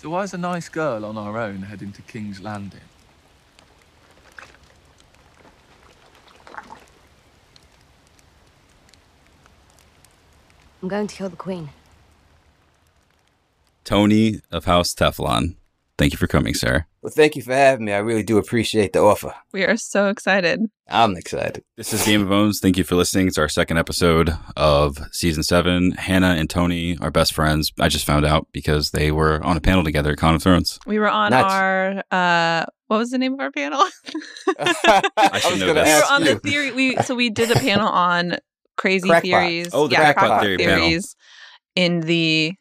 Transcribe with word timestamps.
So 0.00 0.08
why's 0.08 0.32
a 0.32 0.38
nice 0.38 0.70
girl 0.70 1.04
on 1.04 1.18
our 1.18 1.36
own 1.36 1.60
heading 1.60 1.92
to 1.92 2.00
King's 2.00 2.40
Landing? 2.40 2.80
I'm 10.80 10.88
going 10.88 11.06
to 11.06 11.14
kill 11.14 11.28
the 11.28 11.36
queen. 11.36 11.68
Tony 13.84 14.40
of 14.50 14.64
House 14.64 14.94
Teflon. 14.94 15.56
Thank 16.00 16.14
you 16.14 16.16
for 16.18 16.26
coming, 16.26 16.54
sir. 16.54 16.86
Well, 17.02 17.12
thank 17.14 17.36
you 17.36 17.42
for 17.42 17.52
having 17.52 17.84
me. 17.84 17.92
I 17.92 17.98
really 17.98 18.22
do 18.22 18.38
appreciate 18.38 18.94
the 18.94 19.00
offer. 19.00 19.34
We 19.52 19.64
are 19.64 19.76
so 19.76 20.08
excited. 20.08 20.62
I'm 20.88 21.14
excited. 21.14 21.62
This 21.76 21.92
is 21.92 22.02
Game 22.06 22.22
of 22.22 22.32
Owns. 22.32 22.58
Thank 22.58 22.78
you 22.78 22.84
for 22.84 22.94
listening. 22.94 23.26
It's 23.26 23.36
our 23.36 23.50
second 23.50 23.76
episode 23.76 24.34
of 24.56 24.98
season 25.12 25.42
seven. 25.42 25.90
Hannah 25.92 26.36
and 26.38 26.48
Tony 26.48 26.96
are 27.02 27.10
best 27.10 27.34
friends. 27.34 27.70
I 27.78 27.88
just 27.90 28.06
found 28.06 28.24
out 28.24 28.46
because 28.50 28.92
they 28.92 29.12
were 29.12 29.44
on 29.44 29.58
a 29.58 29.60
panel 29.60 29.84
together 29.84 30.12
at 30.12 30.16
Con 30.16 30.34
of 30.34 30.42
Thrones. 30.42 30.78
We 30.86 30.98
were 30.98 31.10
on 31.10 31.32
Nuts. 31.32 31.52
our 31.52 32.02
uh 32.10 32.64
what 32.86 32.96
was 32.96 33.10
the 33.10 33.18
name 33.18 33.34
of 33.34 33.40
our 33.40 33.50
panel? 33.50 33.80
I 34.58 35.38
should 35.38 35.50
was 35.52 35.60
know 35.60 35.66
gonna 35.66 35.84
this. 35.84 35.94
we 35.96 36.00
were 36.00 36.14
on 36.14 36.24
you. 36.24 36.32
the 36.32 36.40
theory 36.40 36.72
we 36.72 36.96
so 37.02 37.14
we 37.14 37.28
did 37.28 37.50
a 37.50 37.56
panel 37.60 37.86
on 37.88 38.38
crazy 38.78 39.06
Crackpot. 39.06 39.22
theories. 39.22 39.68
Oh, 39.74 39.86
the 39.86 39.92
yeah, 39.96 40.14
crackpot 40.14 40.40
theory 40.40 40.56
panel. 40.56 40.78
theories 40.86 41.14
in 41.76 42.00
the 42.00 42.54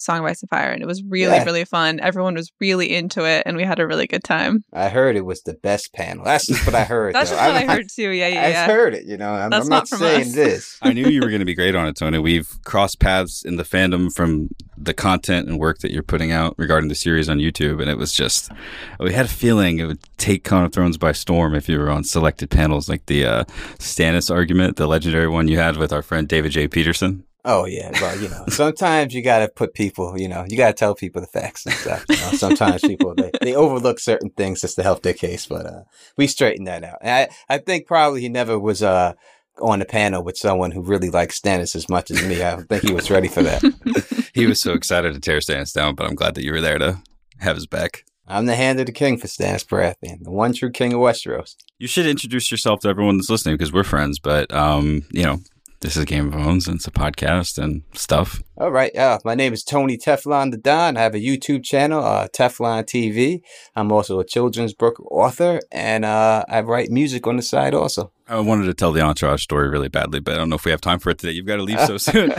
Song 0.00 0.20
of 0.20 0.24
Ice 0.24 0.40
and 0.42 0.48
Fire. 0.48 0.70
And 0.70 0.82
it 0.82 0.86
was 0.86 1.02
really, 1.04 1.34
Yeah. 1.34 1.44
really 1.44 1.64
fun. 1.64 2.00
Everyone 2.00 2.34
was 2.34 2.50
really 2.60 2.94
into 2.94 3.24
it 3.24 3.42
and 3.46 3.56
we 3.56 3.64
had 3.64 3.78
a 3.78 3.86
really 3.86 4.06
good 4.06 4.24
time. 4.24 4.64
I 4.72 4.88
heard 4.88 5.14
it 5.16 5.24
was 5.26 5.42
the 5.42 5.54
best 5.54 5.92
panel. 5.92 6.24
That's 6.24 6.46
just 6.46 6.64
what 6.66 6.74
I 6.74 6.84
heard. 6.84 7.14
That's 7.14 7.30
just 7.30 7.40
what 7.40 7.50
I 7.54 7.58
I'm- 7.60 7.68
heard 7.68 7.88
too. 7.88 8.10
Yeah, 8.10 8.28
yeah, 8.28 8.42
I've 8.44 8.50
yeah. 8.52 8.66
heard 8.66 8.94
it. 8.94 9.04
You 9.04 9.16
know, 9.16 9.32
I'm, 9.32 9.50
That's 9.50 9.66
I'm 9.66 9.70
not 9.70 9.90
not, 9.90 9.98
saying 10.00 10.28
us. 10.28 10.32
this. 10.34 10.78
I 10.82 10.92
knew 10.92 11.06
you 11.08 11.20
were 11.20 11.28
going 11.28 11.40
to 11.40 11.44
be 11.44 11.54
great 11.54 11.74
on 11.74 11.86
it, 11.86 11.96
Tony. 11.96 12.18
We've 12.18 12.48
crossed 12.64 12.98
paths 12.98 13.44
in 13.44 13.56
the 13.56 13.62
fandom 13.64 14.12
from 14.14 14.48
the 14.82 14.94
content 14.94 15.46
and 15.46 15.58
work 15.58 15.80
that 15.80 15.90
you're 15.92 16.02
putting 16.02 16.32
out 16.32 16.54
regarding 16.56 16.88
the 16.88 16.94
series 16.94 17.28
on 17.28 17.36
YouTube, 17.38 17.82
and 17.82 17.90
it 17.90 17.98
was 17.98 18.12
just 18.14 18.50
we 18.98 19.12
had 19.12 19.26
a 19.26 19.28
feeling 19.28 19.78
it 19.78 19.84
would 19.84 19.98
take 20.16 20.42
Con 20.44 20.64
of 20.64 20.72
Thrones 20.72 20.96
by 20.96 21.12
storm 21.12 21.54
if 21.54 21.68
you 21.68 21.78
were 21.78 21.90
on 21.90 22.02
selected 22.04 22.48
panels, 22.50 22.88
like 22.88 23.04
the 23.04 23.26
uh, 23.26 23.44
Stannis 23.78 24.30
argument, 24.34 24.76
the 24.76 24.86
legendary 24.86 25.28
one 25.28 25.48
you 25.48 25.58
had 25.58 25.76
with 25.76 25.92
our 25.92 26.00
friend 26.02 26.26
David 26.26 26.52
J. 26.52 26.66
Peterson. 26.66 27.24
Oh 27.44 27.64
yeah, 27.64 27.90
well, 28.00 28.18
you 28.18 28.28
know, 28.28 28.44
sometimes 28.48 29.14
you 29.14 29.22
gotta 29.22 29.48
put 29.48 29.74
people, 29.74 30.18
you 30.18 30.28
know, 30.28 30.44
you 30.48 30.56
gotta 30.56 30.74
tell 30.74 30.94
people 30.94 31.20
the 31.20 31.26
facts 31.26 31.64
and 31.64 31.74
stuff. 31.74 32.04
You 32.08 32.16
know, 32.16 32.32
sometimes 32.32 32.82
people 32.82 33.14
they, 33.14 33.30
they 33.40 33.54
overlook 33.54 33.98
certain 33.98 34.30
things 34.30 34.60
just 34.60 34.76
to 34.76 34.82
help 34.82 35.02
their 35.02 35.14
case, 35.14 35.46
but 35.46 35.66
uh, 35.66 35.82
we 36.16 36.26
straightened 36.26 36.66
that 36.66 36.84
out. 36.84 36.98
And 37.00 37.30
I 37.48 37.54
I 37.54 37.58
think 37.58 37.86
probably 37.86 38.20
he 38.20 38.28
never 38.28 38.58
was 38.58 38.82
uh 38.82 39.14
on 39.60 39.78
the 39.78 39.84
panel 39.84 40.22
with 40.22 40.38
someone 40.38 40.70
who 40.70 40.82
really 40.82 41.10
likes 41.10 41.40
Stannis 41.40 41.76
as 41.76 41.88
much 41.88 42.10
as 42.10 42.22
me. 42.26 42.42
I 42.42 42.56
don't 42.56 42.68
think 42.68 42.82
he 42.82 42.94
was 42.94 43.10
ready 43.10 43.28
for 43.28 43.42
that. 43.42 43.62
He 44.32 44.46
was 44.46 44.60
so 44.60 44.74
excited 44.74 45.12
to 45.12 45.20
tear 45.20 45.38
Stannis 45.38 45.72
down, 45.72 45.96
but 45.96 46.06
I'm 46.06 46.14
glad 46.14 46.36
that 46.36 46.44
you 46.44 46.52
were 46.52 46.60
there 46.60 46.78
to 46.78 47.02
have 47.40 47.56
his 47.56 47.66
back. 47.66 48.04
I'm 48.28 48.46
the 48.46 48.54
hand 48.54 48.78
of 48.78 48.86
the 48.86 48.92
king 48.92 49.18
for 49.18 49.26
Stannis 49.26 49.66
Baratheon, 49.66 50.22
the 50.22 50.30
one 50.30 50.52
true 50.52 50.70
king 50.70 50.92
of 50.92 51.00
Westeros. 51.00 51.56
You 51.78 51.88
should 51.88 52.06
introduce 52.06 52.50
yourself 52.50 52.80
to 52.80 52.88
everyone 52.88 53.16
that's 53.16 53.28
listening 53.28 53.56
because 53.56 53.72
we're 53.72 53.82
friends, 53.82 54.20
but 54.20 54.52
um, 54.52 55.02
you 55.10 55.24
know, 55.24 55.40
this 55.80 55.96
is 55.96 56.04
Game 56.04 56.28
of 56.28 56.34
Owns 56.34 56.68
and 56.68 56.76
it's 56.76 56.86
a 56.86 56.90
podcast 56.90 57.56
and 57.56 57.82
stuff. 57.94 58.42
All 58.58 58.70
right. 58.70 58.94
Uh, 58.94 59.18
my 59.24 59.34
name 59.34 59.54
is 59.54 59.64
Tony 59.64 59.96
Teflon 59.96 60.50
the 60.50 60.58
Don. 60.58 60.96
I 60.98 61.00
have 61.00 61.14
a 61.14 61.18
YouTube 61.18 61.64
channel, 61.64 62.04
uh, 62.04 62.28
Teflon 62.28 62.84
TV. 62.84 63.40
I'm 63.74 63.90
also 63.90 64.20
a 64.20 64.24
children's 64.24 64.74
book 64.74 65.00
author, 65.10 65.60
and 65.72 66.04
uh, 66.04 66.44
I 66.48 66.60
write 66.60 66.90
music 66.90 67.26
on 67.26 67.36
the 67.36 67.42
side 67.42 67.72
also. 67.72 68.12
I 68.28 68.38
wanted 68.40 68.66
to 68.66 68.74
tell 68.74 68.92
the 68.92 69.00
entourage 69.00 69.42
story 69.42 69.68
really 69.70 69.88
badly, 69.88 70.20
but 70.20 70.34
I 70.34 70.36
don't 70.36 70.50
know 70.50 70.56
if 70.56 70.64
we 70.64 70.70
have 70.70 70.82
time 70.82 70.98
for 70.98 71.10
it 71.10 71.18
today. 71.18 71.32
You've 71.32 71.46
got 71.46 71.56
to 71.56 71.62
leave 71.62 71.80
so 71.80 71.96
soon. 71.98 72.32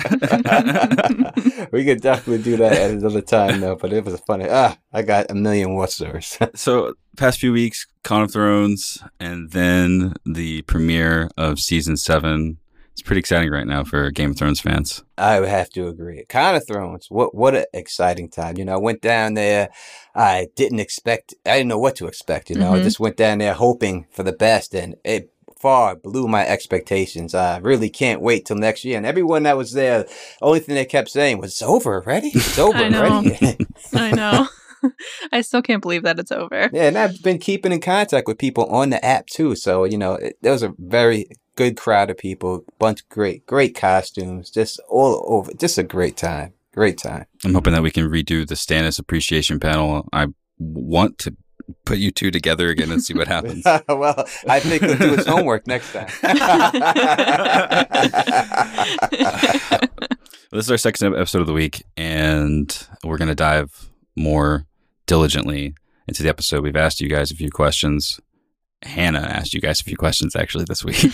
we 1.71 1.83
could 1.83 2.01
definitely 2.01 2.43
do 2.43 2.57
that 2.57 2.73
at 2.73 2.91
another 2.91 3.21
time, 3.21 3.59
though. 3.59 3.75
But 3.75 3.91
it 3.91 4.05
was 4.05 4.19
funny. 4.21 4.45
Ah, 4.49 4.77
I 4.93 5.01
got 5.01 5.31
a 5.31 5.35
million 5.35 5.71
more 5.71 5.87
stories. 5.87 6.37
so, 6.55 6.93
past 7.17 7.39
few 7.39 7.51
weeks, 7.51 7.87
Con 8.03 8.21
of 8.21 8.31
Thrones, 8.31 9.03
and 9.19 9.51
then 9.51 10.13
the 10.25 10.61
premiere 10.61 11.29
of 11.37 11.59
season 11.59 11.97
seven. 11.97 12.59
It's 12.93 13.01
pretty 13.01 13.19
exciting 13.19 13.49
right 13.49 13.65
now 13.65 13.83
for 13.83 14.11
Game 14.11 14.31
of 14.31 14.37
Thrones 14.37 14.59
fans. 14.59 15.03
I 15.17 15.39
would 15.39 15.49
have 15.49 15.69
to 15.71 15.87
agree. 15.87 16.25
Con 16.27 16.55
of 16.55 16.67
Thrones. 16.67 17.07
What 17.09 17.33
what 17.33 17.55
an 17.55 17.65
exciting 17.73 18.29
time. 18.29 18.57
You 18.57 18.65
know, 18.65 18.73
I 18.73 18.77
went 18.77 19.01
down 19.01 19.33
there. 19.33 19.69
I 20.13 20.47
didn't 20.55 20.79
expect. 20.81 21.33
I 21.45 21.57
didn't 21.57 21.69
know 21.69 21.79
what 21.79 21.95
to 21.97 22.07
expect. 22.07 22.49
You 22.49 22.57
know, 22.57 22.73
I 22.73 22.79
Mhm. 22.79 22.83
just 22.83 22.99
went 22.99 23.15
down 23.17 23.37
there 23.37 23.53
hoping 23.53 24.07
for 24.11 24.23
the 24.23 24.33
best, 24.33 24.75
and 24.75 24.95
it 25.05 25.29
far 25.57 25.95
blew 25.95 26.27
my 26.27 26.45
expectations. 26.45 27.33
I 27.33 27.59
really 27.59 27.89
can't 27.89 28.21
wait 28.21 28.45
till 28.45 28.57
next 28.57 28.83
year. 28.83 28.97
And 28.97 29.05
everyone 29.05 29.43
that 29.43 29.57
was 29.57 29.71
there, 29.73 30.05
only 30.41 30.59
thing 30.59 30.75
they 30.75 30.85
kept 30.85 31.09
saying 31.09 31.37
was, 31.37 31.51
"It's 31.51 31.61
over 31.61 31.95
already. 31.95 32.31
It's 32.33 32.59
over 32.67 32.77
I 32.83 32.89
know. 32.89 33.03
already." 33.05 33.57
I 33.93 34.11
know. 34.11 34.47
I 35.31 35.41
still 35.41 35.61
can't 35.61 35.81
believe 35.81 36.01
that 36.03 36.17
it's 36.17 36.31
over. 36.31 36.69
Yeah, 36.73 36.87
and 36.87 36.97
I've 36.97 37.21
been 37.21 37.37
keeping 37.37 37.71
in 37.71 37.79
contact 37.81 38.27
with 38.27 38.39
people 38.39 38.65
on 38.65 38.89
the 38.89 39.03
app 39.05 39.27
too. 39.27 39.55
So 39.55 39.83
you 39.85 39.97
know, 39.97 40.13
it, 40.15 40.37
there 40.41 40.51
was 40.51 40.63
a 40.63 40.73
very 40.79 41.27
good 41.55 41.77
crowd 41.77 42.09
of 42.09 42.17
people, 42.17 42.63
bunch 42.79 43.01
of 43.01 43.09
great, 43.09 43.45
great 43.45 43.75
costumes, 43.75 44.49
just 44.49 44.79
all 44.89 45.23
over, 45.27 45.51
just 45.53 45.77
a 45.77 45.83
great 45.83 46.17
time, 46.17 46.53
great 46.73 46.97
time. 46.97 47.25
I'm 47.43 47.53
hoping 47.53 47.73
that 47.73 47.83
we 47.83 47.91
can 47.91 48.09
redo 48.09 48.47
the 48.47 48.55
Stannis 48.55 48.99
appreciation 48.99 49.59
panel. 49.59 50.07
I 50.13 50.27
want 50.59 51.17
to 51.19 51.35
put 51.85 51.97
you 51.97 52.11
two 52.11 52.31
together 52.31 52.69
again 52.69 52.91
and 52.91 53.03
see 53.03 53.13
what 53.13 53.27
happens. 53.27 53.63
well, 53.87 54.25
I 54.47 54.59
think 54.59 54.83
he'll 54.83 54.97
do 54.97 55.15
his 55.15 55.27
homework 55.27 55.67
next 55.67 55.93
time. 55.93 56.07
This 60.53 60.65
is 60.65 60.71
our 60.71 60.77
second 60.77 61.15
episode 61.15 61.39
of 61.39 61.47
the 61.47 61.53
week, 61.53 61.85
and 61.95 62.87
we're 63.05 63.17
going 63.17 63.29
to 63.29 63.35
dive 63.35 63.89
more 64.17 64.65
diligently 65.05 65.75
into 66.09 66.23
the 66.23 66.27
episode. 66.27 66.61
We've 66.61 66.75
asked 66.75 66.99
you 66.99 67.07
guys 67.07 67.31
a 67.31 67.35
few 67.35 67.49
questions. 67.49 68.19
Hannah 68.83 69.19
asked 69.19 69.53
you 69.53 69.61
guys 69.61 69.79
a 69.79 69.83
few 69.83 69.97
questions 69.97 70.35
actually 70.35 70.65
this 70.65 70.83
week. 70.83 71.05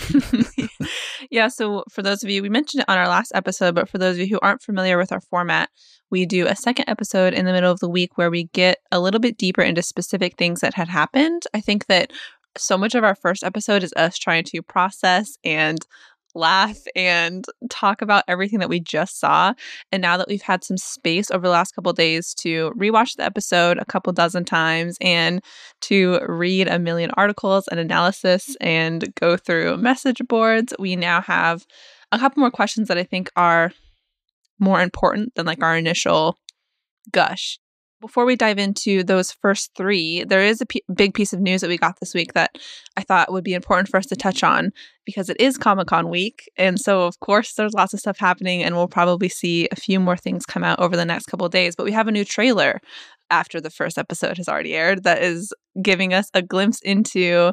yeah, 1.30 1.48
so 1.48 1.84
for 1.90 2.02
those 2.02 2.22
of 2.22 2.30
you, 2.30 2.42
we 2.42 2.48
mentioned 2.48 2.82
it 2.82 2.88
on 2.88 2.98
our 2.98 3.08
last 3.08 3.32
episode, 3.34 3.74
but 3.74 3.88
for 3.88 3.98
those 3.98 4.16
of 4.16 4.20
you 4.20 4.26
who 4.26 4.40
aren't 4.40 4.62
familiar 4.62 4.96
with 4.96 5.12
our 5.12 5.20
format, 5.20 5.68
we 6.10 6.24
do 6.24 6.46
a 6.46 6.56
second 6.56 6.86
episode 6.88 7.34
in 7.34 7.44
the 7.44 7.52
middle 7.52 7.70
of 7.70 7.80
the 7.80 7.88
week 7.88 8.16
where 8.16 8.30
we 8.30 8.44
get 8.44 8.78
a 8.90 9.00
little 9.00 9.20
bit 9.20 9.36
deeper 9.36 9.62
into 9.62 9.82
specific 9.82 10.36
things 10.36 10.60
that 10.60 10.74
had 10.74 10.88
happened. 10.88 11.44
I 11.52 11.60
think 11.60 11.86
that 11.86 12.12
so 12.56 12.78
much 12.78 12.94
of 12.94 13.04
our 13.04 13.14
first 13.14 13.44
episode 13.44 13.82
is 13.82 13.92
us 13.96 14.16
trying 14.16 14.44
to 14.44 14.62
process 14.62 15.36
and 15.44 15.86
laugh 16.34 16.78
and 16.94 17.44
talk 17.70 18.02
about 18.02 18.24
everything 18.28 18.58
that 18.58 18.68
we 18.68 18.80
just 18.80 19.18
saw. 19.18 19.52
And 19.92 20.02
now 20.02 20.16
that 20.16 20.28
we've 20.28 20.42
had 20.42 20.64
some 20.64 20.76
space 20.76 21.30
over 21.30 21.46
the 21.46 21.52
last 21.52 21.74
couple 21.74 21.92
days 21.92 22.34
to 22.40 22.72
rewatch 22.76 23.16
the 23.16 23.24
episode 23.24 23.78
a 23.78 23.84
couple 23.84 24.12
dozen 24.12 24.44
times 24.44 24.96
and 25.00 25.42
to 25.82 26.20
read 26.26 26.68
a 26.68 26.78
million 26.78 27.10
articles 27.16 27.68
and 27.68 27.80
analysis 27.80 28.56
and 28.60 29.14
go 29.14 29.36
through 29.36 29.76
message 29.78 30.20
boards, 30.28 30.72
we 30.78 30.96
now 30.96 31.20
have 31.20 31.66
a 32.12 32.18
couple 32.18 32.40
more 32.40 32.50
questions 32.50 32.88
that 32.88 32.98
I 32.98 33.04
think 33.04 33.30
are 33.36 33.72
more 34.58 34.80
important 34.80 35.34
than 35.34 35.46
like 35.46 35.62
our 35.62 35.76
initial 35.76 36.38
gush. 37.10 37.58
Before 38.00 38.24
we 38.24 38.36
dive 38.36 38.58
into 38.58 39.02
those 39.02 39.32
first 39.32 39.72
three, 39.76 40.22
there 40.22 40.42
is 40.42 40.60
a 40.60 40.66
p- 40.66 40.84
big 40.94 41.14
piece 41.14 41.32
of 41.32 41.40
news 41.40 41.62
that 41.62 41.68
we 41.68 41.76
got 41.76 41.98
this 41.98 42.14
week 42.14 42.32
that 42.34 42.56
I 42.96 43.02
thought 43.02 43.32
would 43.32 43.42
be 43.42 43.54
important 43.54 43.88
for 43.88 43.96
us 43.96 44.06
to 44.06 44.16
touch 44.16 44.44
on 44.44 44.70
because 45.04 45.28
it 45.28 45.40
is 45.40 45.58
Comic 45.58 45.88
Con 45.88 46.08
week. 46.08 46.48
And 46.56 46.78
so, 46.80 47.02
of 47.02 47.18
course, 47.18 47.54
there's 47.54 47.74
lots 47.74 47.92
of 47.94 47.98
stuff 47.98 48.18
happening, 48.18 48.62
and 48.62 48.76
we'll 48.76 48.86
probably 48.86 49.28
see 49.28 49.68
a 49.72 49.76
few 49.76 49.98
more 49.98 50.16
things 50.16 50.46
come 50.46 50.62
out 50.62 50.78
over 50.78 50.96
the 50.96 51.04
next 51.04 51.26
couple 51.26 51.48
days. 51.48 51.74
But 51.74 51.84
we 51.84 51.92
have 51.92 52.06
a 52.06 52.12
new 52.12 52.24
trailer 52.24 52.80
after 53.30 53.60
the 53.60 53.70
first 53.70 53.98
episode 53.98 54.36
has 54.36 54.48
already 54.48 54.74
aired 54.74 55.02
that 55.02 55.20
is 55.20 55.52
giving 55.82 56.14
us 56.14 56.30
a 56.34 56.40
glimpse 56.40 56.80
into 56.82 57.52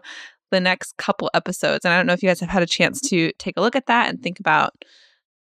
the 0.51 0.59
next 0.59 0.95
couple 0.97 1.31
episodes. 1.33 1.85
And 1.85 1.93
I 1.93 1.97
don't 1.97 2.05
know 2.05 2.13
if 2.13 2.21
you 2.21 2.29
guys 2.29 2.39
have 2.39 2.49
had 2.49 2.63
a 2.63 2.67
chance 2.67 3.01
to 3.09 3.31
take 3.39 3.57
a 3.57 3.61
look 3.61 3.75
at 3.75 3.87
that 3.87 4.09
and 4.09 4.21
think 4.21 4.39
about 4.39 4.73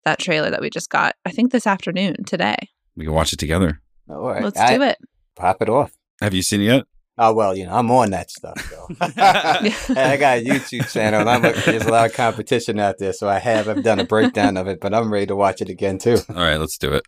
that 0.07 0.19
trailer 0.19 0.51
that 0.51 0.63
we 0.63 0.71
just 0.71 0.89
got, 0.89 1.15
I 1.27 1.31
think 1.31 1.53
this 1.53 1.67
afternoon, 1.67 2.25
today. 2.25 2.57
we 2.97 3.05
can 3.05 3.15
watch 3.15 3.33
it 3.33 3.39
together. 3.39 3.81
All 4.09 4.29
right, 4.29 4.43
Let's 4.43 4.59
I- 4.59 4.77
do 4.77 4.83
it. 4.83 4.99
Pop 5.37 5.61
it 5.63 5.69
off. 5.69 5.93
Have 6.21 6.33
you 6.33 6.43
seen 6.43 6.61
it 6.61 6.65
yet? 6.65 6.85
Oh 7.17 7.33
well, 7.33 7.57
you 7.57 7.65
know 7.65 7.75
I'm 7.75 7.91
on 7.91 8.11
that 8.11 8.31
stuff 8.31 8.57
though. 8.71 8.89
I 9.01 10.17
got 10.17 10.39
a 10.39 10.45
YouTube 10.45 10.91
channel, 10.93 11.21
and 11.21 11.31
I'm 11.31 11.45
a, 11.45 11.53
there's 11.53 11.87
a 11.87 11.91
lot 11.91 12.11
of 12.11 12.15
competition 12.15 12.81
out 12.81 12.99
there, 12.99 13.13
so 13.13 13.29
I 13.29 13.39
have 13.39 13.69
I've 13.69 13.85
done 13.85 14.01
a 14.01 14.05
breakdown 14.05 14.57
of 14.57 14.67
it, 14.67 14.81
but 14.81 14.93
I'm 14.95 15.13
ready 15.13 15.27
to 15.27 15.37
watch 15.37 15.61
it 15.61 15.69
again 15.69 15.99
too. 15.99 16.19
All 16.29 16.37
right, 16.37 16.59
let's 16.59 16.77
do 16.77 16.93
it. 16.93 17.05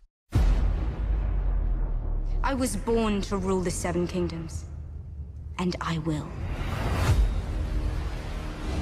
I 2.43 2.53
was 2.53 2.77
born 2.77 3.21
to 3.23 3.35
rule 3.37 3.59
the 3.59 3.71
Seven 3.71 4.07
Kingdoms. 4.07 4.63
And 5.59 5.75
I 5.81 5.97
will. 5.99 6.27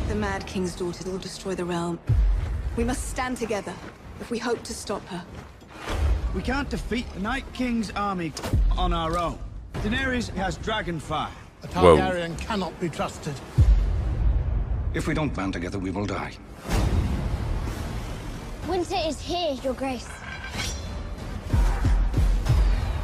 The 0.08 0.16
Mad 0.16 0.46
King's 0.46 0.76
daughter 0.76 1.10
will 1.10 1.18
destroy 1.18 1.56
the 1.56 1.66
realm. 1.66 2.00
We 2.76 2.84
must 2.84 3.10
stand 3.10 3.38
together 3.38 3.74
if 4.20 4.30
we 4.30 4.38
hope 4.38 4.62
to 4.64 4.74
stop 4.74 5.04
her. 5.06 5.26
We 6.36 6.42
can't 6.42 6.70
defeat 6.70 7.06
the 7.14 7.22
Night 7.22 7.46
King's 7.54 7.92
army 7.92 8.34
on 8.78 8.92
our 8.92 9.18
own. 9.18 9.40
Daenerys 9.76 10.28
has 10.36 10.58
dragon 10.58 11.00
fire. 11.00 11.32
A 11.64 11.68
Whoa. 11.68 11.96
Targaryen 11.96 12.38
cannot 12.38 12.78
be 12.82 12.90
trusted. 12.90 13.34
If 14.94 15.08
we 15.08 15.14
don't 15.14 15.34
band 15.34 15.54
together, 15.54 15.80
we 15.80 15.92
will 15.92 16.06
die. 16.06 16.34
Winter 18.68 18.98
is 19.06 19.22
here, 19.22 19.58
Your 19.64 19.74
Grace. 19.76 20.10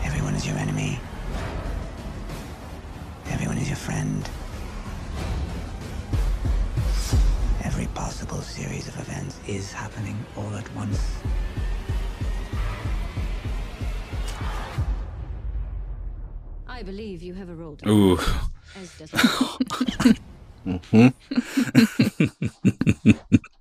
Everyone 0.04 0.36
is 0.36 0.45
your 0.45 0.57
enemy. 0.57 1.00
Everyone 3.30 3.57
is 3.57 3.69
your 3.69 3.78
friend. 3.78 4.30
Every 7.63 7.86
possible 7.94 8.42
series 8.42 8.89
of 8.89 9.00
events 9.00 9.39
is 9.48 9.72
happening 9.72 10.18
all 10.36 10.54
at 10.56 10.75
once. 10.75 11.00
I 16.81 16.83
believe 16.83 17.22
you 17.22 17.36
have 17.36 17.48
a 17.48 17.54
role. 17.54 17.78
Ooh. 17.88 18.18
As 18.75 18.89
does 18.98 19.12
hmm 20.63 21.10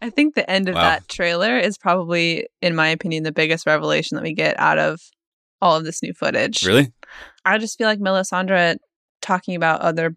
I 0.01 0.09
think 0.09 0.35
the 0.35 0.51
end 0.51 0.71
of 0.71 0.75
Wow. 0.75 0.81
that 0.81 1.07
trailer 1.07 1.59
is 1.59 1.77
probably, 1.77 2.47
in 2.63 2.75
my 2.75 2.89
opinion, 2.89 3.25
the 3.25 3.31
biggest 3.31 3.67
revelation 3.67 4.15
that 4.17 4.23
we 4.23 4.33
get 4.33 4.59
out 4.59 4.79
of 4.79 5.03
all 5.61 5.77
of 5.77 5.85
this 5.85 6.03
new 6.03 6.15
footage. 6.15 6.65
Really? 6.67 6.95
I 7.45 7.59
just 7.59 7.77
feel 7.77 7.89
like 7.89 7.99
Melisandre 7.99 8.77
talking 9.21 9.55
about 9.55 9.83
other 9.83 10.17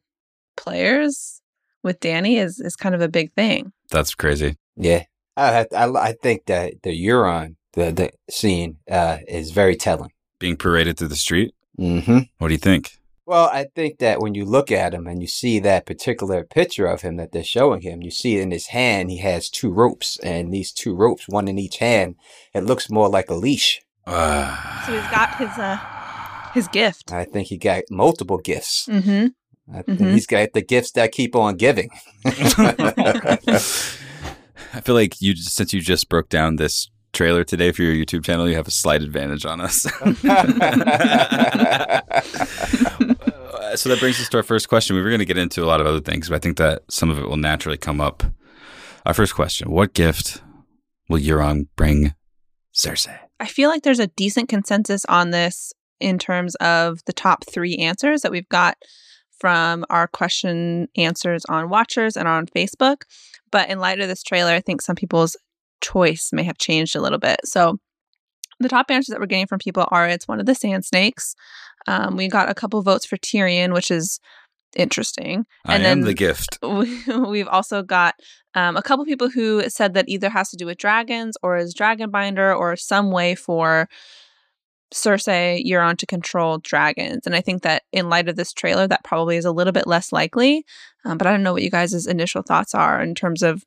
players 0.55 1.41
with 1.83 1.99
Danny 1.99 2.37
is 2.37 2.61
is 2.61 2.77
kind 2.77 2.95
of 2.95 3.01
a 3.01 3.09
big 3.09 3.33
thing. 3.33 3.73
That's 3.89 4.15
crazy. 4.15 4.55
Yeah, 4.77 5.03
I, 5.35 5.65
I 5.75 5.87
I 5.89 6.13
think 6.23 6.45
that 6.45 6.75
the 6.83 6.91
Euron 6.91 7.55
the 7.73 7.91
the 7.91 8.11
scene 8.31 8.77
uh, 8.89 9.17
is 9.27 9.51
very 9.51 9.75
telling. 9.75 10.11
Being 10.39 10.55
paraded 10.55 10.97
through 10.97 11.09
the 11.09 11.17
street. 11.17 11.53
Mm-hmm. 11.79 12.19
What 12.37 12.47
do 12.49 12.53
you 12.53 12.59
think? 12.59 12.97
Well, 13.25 13.49
I 13.53 13.67
think 13.73 13.99
that 13.99 14.19
when 14.19 14.35
you 14.35 14.43
look 14.43 14.69
at 14.69 14.93
him 14.93 15.07
and 15.07 15.21
you 15.21 15.27
see 15.27 15.57
that 15.59 15.85
particular 15.85 16.43
picture 16.43 16.85
of 16.87 17.01
him 17.03 17.15
that 17.15 17.31
they're 17.31 17.43
showing 17.43 17.81
him, 17.81 18.01
you 18.03 18.11
see 18.11 18.37
in 18.37 18.51
his 18.51 18.67
hand 18.67 19.09
he 19.09 19.19
has 19.19 19.49
two 19.49 19.71
ropes, 19.71 20.19
and 20.21 20.53
these 20.53 20.73
two 20.73 20.93
ropes, 20.93 21.29
one 21.29 21.47
in 21.47 21.57
each 21.57 21.77
hand, 21.77 22.15
it 22.53 22.65
looks 22.65 22.89
more 22.89 23.07
like 23.07 23.29
a 23.29 23.33
leash. 23.35 23.81
Uh, 24.05 24.83
So 24.85 24.91
he's 24.93 25.09
got 25.09 25.37
his 25.37 25.57
uh 25.57 25.77
his 26.53 26.67
gift. 26.67 27.11
I 27.13 27.23
think 27.23 27.47
he 27.47 27.57
got 27.57 27.83
multiple 27.89 28.37
gifts. 28.37 28.87
Mm-hmm. 28.87 29.27
I 29.73 29.81
think 29.83 29.99
Mhm. 30.01 30.11
he's 30.11 30.27
got 30.27 30.51
the 30.53 30.61
gifts 30.61 30.91
that 30.91 31.13
keep 31.13 31.35
on 31.35 31.55
giving. 31.55 31.89
I 34.75 34.81
feel 34.83 34.95
like 34.95 35.21
you 35.21 35.35
since 35.35 35.73
you 35.73 35.81
just 35.81 36.09
broke 36.09 36.29
down 36.29 36.57
this 36.57 36.89
trailer 37.13 37.43
today 37.43 37.71
for 37.71 37.83
your 37.83 37.93
YouTube 37.93 38.25
channel, 38.25 38.49
you 38.49 38.55
have 38.55 38.67
a 38.67 38.71
slight 38.71 39.01
advantage 39.01 39.45
on 39.45 39.61
us. 39.61 39.85
So 43.75 43.89
that 43.89 43.99
brings 43.99 44.19
us 44.19 44.29
to 44.29 44.37
our 44.37 44.43
first 44.43 44.69
question. 44.69 44.95
We 44.95 45.01
were 45.01 45.09
going 45.09 45.19
to 45.19 45.25
get 45.25 45.37
into 45.37 45.63
a 45.63 45.65
lot 45.65 45.81
of 45.81 45.87
other 45.87 45.99
things, 45.99 46.29
but 46.29 46.35
I 46.35 46.39
think 46.39 46.57
that 46.57 46.83
some 46.89 47.09
of 47.09 47.17
it 47.17 47.27
will 47.27 47.37
naturally 47.37 47.77
come 47.77 47.99
up. 47.99 48.23
Our 49.05 49.13
first 49.13 49.33
question: 49.33 49.71
What 49.71 49.93
gift 49.93 50.41
will 51.09 51.19
Euron 51.19 51.67
bring 51.75 52.13
Cersei? 52.73 53.17
I 53.39 53.47
feel 53.47 53.69
like 53.69 53.81
there's 53.81 53.99
a 53.99 54.07
decent 54.07 54.47
consensus 54.47 55.05
on 55.05 55.31
this 55.31 55.73
in 55.99 56.19
terms 56.19 56.55
of 56.55 56.99
the 57.05 57.13
top 57.13 57.45
three 57.45 57.75
answers 57.77 58.21
that 58.21 58.31
we've 58.31 58.49
got 58.49 58.77
from 59.39 59.85
our 59.89 60.07
question 60.07 60.87
answers 60.95 61.43
on 61.49 61.69
Watchers 61.69 62.15
and 62.15 62.27
on 62.27 62.45
Facebook. 62.45 63.01
But 63.51 63.69
in 63.69 63.79
light 63.79 63.99
of 63.99 64.07
this 64.07 64.23
trailer, 64.23 64.51
I 64.51 64.61
think 64.61 64.81
some 64.81 64.95
people's 64.95 65.35
choice 65.83 66.29
may 66.33 66.43
have 66.43 66.57
changed 66.57 66.95
a 66.95 67.01
little 67.01 67.19
bit. 67.19 67.41
So 67.45 67.77
the 68.59 68.69
top 68.69 68.87
answers 68.89 69.11
that 69.11 69.19
we're 69.19 69.25
getting 69.27 69.47
from 69.47 69.59
people 69.59 69.85
are 69.91 70.07
it's 70.07 70.27
one 70.27 70.39
of 70.39 70.45
the 70.45 70.55
Sand 70.55 70.85
Snakes. 70.85 71.35
Um, 71.87 72.15
we 72.15 72.27
got 72.27 72.49
a 72.49 72.53
couple 72.53 72.81
votes 72.81 73.05
for 73.05 73.17
Tyrion, 73.17 73.73
which 73.73 73.91
is 73.91 74.19
interesting. 74.75 75.45
I 75.65 75.77
am 75.77 76.01
the 76.01 76.13
gift. 76.25 76.57
we- 76.61 77.03
we've 77.27 77.47
also 77.47 77.83
got 77.83 78.15
um, 78.55 78.77
a 78.77 78.81
couple 78.81 79.03
people 79.05 79.29
who 79.29 79.67
said 79.69 79.93
that 79.95 80.07
either 80.07 80.29
has 80.29 80.49
to 80.51 80.57
do 80.57 80.65
with 80.65 80.77
dragons 80.77 81.35
or 81.43 81.57
is 81.57 81.75
dragonbinder 81.75 82.57
or 82.57 82.75
some 82.75 83.11
way 83.11 83.35
for 83.35 83.87
Cersei 84.93 85.63
Euron 85.65 85.97
to 85.97 86.05
control 86.05 86.59
dragons. 86.59 87.25
And 87.25 87.35
I 87.35 87.41
think 87.41 87.63
that 87.63 87.83
in 87.91 88.09
light 88.09 88.29
of 88.29 88.35
this 88.35 88.53
trailer, 88.53 88.87
that 88.87 89.03
probably 89.03 89.37
is 89.37 89.45
a 89.45 89.51
little 89.51 89.73
bit 89.73 89.87
less 89.87 90.11
likely. 90.11 90.65
Um, 91.03 91.17
but 91.17 91.25
I 91.25 91.31
don't 91.31 91.43
know 91.43 91.53
what 91.53 91.63
you 91.63 91.71
guys' 91.71 92.05
initial 92.05 92.43
thoughts 92.43 92.75
are 92.75 93.01
in 93.01 93.15
terms 93.15 93.41
of 93.41 93.63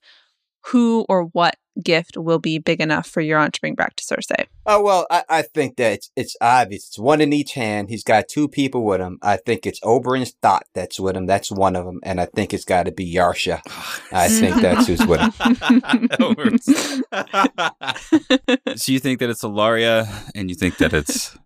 who 0.67 1.05
or 1.09 1.23
what 1.25 1.55
gift 1.83 2.17
will 2.17 2.39
be 2.39 2.59
big 2.59 2.81
enough 2.81 3.07
for 3.07 3.21
Euron 3.21 3.51
to 3.51 3.61
bring 3.61 3.75
back 3.75 3.95
to 3.95 4.03
Cersei. 4.03 4.45
Oh 4.65 4.81
well, 4.81 5.07
I, 5.09 5.23
I 5.29 5.41
think 5.41 5.77
that 5.77 5.93
it's, 5.93 6.11
it's 6.15 6.35
obvious. 6.41 6.87
It's 6.87 6.99
one 6.99 7.21
in 7.21 7.33
each 7.33 7.53
hand. 7.53 7.89
He's 7.89 8.03
got 8.03 8.27
two 8.27 8.47
people 8.47 8.83
with 8.83 8.99
him. 8.99 9.19
I 9.21 9.37
think 9.37 9.65
it's 9.65 9.79
Oberyn's 9.81 10.33
Thought 10.41 10.65
that's 10.73 10.99
with 10.99 11.15
him. 11.15 11.25
That's 11.25 11.51
one 11.51 11.75
of 11.75 11.85
them, 11.85 11.99
and 12.03 12.19
I 12.19 12.25
think 12.25 12.53
it's 12.53 12.65
got 12.65 12.83
to 12.83 12.91
be 12.91 13.13
Yarsha. 13.13 13.61
I 14.11 14.27
think 14.39 14.61
that's 14.61 14.87
who's 14.87 15.05
with 15.05 15.21
him. 15.21 15.31
so 18.77 18.91
you 18.91 18.99
think 18.99 19.19
that 19.19 19.29
it's 19.29 19.43
Ellaria, 19.43 20.07
and 20.35 20.49
you 20.49 20.55
think 20.55 20.77
that 20.77 20.93
it's 20.93 21.37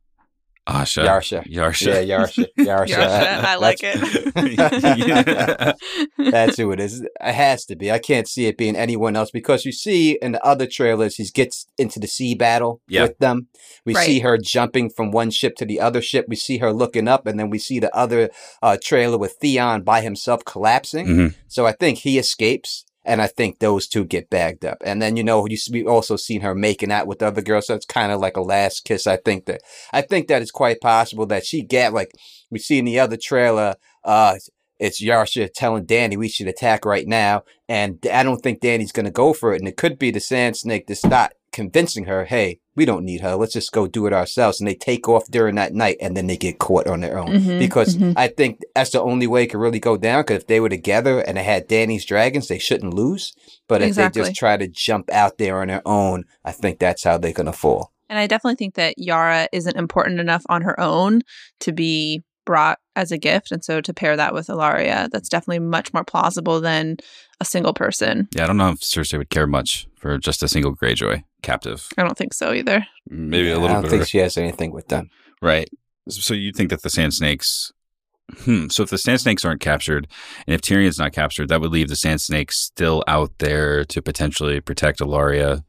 Asha, 0.72 1.06
Yarsha. 1.06 1.44
Yarsha, 1.48 2.06
Yeah, 2.08 2.18
Yarsha. 2.18 2.46
Yarsha. 2.58 2.88
Yarsha, 2.96 3.44
I 3.44 3.56
like 3.56 3.80
it. 3.82 5.78
That's 6.32 6.58
who 6.58 6.72
it 6.72 6.80
is. 6.80 7.02
It 7.02 7.12
has 7.34 7.66
to 7.66 7.76
be. 7.76 7.92
I 7.92 8.00
can't 8.00 8.28
see 8.28 8.46
it 8.48 8.58
being 8.58 8.76
anyone 8.76 9.16
else 9.16 9.32
because 9.32 9.66
you 9.66 9.72
see 9.72 10.18
in 10.22 10.32
the 10.34 10.44
other 10.46 10.66
trailers, 10.68 11.16
he 11.16 11.26
gets 11.26 11.68
into 11.78 12.00
the 12.00 12.08
sea 12.08 12.36
battle 12.36 12.82
Yeah. 12.88 13.04
with 13.04 13.18
them. 13.20 13.48
We 13.86 13.94
Right. 13.96 14.06
see 14.06 14.20
her 14.20 14.38
jumping 14.38 14.90
from 14.90 15.12
one 15.12 15.32
ship 15.32 15.56
to 15.58 15.66
the 15.66 15.80
other 15.80 16.02
ship. 16.02 16.26
We 16.28 16.36
see 16.36 16.58
her 16.60 16.72
looking 16.74 17.08
up, 17.08 17.28
and 17.28 17.40
then 17.40 17.50
we 17.50 17.60
see 17.60 17.80
the 17.80 17.94
other 17.96 18.30
uh, 18.62 18.78
trailer 18.82 19.18
with 19.18 19.34
Theon 19.42 19.82
by 19.84 20.02
himself 20.02 20.44
collapsing. 20.46 21.08
Mhm. 21.08 21.36
So 21.48 21.66
I 21.66 21.72
think 21.74 22.00
he 22.00 22.18
escapes. 22.18 22.86
And 23.04 23.22
I 23.22 23.28
think 23.28 23.60
those 23.60 23.88
two 23.88 24.06
get 24.06 24.30
bagged 24.30 24.64
up. 24.64 24.78
And 24.86 25.02
then, 25.02 25.18
you 25.18 25.24
know, 25.24 25.46
you, 25.48 25.58
we 25.72 25.86
also 25.86 26.16
seen 26.16 26.42
her 26.42 26.54
making 26.54 26.92
out 26.92 27.08
with 27.08 27.20
the 27.20 27.28
other 27.28 27.42
girl. 27.42 27.62
So 27.62 27.76
it's 27.76 27.86
kind 27.86 28.12
of 28.12 28.20
like 28.20 28.38
a 28.38 28.42
last 28.42 28.86
kiss. 28.86 29.08
I 29.08 29.18
think 29.18 29.46
that, 29.46 29.62
I 29.92 30.02
think 30.02 30.28
that 30.28 30.42
it's 30.42 30.52
quite 30.52 30.82
possible 30.82 31.26
that 31.28 31.46
she 31.46 31.64
get 31.64 31.94
like, 31.94 32.12
we 32.50 32.60
see 32.60 32.78
in 32.78 32.86
the 32.86 33.00
other 33.00 33.18
trailer, 33.18 33.76
uh, 34.04 34.36
it's 34.80 35.02
Yarsha 35.02 35.50
telling 35.54 35.86
Danny 35.86 36.18
we 36.18 36.28
should 36.28 36.48
attack 36.48 36.86
right 36.86 37.08
now. 37.08 37.44
And 37.68 38.00
I 38.12 38.24
don't 38.24 38.42
think 38.42 38.62
Danny's 38.62 38.92
going 38.92 39.06
to 39.06 39.12
go 39.12 39.34
for 39.34 39.54
it. 39.54 39.60
And 39.60 39.68
it 39.68 39.78
could 39.78 40.00
be 40.00 40.12
the 40.12 40.20
Sand 40.20 40.58
Snake 40.58 40.88
that's 40.88 41.06
not 41.06 41.34
convincing 41.52 42.06
her, 42.06 42.26
hey, 42.26 42.61
we 42.76 42.86
don't 42.86 43.04
need 43.04 43.22
her. 43.22 43.36
Let's 43.36 43.54
just 43.54 43.72
go 43.72 43.88
do 43.88 44.06
it 44.06 44.14
ourselves. 44.14 44.60
And 44.60 44.68
they 44.68 44.76
take 44.76 45.08
off 45.10 45.26
during 45.30 45.56
that 45.56 45.74
night 45.74 45.98
and 46.00 46.16
then 46.16 46.28
they 46.28 46.38
get 46.38 46.60
caught 46.60 46.88
on 46.88 47.02
their 47.02 47.18
own. 47.18 47.30
Mhm, 47.30 47.60
because 47.60 47.98
mhm. 47.98 48.14
I 48.16 48.28
think 48.28 48.62
that's 48.74 48.92
the 48.92 49.02
only 49.02 49.28
way 49.28 49.44
it 49.44 49.48
could 49.48 49.60
really 49.60 49.80
go 49.80 49.98
down. 49.98 50.22
Because 50.22 50.38
if 50.38 50.48
they 50.48 50.60
were 50.60 50.70
together 50.70 51.20
and 51.20 51.38
they 51.38 51.44
had 51.44 51.68
Danny's 51.68 52.06
dragons, 52.06 52.48
they 52.48 52.60
shouldn't 52.60 52.94
lose. 52.94 53.34
But 53.68 53.82
if 53.82 53.90
Exactly. 53.90 54.22
they 54.22 54.28
just 54.30 54.40
try 54.40 54.58
to 54.58 54.68
jump 54.68 55.12
out 55.12 55.38
there 55.38 55.62
on 55.62 55.68
their 55.68 55.82
own, 55.86 56.24
I 56.46 56.52
think 56.52 56.80
that's 56.80 57.04
how 57.04 57.18
they're 57.18 57.34
going 57.34 57.46
to 57.48 57.54
fall. 57.54 57.92
And 58.10 58.20
I 58.20 58.28
definitely 58.28 58.56
think 58.56 58.76
that 58.76 58.96
Yara 58.98 59.48
isn't 59.52 59.78
important 59.78 60.20
enough 60.20 60.44
on 60.50 60.62
her 60.64 60.78
own 60.80 61.22
to 61.62 61.72
be 61.72 62.24
brought 62.46 62.80
as 62.96 63.12
a 63.12 63.18
gift. 63.18 63.52
And 63.52 63.64
so 63.64 63.82
to 63.82 63.94
pair 63.94 64.18
that 64.18 64.34
with 64.34 64.48
Ellaria, 64.48 65.10
that's 65.12 65.30
definitely 65.30 65.60
much 65.60 65.94
more 65.94 66.04
plausible 66.04 66.60
than 66.60 66.98
a 67.40 67.46
single 67.46 67.74
person. 67.74 68.28
Yeah, 68.34 68.44
I 68.44 68.48
don't 68.48 68.58
know 68.58 68.70
if 68.70 68.80
Cersei 68.80 69.18
would 69.18 69.30
care 69.30 69.48
much 69.48 69.88
for 69.96 70.18
just 70.18 70.44
a 70.44 70.48
single 70.48 70.76
Greyjoy 70.76 71.24
captive. 71.42 71.88
I 71.98 72.04
don't 72.04 72.18
think 72.18 72.34
so 72.34 72.54
either. 72.54 72.86
Maybe 73.10 73.50
a 73.50 73.60
little 73.60 73.68
bit. 73.68 73.72
I 73.72 73.74
don't 73.74 73.82
bit. 73.84 73.90
think 73.92 74.02
of- 74.04 74.08
she 74.10 74.18
has 74.20 74.38
anything 74.38 74.72
with 74.72 74.88
them. 74.88 75.10
Right. 75.42 75.70
So 76.10 76.34
you 76.34 76.52
think 76.52 76.70
that 76.70 76.82
the 76.84 76.90
Sand 76.90 77.14
Snakes. 77.14 77.72
Hmm. 78.46 78.68
So 78.70 78.84
if 78.84 78.90
the 78.90 78.98
Sand 78.98 79.20
Snakes 79.22 79.44
aren't 79.44 79.60
captured, 79.62 80.08
and 80.48 80.54
if 80.54 80.62
Tyrion's 80.62 80.98
not 81.00 81.12
captured, 81.12 81.50
that 81.50 81.60
would 81.62 81.72
leave 81.72 81.90
the 81.90 81.96
Sand 81.96 82.22
Snakes 82.22 82.58
still 82.60 83.04
out 83.08 83.32
there 83.40 83.84
to 83.86 84.02
potentially 84.02 84.62
protect 84.62 85.00
Ellaria 85.00 85.64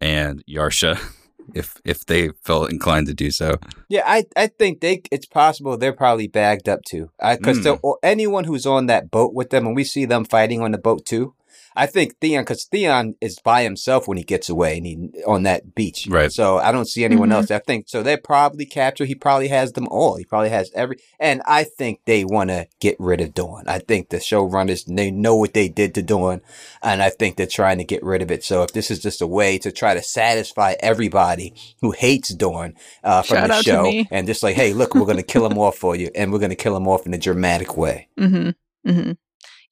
and 0.00 0.42
Yarsha, 0.46 0.98
if 1.54 1.76
if 1.84 2.04
they 2.06 2.30
felt 2.44 2.72
inclined 2.72 3.06
to 3.06 3.14
do 3.14 3.30
so. 3.30 3.54
Yeah, 3.88 4.02
I, 4.06 4.24
I 4.36 4.48
think 4.48 4.80
they 4.80 5.02
it's 5.12 5.26
possible 5.26 5.76
they're 5.76 5.92
probably 5.92 6.26
bagged 6.26 6.68
up 6.68 6.82
too. 6.84 7.10
I 7.20 7.36
because 7.36 7.58
Mm. 7.60 7.94
anyone 8.02 8.44
who's 8.44 8.66
on 8.66 8.86
that 8.86 9.10
boat 9.10 9.32
with 9.34 9.50
them, 9.50 9.66
and 9.66 9.76
we 9.76 9.84
see 9.84 10.04
them 10.04 10.24
fighting 10.24 10.62
on 10.62 10.72
the 10.72 10.78
boat 10.78 11.06
too, 11.06 11.34
I 11.76 11.86
think 11.86 12.18
Theon, 12.20 12.42
because 12.42 12.64
Theon 12.64 13.14
is 13.20 13.38
by 13.38 13.62
himself 13.62 14.06
when 14.06 14.16
he 14.18 14.24
gets 14.24 14.48
away 14.48 14.76
and 14.76 14.86
he 14.86 15.22
on 15.26 15.42
that 15.44 15.74
beach. 15.74 16.06
Right. 16.08 16.30
So 16.30 16.58
I 16.58 16.72
don't 16.72 16.86
see 16.88 17.04
anyone 17.04 17.30
Mhm. 17.30 17.34
else. 17.34 17.50
I 17.50 17.58
think 17.58 17.88
so. 17.88 18.02
They're 18.02 18.16
probably 18.16 18.66
captured. 18.66 19.06
He 19.08 19.14
probably 19.14 19.48
has 19.48 19.72
them 19.72 19.88
all. 19.88 20.16
He 20.16 20.24
probably 20.24 20.50
has 20.50 20.70
every. 20.74 20.96
And 21.18 21.42
I 21.46 21.64
think 21.64 22.00
they 22.06 22.24
want 22.24 22.50
to 22.50 22.66
get 22.80 22.96
rid 22.98 23.20
of 23.20 23.34
Dorne. 23.34 23.64
I 23.66 23.78
think 23.78 24.08
the 24.10 24.18
showrunners 24.18 24.84
they 24.86 25.10
know 25.10 25.36
what 25.36 25.54
they 25.54 25.68
did 25.68 25.94
to 25.94 26.02
Dorne, 26.02 26.40
and 26.82 27.02
I 27.02 27.10
think 27.10 27.36
they're 27.36 27.46
trying 27.46 27.78
to 27.78 27.84
get 27.84 28.02
rid 28.02 28.22
of 28.22 28.30
it. 28.30 28.44
So 28.44 28.62
if 28.62 28.72
this 28.72 28.90
is 28.90 28.98
just 29.00 29.20
a 29.22 29.26
way 29.26 29.58
to 29.58 29.72
try 29.72 29.94
to 29.94 30.02
satisfy 30.02 30.74
everybody 30.80 31.54
who 31.80 31.90
hates 31.90 32.32
Dorne 32.34 32.74
uh, 33.02 33.22
from 33.22 33.36
Shout 33.38 33.48
the 33.48 33.62
show, 33.62 33.92
and 34.10 34.26
just 34.26 34.42
like, 34.42 34.56
hey, 34.56 34.72
look, 34.72 34.94
we're 34.94 35.06
gonna 35.06 35.22
kill 35.22 35.46
him 35.46 35.58
off 35.58 35.76
for 35.76 35.96
you, 35.96 36.10
and 36.14 36.32
we're 36.32 36.38
gonna 36.38 36.54
kill 36.54 36.76
him 36.76 36.86
off 36.88 37.06
in 37.06 37.14
a 37.14 37.18
dramatic 37.18 37.76
way. 37.76 38.08
hmm 38.18 38.50
hmm 38.86 39.12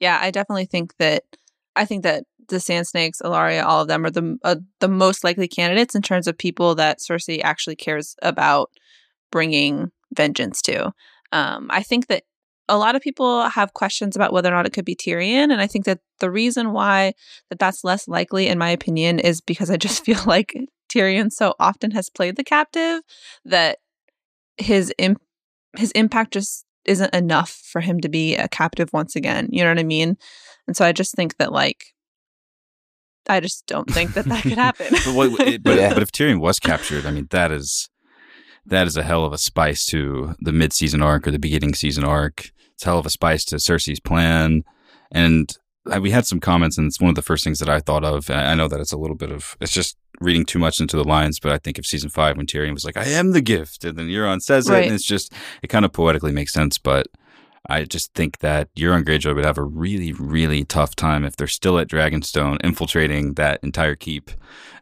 Yeah, 0.01 0.19
I 0.21 0.31
definitely 0.31 0.67
think 0.67 0.97
that. 0.99 1.25
I 1.77 1.85
think 1.85 2.03
that 2.03 2.25
the 2.49 2.61
Sand 2.61 2.87
Snakes, 2.87 3.21
Ellaria, 3.23 3.65
all 3.65 3.83
of 3.83 3.89
them 3.89 4.05
are 4.05 4.11
the 4.11 4.37
uh, 4.45 4.57
the 4.81 4.89
most 4.89 5.25
likely 5.25 5.49
candidates 5.49 5.95
in 5.95 6.03
terms 6.03 6.27
of 6.27 6.37
people 6.37 6.75
that 6.75 6.99
Cersei 6.99 7.41
actually 7.43 7.77
cares 7.77 8.17
about 8.23 8.71
bringing 9.31 9.91
vengeance 10.15 10.61
to. 10.63 10.93
Um, 11.33 11.69
I 11.71 11.83
think 11.83 12.09
that 12.09 12.25
a 12.69 12.79
lot 12.79 12.95
of 12.95 13.03
people 13.03 13.49
have 13.49 13.75
questions 13.75 14.17
about 14.17 14.33
whether 14.33 14.49
or 14.49 14.53
not 14.53 14.67
it 14.67 14.73
could 14.73 14.85
be 14.85 14.97
Tyrion, 14.97 15.51
and 15.51 15.61
I 15.61 15.67
think 15.67 15.85
that 15.87 16.01
the 16.21 16.31
reason 16.31 16.73
why 16.73 17.15
that 17.51 17.59
that's 17.59 17.85
less 17.85 18.07
likely, 18.09 18.49
in 18.49 18.59
my 18.59 18.71
opinion, 18.71 19.19
is 19.19 19.41
because 19.41 19.71
I 19.71 19.77
just 19.77 20.05
feel 20.07 20.21
like 20.27 20.55
Tyrion 20.93 21.31
so 21.33 21.55
often 21.59 21.93
has 21.93 22.11
played 22.11 22.37
the 22.37 22.45
captive 22.45 23.01
that 23.45 23.79
his 24.59 24.93
Im- 24.99 25.17
his 25.77 25.91
impact 25.93 26.35
just 26.35 26.67
isn't 26.85 27.15
enough 27.15 27.51
for 27.51 27.81
him 27.81 28.01
to 28.01 28.09
be 28.09 28.37
a 28.37 28.49
captive 28.49 28.89
once 28.93 29.15
again. 29.17 29.49
You 29.51 29.63
know 29.65 29.71
what 29.71 29.79
I 29.79 29.85
mean? 29.85 30.17
And 30.67 30.77
so 30.77 30.85
I 30.85 30.93
just 30.93 31.15
think 31.15 31.37
that 31.39 31.53
like 31.53 31.85
I 33.29 33.41
just 33.41 33.67
don't 33.67 33.89
think 33.89 34.15
that 34.15 34.25
that 34.27 34.43
could 34.43 34.53
happen. 34.59 34.87
but, 34.91 35.15
what, 35.15 35.41
it- 35.47 35.63
but, 35.63 35.77
Yeah. 35.79 35.95
but 35.95 36.03
if 36.03 36.11
Tyrion 36.13 36.41
was 36.41 36.59
captured, 36.59 37.07
I 37.07 37.11
mean, 37.13 37.29
that 37.31 37.53
is 37.53 37.89
that 38.67 38.87
is 38.87 38.97
a 38.97 39.03
hell 39.03 39.25
of 39.25 39.33
a 39.33 39.39
spice 39.39 39.85
to 39.87 40.35
the 40.41 40.53
mid-season 40.53 41.03
arc 41.03 41.27
or 41.27 41.31
the 41.33 41.39
beginning 41.39 41.75
season 41.75 42.05
arc. 42.05 42.51
It's 42.75 42.83
a 42.85 42.87
hell 42.87 42.99
of 42.99 43.07
a 43.07 43.11
spice 43.11 43.45
to 43.47 43.57
Cersei's 43.57 43.99
plan. 44.01 44.63
And 45.11 45.53
we 46.01 46.11
had 46.11 46.27
some 46.27 46.41
comments, 46.41 46.79
and 46.79 46.87
it's 46.87 47.01
one 47.01 47.11
of 47.11 47.17
the 47.17 47.23
first 47.23 47.45
things 47.45 47.59
that 47.59 47.69
I 47.69 47.81
thought 47.81 48.05
of. 48.05 48.31
And 48.31 48.41
I 48.41 48.55
know 48.55 48.69
that 48.69 48.81
it's 48.81 48.93
a 48.93 48.97
little 48.99 49.17
bit 49.17 49.31
of 49.31 49.57
it's 49.61 49.73
just 49.73 49.97
reading 50.21 50.45
too 50.45 50.59
much 50.59 50.81
into 50.81 50.97
the 50.97 51.05
lines, 51.05 51.41
but 51.41 51.53
I 51.53 51.59
think 51.59 51.79
of 51.79 51.87
season 51.87 52.11
five 52.11 52.37
when 52.37 52.47
Tyrion 52.47 52.75
was 52.75 52.85
like, 52.85 52.97
"I 52.97 53.05
am 53.07 53.33
the 53.33 53.41
gift," 53.41 53.85
and 53.85 53.99
then 53.99 54.09
Euron 54.09 54.41
says 54.41 54.69
it, 54.69 54.85
and 54.85 54.95
it's 54.95 55.05
just 55.07 55.33
it 55.63 55.69
kind 55.69 55.85
of 55.85 55.93
poetically 55.93 56.33
makes 56.33 56.53
sense, 56.53 56.79
but. 56.79 57.07
I 57.69 57.85
just 57.85 58.13
think 58.15 58.39
that 58.41 58.75
Euron 58.75 59.05
Greyjoy 59.05 59.35
would 59.35 59.45
have 59.45 59.59
a 59.59 59.63
really, 59.63 60.13
really 60.13 60.65
tough 60.65 60.97
time 60.97 61.25
if 61.25 61.37
they're 61.37 61.47
still 61.47 61.79
at 61.79 61.89
Dragonstone, 61.89 62.59
infiltrating 62.65 63.35
that 63.35 63.61
entire 63.63 63.95
keep 63.95 64.31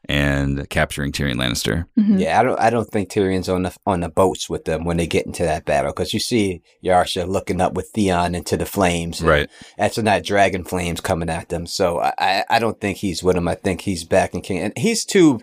and 0.08 0.68
capturing 0.70 1.12
Tyrion 1.12 1.34
Lannister. 1.34 1.84
Mhm. 1.98 2.18
Yeah, 2.18 2.40
I 2.40 2.42
don't. 2.42 2.58
I 2.60 2.70
don't 2.70 2.90
think 2.90 3.10
Tyrion's 3.10 3.48
on 3.48 3.64
the 3.64 3.76
on 3.86 4.00
the 4.00 4.08
boats 4.08 4.48
with 4.48 4.64
them 4.64 4.84
when 4.84 4.96
they 4.96 5.06
get 5.06 5.26
into 5.26 5.42
that 5.42 5.66
battle 5.66 5.92
because 5.92 6.14
you 6.14 6.20
see 6.20 6.62
Yarsha 6.82 7.28
looking 7.28 7.60
up 7.60 7.74
with 7.74 7.90
Theon 7.94 8.34
into 8.34 8.56
the 8.56 8.66
flames. 8.66 9.20
and 9.20 9.28
Right. 9.28 9.50
That's 9.76 9.98
not 9.98 10.24
dragon 10.24 10.64
flames 10.64 11.00
coming 11.00 11.28
at 11.28 11.50
them. 11.50 11.66
So 11.66 12.00
I, 12.00 12.12
I, 12.18 12.44
I 12.48 12.58
don't 12.58 12.80
think 12.80 12.98
he's 12.98 13.22
with 13.22 13.36
him. 13.36 13.46
I 13.46 13.56
think 13.56 13.82
he's 13.82 14.04
back 14.04 14.32
in 14.34 14.40
King, 14.40 14.58
and 14.60 14.72
he's 14.76 15.04
too. 15.04 15.40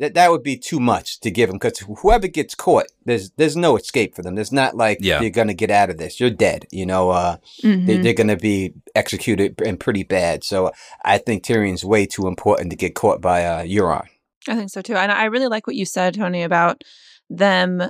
That 0.00 0.14
that 0.14 0.30
would 0.32 0.42
be 0.42 0.56
too 0.56 0.80
much 0.80 1.20
to 1.20 1.30
give 1.30 1.48
them 1.48 1.56
because 1.58 1.78
whoever 2.02 2.26
gets 2.26 2.54
caught, 2.56 2.86
there's 3.04 3.30
there's 3.36 3.56
no 3.56 3.76
escape 3.76 4.16
for 4.16 4.22
them. 4.22 4.34
There's 4.34 4.50
not 4.50 4.76
like 4.76 4.98
Yeah. 5.00 5.20
you're 5.20 5.30
gonna 5.30 5.54
get 5.54 5.70
out 5.70 5.88
of 5.88 5.98
this. 5.98 6.18
You're 6.18 6.30
dead. 6.30 6.66
You 6.72 6.84
know. 6.84 7.10
Uh, 7.10 7.36
they, 7.62 7.68
Mhm. 7.68 8.02
they're 8.02 8.12
gonna 8.12 8.36
be 8.36 8.72
executed 8.96 9.62
and 9.64 9.78
pretty 9.78 10.02
bad. 10.02 10.42
So 10.42 10.72
I 11.04 11.18
think 11.18 11.44
Tyrion's 11.44 11.84
way 11.84 12.06
too 12.06 12.26
important 12.26 12.70
to 12.70 12.76
get 12.76 12.96
caught 12.96 13.20
by 13.20 13.44
uh, 13.44 13.62
Euron. 13.62 14.06
I 14.48 14.56
think 14.56 14.70
so 14.70 14.82
too. 14.82 14.96
And 14.96 15.12
I 15.12 15.24
really 15.26 15.46
like 15.48 15.66
what 15.66 15.76
you 15.76 15.84
said, 15.86 16.14
Tony, 16.14 16.42
about 16.42 16.82
them, 17.30 17.88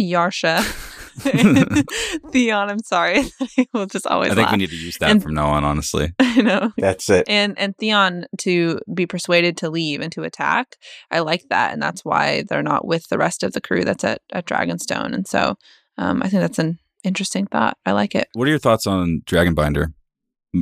Yarsha, 0.00 0.85
Theon. 2.32 2.70
I'm 2.70 2.80
sorry. 2.82 3.22
we'll 3.72 3.86
just 3.86 4.06
always 4.06 4.30
I 4.32 4.34
think 4.34 4.46
laugh. 4.46 4.52
we 4.52 4.58
need 4.58 4.70
to 4.70 4.76
use 4.76 4.98
that 4.98 5.10
And- 5.10 5.22
from 5.22 5.34
now 5.34 5.48
on, 5.48 5.64
honestly. 5.64 6.12
I 6.18 6.40
know. 6.42 6.72
That's 6.76 7.08
it. 7.10 7.24
And 7.28 7.58
and 7.58 7.76
Theon 7.78 8.26
to 8.38 8.80
be 8.92 9.06
persuaded 9.06 9.56
to 9.58 9.70
leave 9.70 10.00
and 10.00 10.12
to 10.12 10.22
attack. 10.22 10.76
I 11.10 11.20
like 11.20 11.44
that. 11.50 11.72
And 11.72 11.82
that's 11.82 12.04
why 12.04 12.44
they're 12.48 12.62
not 12.62 12.86
with 12.86 13.08
the 13.08 13.18
rest 13.18 13.42
of 13.42 13.52
the 13.52 13.60
crew 13.60 13.84
that's 13.84 14.04
at, 14.04 14.20
at 14.32 14.46
Dragonstone. 14.46 15.14
And 15.14 15.26
so 15.26 15.56
um, 15.98 16.22
I 16.22 16.28
think 16.28 16.40
that's 16.40 16.58
an 16.58 16.78
interesting 17.04 17.46
thought. 17.46 17.76
I 17.86 17.92
like 17.92 18.14
it. 18.14 18.28
What 18.34 18.46
are 18.46 18.50
your 18.50 18.58
thoughts 18.58 18.86
on 18.86 19.22
Dragonbinder 19.26 19.92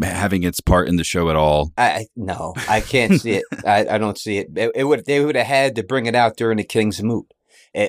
having 0.02 0.42
its 0.42 0.60
part 0.60 0.88
in 0.88 0.96
the 0.96 1.04
show 1.04 1.30
at 1.30 1.36
all? 1.36 1.72
I 1.76 1.84
I- 1.90 2.06
no, 2.16 2.54
I 2.68 2.80
can't 2.80 3.20
see 3.20 3.32
it. 3.32 3.44
I, 3.66 3.86
I 3.94 3.98
don't 3.98 4.18
see 4.18 4.38
it. 4.38 4.48
It, 4.56 4.70
it 4.74 4.84
would 4.84 5.04
they 5.06 5.24
would 5.24 5.36
have 5.36 5.46
had 5.46 5.76
to 5.76 5.82
bring 5.82 6.06
it 6.06 6.14
out 6.14 6.36
during 6.36 6.58
the 6.58 6.64
Kingsmoot. 6.64 7.26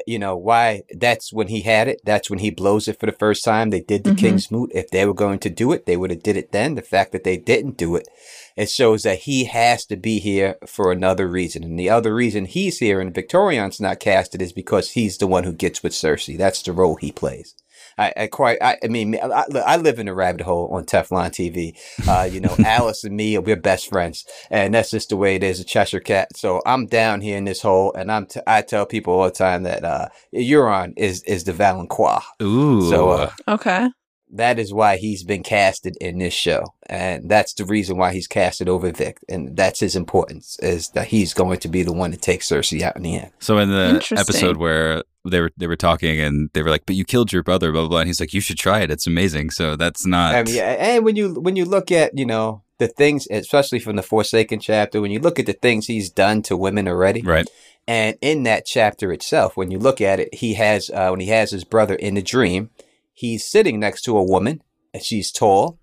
You 0.08 0.18
know 0.18 0.36
why? 0.36 0.82
That's 0.92 1.32
when 1.32 1.48
he 1.48 1.62
had 1.62 1.88
it. 1.88 2.01
That's 2.04 2.30
when 2.30 2.39
he 2.39 2.50
blows 2.50 2.88
it 2.88 3.00
for 3.00 3.06
the 3.06 3.12
first 3.12 3.44
time. 3.44 3.70
They 3.70 3.82
did 3.82 4.04
the 4.04 4.12
Mhm. 4.12 4.18
Kingsmoot. 4.18 4.72
If 4.74 4.89
they 4.89 5.06
were 5.06 5.13
going 5.13 5.39
to 5.39 5.50
do 5.50 5.72
it, 5.72 5.86
they 5.86 5.96
would 5.96 6.10
have 6.10 6.24
did 6.24 6.38
it 6.38 6.51
then. 6.51 6.75
The 6.75 6.82
fact 6.82 7.12
that 7.12 7.24
they 7.24 7.38
didn't 7.38 7.77
do 7.77 7.96
it, 7.96 8.08
it 8.56 8.70
shows 8.70 9.04
that 9.04 9.20
he 9.20 9.46
has 9.46 9.86
to 9.86 9.96
be 9.96 10.20
here 10.20 10.58
for 10.65 10.92
another 10.92 11.27
reason. 11.27 11.63
And 11.63 11.77
the 11.77 11.89
other 11.89 12.15
reason 12.15 12.46
he's 12.46 12.80
here 12.80 13.00
and 13.00 13.13
Victarion's 13.13 13.80
not 13.80 14.00
casted 14.00 14.42
is 14.42 14.54
because 14.54 14.92
he's 14.92 15.18
the 15.18 15.27
one 15.27 15.44
who 15.44 15.54
gets 15.54 15.84
with 15.84 15.94
Cersei. 15.94 16.38
That's 16.38 16.62
the 16.62 16.74
role 16.74 16.96
he 16.96 17.12
plays. 17.12 17.54
I, 17.98 18.14
I 18.18 18.28
quite. 18.28 18.58
I, 18.62 18.78
I 18.84 18.88
mean, 18.88 19.16
I, 19.16 19.46
I- 19.66 19.78
live 19.78 20.00
in 20.00 20.08
a 20.08 20.14
rabbit 20.14 20.42
hole 20.42 20.70
on 20.74 20.86
Teflon 20.86 21.30
TV. 21.30 21.78
Uh, 22.08 22.24
you 22.25 22.40
know, 22.42 22.56
Alice 22.66 23.04
and 23.04 23.16
me, 23.16 23.38
we're 23.38 23.56
best 23.56 23.88
friends, 23.90 24.25
and 24.50 24.74
that's 24.74 24.92
just 24.92 25.10
the 25.10 25.18
way 25.18 25.36
it 25.36 25.44
is. 25.44 25.60
A 25.60 25.64
Cheshire 25.64 26.00
cat. 26.00 26.36
So 26.36 26.62
I'm 26.66 26.88
down 26.88 27.22
here 27.22 27.38
in 27.38 27.46
this 27.46 27.62
hole, 27.62 27.94
and 27.94 28.12
I'm. 28.12 28.25
T- 28.25 28.40
I 28.48 28.62
tell 28.64 28.86
people 28.86 29.14
all 29.14 29.25
the 29.25 29.32
time 29.32 29.64
that 29.64 29.84
uh, 29.84 30.10
Euron 30.34 30.94
is 30.98 31.24
is 31.24 31.44
the 31.46 31.54
Valonqar. 31.54 32.22
Ooh. 32.42 32.90
So 32.90 33.10
uh, 33.10 33.32
Okay. 33.48 33.90
that 34.32 34.60
is 34.60 34.74
why 34.74 34.98
he's 34.98 35.24
been 35.24 35.44
casted 35.44 35.96
in 36.02 36.18
this 36.20 36.34
show, 36.34 36.74
and 36.88 37.30
that's 37.30 37.54
the 37.54 37.64
reason 37.66 37.98
why 37.98 38.12
he's 38.14 38.28
casted 38.28 38.68
over 38.68 38.92
Vic, 38.92 39.20
and 39.30 39.56
that's 39.56 39.80
his 39.80 39.96
importance 39.96 40.58
is 40.60 40.90
that 40.90 41.08
he's 41.08 41.34
going 41.34 41.60
to 41.60 41.68
be 41.70 41.84
the 41.84 41.94
one 41.94 42.12
to 42.12 42.18
take 42.18 42.42
Cersei 42.42 42.82
out 42.82 42.96
in 42.98 43.04
the 43.04 43.16
end. 43.18 43.32
so 43.40 43.58
in 43.60 43.70
the 43.70 44.06
episode 44.18 44.58
where 44.58 45.04
they 45.25 45.41
were 45.41 45.51
they 45.58 45.67
were 45.67 45.75
talking 45.75 46.20
and 46.20 46.50
they 46.53 46.62
were 46.62 46.70
like, 46.70 46.86
"But 46.86 46.96
you 46.96 47.05
killed 47.05 47.34
your 47.34 47.44
brother," 47.44 47.72
blah 47.72 47.82
blah 47.82 47.89
blah. 47.89 48.00
And 48.00 48.08
he's 48.08 48.20
like, 48.20 48.34
"You 48.34 48.41
should 48.41 48.58
try 48.58 48.82
it. 48.82 48.91
It's 48.91 49.08
amazing." 49.08 49.51
So 49.51 49.75
that's 49.75 50.05
not. 50.05 50.36
I 50.36 50.44
mean, 50.44 50.55
yeah, 50.55 50.75
and 50.79 51.05
when 51.05 51.15
you 51.15 51.34
when 51.34 51.55
you 51.55 51.65
look 51.65 51.91
at 51.91 52.17
you 52.17 52.25
know 52.25 52.63
the 52.77 52.88
things, 52.88 53.27
especially 53.29 53.79
from 53.79 53.96
the 53.96 54.03
Forsaken 54.03 54.60
chapter, 54.60 55.01
when 55.01 55.12
you 55.12 55.20
look 55.20 55.39
at 55.39 55.46
the 55.46 55.53
things 55.53 55.88
he's 55.88 56.10
done 56.10 56.41
to 56.44 56.58
women 56.58 56.88
already, 56.88 57.22
Right. 57.22 57.50
And 57.88 58.17
in 58.22 58.44
that 58.44 58.65
chapter 58.65 59.12
itself, 59.12 59.55
when 59.55 59.70
you 59.70 59.77
look 59.77 60.01
at 60.01 60.20
it, 60.20 60.34
he 60.34 60.55
has 60.55 60.89
uh, 60.89 61.10
when 61.10 61.20
he 61.20 61.27
has 61.27 61.51
his 61.51 61.63
brother 61.63 61.96
in 61.96 62.15
the 62.15 62.22
dream, 62.22 62.72
he's 63.13 63.46
sitting 63.46 63.79
next 63.79 64.01
to 64.03 64.17
a 64.17 64.24
woman, 64.24 64.62
and 64.94 65.03
she's 65.03 65.32
tall, 65.32 65.79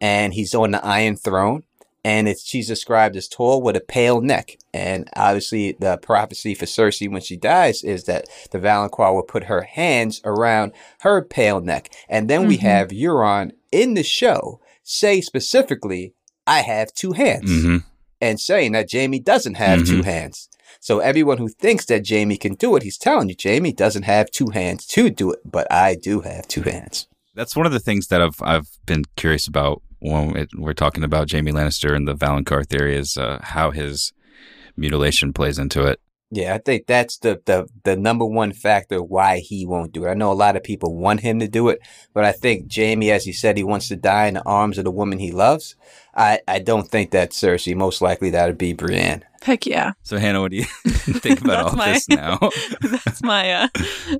and 0.00 0.34
he's 0.34 0.54
on 0.54 0.72
the 0.72 0.84
Iron 0.84 1.16
Throne, 1.16 1.62
and 2.06 2.28
it's 2.28 2.46
she's 2.46 2.68
described 2.68 3.16
as 3.16 3.26
tall 3.26 3.60
with 3.60 3.76
a 3.76 3.80
pale 3.80 4.20
neck, 4.20 4.56
and 4.72 5.08
obviously 5.16 5.72
the 5.84 5.96
prophecy 6.10 6.54
for 6.54 6.66
Cersei 6.66 7.10
when 7.10 7.20
she 7.28 7.36
dies 7.36 7.82
is 7.82 8.04
that 8.04 8.22
the 8.52 8.60
Valonqar 8.60 9.12
will 9.14 9.22
put 9.34 9.44
her 9.44 9.62
hands 9.62 10.20
around 10.24 10.72
her 11.00 11.20
pale 11.22 11.60
neck, 11.60 11.84
and 12.08 12.30
then 12.30 12.46
we 12.46 12.56
Mhm. 12.58 12.60
have 12.70 12.88
Euron 12.90 13.50
in 13.72 13.94
the 13.94 14.04
show 14.04 14.60
say 14.84 15.20
specifically, 15.20 16.12
"I 16.46 16.60
have 16.60 16.92
two 16.94 17.12
hands." 17.12 17.50
hmm 17.50 17.78
and 18.18 18.40
saying 18.40 18.72
that 18.72 18.90
Jaime 18.90 19.18
doesn't 19.18 19.56
have 19.56 19.84
two 19.84 19.98
Mhm. 20.00 20.04
hands. 20.04 20.48
So 20.80 21.00
everyone 21.00 21.36
who 21.36 21.48
thinks 21.48 21.84
that 21.86 22.08
Jaime 22.08 22.38
can 22.38 22.54
do 22.54 22.74
it, 22.76 22.82
he's 22.82 22.96
telling 22.96 23.28
you 23.28 23.36
Jaime 23.40 23.72
doesn't 23.74 24.04
have 24.04 24.30
two 24.30 24.48
hands 24.54 24.86
to 24.94 25.10
do 25.10 25.32
it, 25.32 25.40
but 25.44 25.66
I 25.70 25.96
do 25.96 26.20
have 26.22 26.48
two 26.48 26.62
hands. 26.62 27.08
That's 27.34 27.54
one 27.54 27.66
of 27.66 27.72
the 27.72 27.78
things 27.88 28.06
that 28.06 28.22
I've 28.22 28.40
I've 28.40 28.68
been 28.86 29.04
curious 29.16 29.46
about 29.46 29.82
when 30.06 30.36
it, 30.36 30.50
we're 30.56 30.72
talking 30.72 31.04
about 31.04 31.30
Jaime 31.30 31.52
Lannister 31.52 31.94
and 31.94 32.06
the 32.06 32.16
Valonqar 32.16 32.66
theory 32.66 32.96
is 32.96 33.16
uh, 33.16 33.40
how 33.42 33.70
his 33.70 34.12
mutilation 34.76 35.32
plays 35.32 35.58
into 35.58 35.82
it. 35.84 36.00
Yeah, 36.30 36.54
I 36.54 36.58
think 36.58 36.86
that's 36.86 37.18
the, 37.18 37.40
the 37.44 37.68
the 37.84 37.96
number 37.96 38.26
one 38.26 38.52
factor 38.52 39.00
why 39.00 39.38
he 39.38 39.64
won't 39.64 39.92
do 39.92 40.04
it. 40.04 40.10
I 40.10 40.14
know 40.14 40.32
a 40.32 40.34
lot 40.34 40.56
of 40.56 40.64
people 40.64 40.96
want 40.96 41.20
him 41.20 41.38
to 41.38 41.46
do 41.46 41.68
it, 41.68 41.78
but 42.12 42.24
I 42.24 42.32
think 42.32 42.74
Jaime, 42.74 43.12
as 43.12 43.24
he 43.24 43.32
said, 43.32 43.56
he 43.56 43.62
wants 43.62 43.86
to 43.88 43.96
die 43.96 44.26
in 44.26 44.34
the 44.34 44.42
arms 44.44 44.76
of 44.76 44.84
the 44.84 44.90
woman 44.90 45.20
he 45.20 45.30
loves. 45.30 45.76
I, 46.16 46.40
I 46.48 46.58
don't 46.60 46.88
think 46.88 47.10
that's 47.10 47.38
Cersei. 47.38 47.76
Most 47.76 48.00
likely 48.00 48.30
that 48.30 48.46
would 48.46 48.56
be 48.58 48.72
Brienne. 48.72 49.22
Heck 49.42 49.66
yeah. 49.66 49.92
So 50.02 50.18
Hannah, 50.18 50.40
what 50.40 50.50
do 50.50 50.56
you 50.56 50.64
think 50.64 51.42
about 51.42 51.66
all 51.66 51.76
my- 51.76 51.92
this 51.92 52.08
now? 52.08 52.38
That's 52.80 53.22
my 53.22 53.52
uh, 53.52 53.68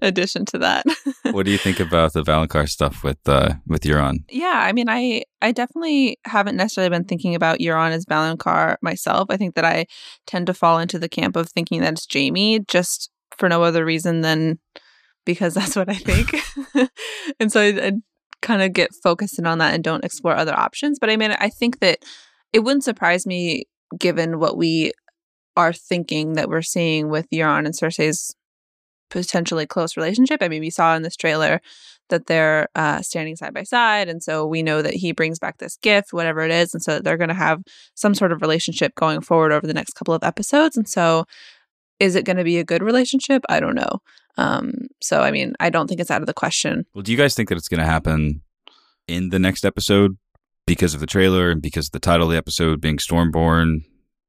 addition 0.01 0.45
to 0.47 0.59
that. 0.59 0.85
what 1.33 1.47
do 1.47 1.51
you 1.51 1.59
think 1.59 1.81
about 1.81 2.13
the 2.13 2.23
Valonqar 2.23 2.69
stuff 2.69 3.03
with 3.03 3.19
uh, 3.27 3.55
with 3.67 3.83
Euron? 3.83 4.19
Yeah, 4.31 4.53
I 4.55 4.73
mean, 4.73 4.89
I 4.89 5.25
I 5.43 5.51
definitely 5.51 6.19
haven't 6.27 6.57
necessarily 6.57 6.91
been 6.91 7.07
thinking 7.07 7.35
about 7.35 7.59
Euron 7.59 7.91
as 7.91 8.05
Valonqar 8.07 8.77
myself. 8.83 9.27
I 9.31 9.37
think 9.37 9.57
that 9.57 9.65
I 9.65 9.87
tend 10.29 10.47
to 10.47 10.55
fall 10.55 10.79
into 10.79 10.99
the 10.99 11.09
camp 11.09 11.35
of 11.35 11.51
thinking 11.51 11.81
that 11.81 11.95
it's 11.95 12.07
Jaime, 12.13 12.61
just 12.69 13.11
for 13.37 13.49
no 13.49 13.65
other 13.65 13.85
reason 13.85 14.21
than 14.21 14.61
because 15.25 15.55
that's 15.55 15.75
what 15.75 15.89
I 15.89 15.95
think. 15.95 16.37
and 17.41 17.51
so 17.51 17.61
I, 17.61 17.87
I 17.89 17.93
kind 18.47 18.63
of 18.63 18.73
get 18.73 18.95
focused 18.95 19.41
in 19.41 19.47
on 19.47 19.59
that 19.59 19.75
and 19.75 19.83
don't 19.83 20.05
explore 20.05 20.37
other 20.37 20.55
options. 20.55 21.01
But 21.01 21.11
I 21.11 21.17
mean, 21.17 21.33
I 21.33 21.49
think 21.49 21.81
that 21.81 22.05
it 22.53 22.61
wouldn't 22.61 22.85
surprise 22.85 23.27
me 23.27 23.65
given 23.99 24.39
what 24.39 24.57
we 24.57 24.93
are 25.57 25.73
thinking 25.73 26.35
that 26.35 26.49
we're 26.49 26.63
seeing 26.63 27.09
with 27.09 27.27
Euron 27.31 27.67
and 27.67 27.75
Cersei's 27.75 28.37
potentially 29.11 29.67
close 29.67 29.97
relationship. 29.97 30.43
I 30.43 30.49
mean, 30.49 30.61
we 30.61 30.71
saw 30.71 30.95
in 30.95 31.03
this 31.03 31.17
trailer 31.17 31.61
that 32.09 32.27
they're 32.27 32.69
uh, 32.77 33.03
standing 33.03 33.35
side 33.35 33.53
by 33.53 33.65
side. 33.65 34.09
And 34.09 34.23
so 34.23 34.47
we 34.47 34.63
know 34.63 34.81
that 34.81 34.95
he 34.95 35.11
brings 35.11 35.41
back 35.41 35.59
this 35.59 35.77
gift, 35.79 36.13
whatever 36.13 36.43
it 36.43 36.53
is. 36.53 36.73
And 36.73 36.83
so 36.83 37.01
they're 37.01 37.17
going 37.17 37.29
to 37.29 37.35
have 37.35 37.63
some 37.95 38.15
sort 38.15 38.31
of 38.31 38.43
relationship 38.43 38.95
going 38.95 39.23
forward 39.23 39.51
over 39.51 39.67
the 39.67 39.75
next 39.75 39.95
couple 39.95 40.15
of 40.15 40.23
episodes. 40.23 40.77
And 40.77 40.89
so 40.89 41.25
is 41.99 42.15
it 42.15 42.25
going 42.25 42.37
to 42.37 42.45
be 42.45 42.59
a 42.59 42.65
good 42.65 42.83
relationship? 42.83 43.43
I 43.49 43.59
don't 43.59 43.75
know. 43.75 44.01
Um, 44.37 44.73
so, 45.01 45.21
I 45.21 45.31
mean, 45.31 45.55
I 45.61 45.71
don't 45.71 45.87
think 45.87 46.01
it's 46.01 46.11
out 46.11 46.21
of 46.21 46.27
the 46.27 46.35
question. 46.35 46.85
Well, 46.95 47.03
do 47.03 47.13
you 47.13 47.19
guys 47.19 47.35
think 47.35 47.49
that 47.49 47.59
it's 47.59 47.69
going 47.69 47.81
to 47.81 47.87
happen 47.87 48.43
in 49.09 49.31
the 49.31 49.39
next 49.39 49.65
episode 49.65 50.19
because 50.67 50.95
of 50.95 51.01
the 51.01 51.07
trailer 51.07 51.51
and 51.51 51.63
because 51.63 51.87
of 51.87 51.93
the 51.93 52.01
title 52.01 52.27
of 52.27 52.33
the 52.33 52.37
episode 52.37 52.81
being 52.81 52.99
Stormborn, 52.99 53.85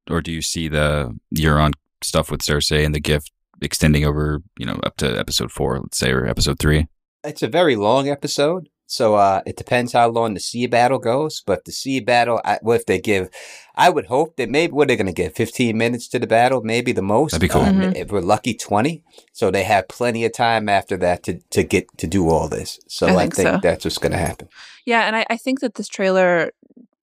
or 0.09 0.21
do 0.21 0.31
you 0.31 0.41
see 0.41 0.67
the 0.67 1.17
Euron 1.35 1.73
stuff 2.03 2.31
with 2.31 2.41
Cersei 2.41 2.85
and 2.85 2.93
the 2.93 2.99
gift 2.99 3.31
extending 3.61 4.05
over, 4.05 4.41
you 4.57 4.65
know, 4.65 4.79
up 4.83 4.97
to 4.97 5.19
episode 5.19 5.51
four, 5.51 5.79
let's 5.79 5.97
say, 5.97 6.11
or 6.11 6.25
episode 6.25 6.59
three? 6.59 6.87
It's 7.23 7.41
a 7.41 7.47
very 7.47 7.75
long 7.75 8.07
episode, 8.07 8.69
So 8.89 9.15
uh, 9.15 9.41
it 9.45 9.57
depends 9.57 9.91
how 9.91 10.07
long 10.07 10.33
the 10.33 10.39
sea 10.39 10.65
battle 10.65 10.97
goes. 10.97 11.43
But 11.45 11.65
the 11.65 11.71
sea 11.73 11.99
battle, 11.99 12.39
I, 12.45 12.57
what 12.61 12.75
if 12.75 12.85
they 12.85 12.99
give? 12.99 13.29
I 13.75 13.89
would 13.89 14.05
hope 14.05 14.37
that 14.37 14.49
maybe 14.49 14.71
what 14.71 14.87
they're 14.87 14.97
going 14.97 15.07
to 15.07 15.13
give 15.13 15.33
15 15.35 15.77
minutes 15.77 16.07
to 16.09 16.19
the 16.19 16.25
battle, 16.25 16.61
maybe 16.63 16.93
the 16.93 17.01
most. 17.01 17.31
That'd 17.31 17.41
be 17.41 17.51
cool. 17.53 17.61
Um, 17.61 17.77
Mhm. 17.81 17.95
If 17.95 18.11
we're 18.11 18.21
lucky, 18.21 18.53
20. 18.53 19.03
So 19.33 19.51
they 19.51 19.63
have 19.63 19.87
plenty 19.89 20.23
of 20.25 20.31
time 20.31 20.69
after 20.69 20.95
that 20.97 21.23
to, 21.23 21.39
to 21.51 21.63
get 21.63 21.85
to 21.97 22.07
do 22.07 22.29
all 22.29 22.47
this. 22.47 22.79
So 22.87 23.07
I 23.07 23.11
I 23.11 23.15
think 23.23 23.35
think, 23.35 23.47
so. 23.49 23.59
that's 23.61 23.83
what's 23.85 23.97
going 23.97 24.13
to 24.13 24.17
happen. 24.17 24.47
Yeah, 24.85 25.01
and 25.01 25.15
I, 25.15 25.25
I 25.29 25.37
think 25.37 25.59
that 25.59 25.75
this 25.75 25.89
trailer 25.89 26.51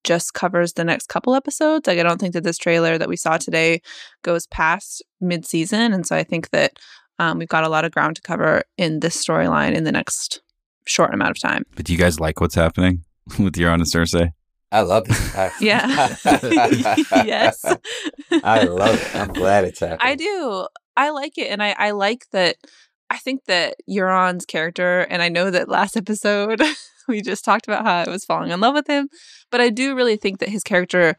just 0.05 0.35
covers 0.35 0.73
the 0.75 0.85
next 0.85 1.09
couple 1.09 1.35
episodes. 1.35 1.87
Like, 1.87 1.99
I 1.99 2.03
don't 2.03 2.19
think 2.21 2.33
that 2.35 2.45
this 2.45 2.59
trailer 2.59 2.99
that 2.99 3.09
we 3.09 3.17
saw 3.17 3.37
today 3.37 3.81
goes 4.23 4.47
past 4.47 5.03
mid 5.21 5.47
season. 5.47 5.93
And 5.93 6.07
so 6.07 6.17
I 6.17 6.25
think 6.25 6.51
that 6.51 6.79
um, 7.19 7.39
we've 7.39 7.49
got 7.49 7.65
a 7.65 7.69
lot 7.69 7.85
of 7.85 7.93
ground 7.93 8.17
to 8.17 8.23
cover 8.23 8.65
in 8.77 9.01
this 9.01 9.23
storyline 9.23 9.75
in 9.75 9.85
the 9.85 9.93
next 9.93 10.41
short 10.87 11.15
amount 11.15 11.31
of 11.31 11.41
time. 11.41 11.65
But 11.77 11.87
do 11.87 11.93
you 11.93 11.99
guys 11.99 12.21
like 12.21 12.41
what's 12.41 12.55
happening 12.55 13.05
with 13.39 13.55
Euron 13.55 13.75
and 13.75 13.85
Cersei? 13.85 14.33
I 14.73 14.81
love 14.81 15.05
it. 15.09 15.37
I, 15.37 15.53
Yeah. 15.61 16.17
yes. 17.25 17.65
I 18.43 18.65
love 18.65 19.01
it. 19.01 19.15
I'm 19.15 19.33
glad 19.33 19.65
it's 19.65 19.81
happening. 19.81 20.01
I 20.01 20.17
do. 20.17 20.67
I 20.97 21.11
like 21.11 21.39
it. 21.39 21.49
And 21.49 21.63
I, 21.63 21.75
I 21.79 21.91
like 21.93 22.27
that. 22.33 22.57
I 23.09 23.19
think 23.19 23.45
that 23.45 23.77
Euron's 23.89 24.45
character, 24.47 25.01
and 25.03 25.23
I 25.23 25.29
know 25.29 25.51
that 25.51 25.69
last 25.69 25.97
episode 25.97 26.61
we 27.09 27.21
just 27.21 27.45
talked 27.45 27.69
about 27.69 27.85
how 27.85 27.95
I 27.99 28.11
was 28.11 28.25
falling 28.25 28.51
in 28.51 28.61
love 28.61 28.75
with 28.75 28.87
him, 28.89 29.09
but 29.51 29.61
I 29.61 29.71
do 29.71 29.95
really 29.95 30.17
think 30.17 30.41
that 30.41 30.49
his 30.49 30.63
character 30.65 31.17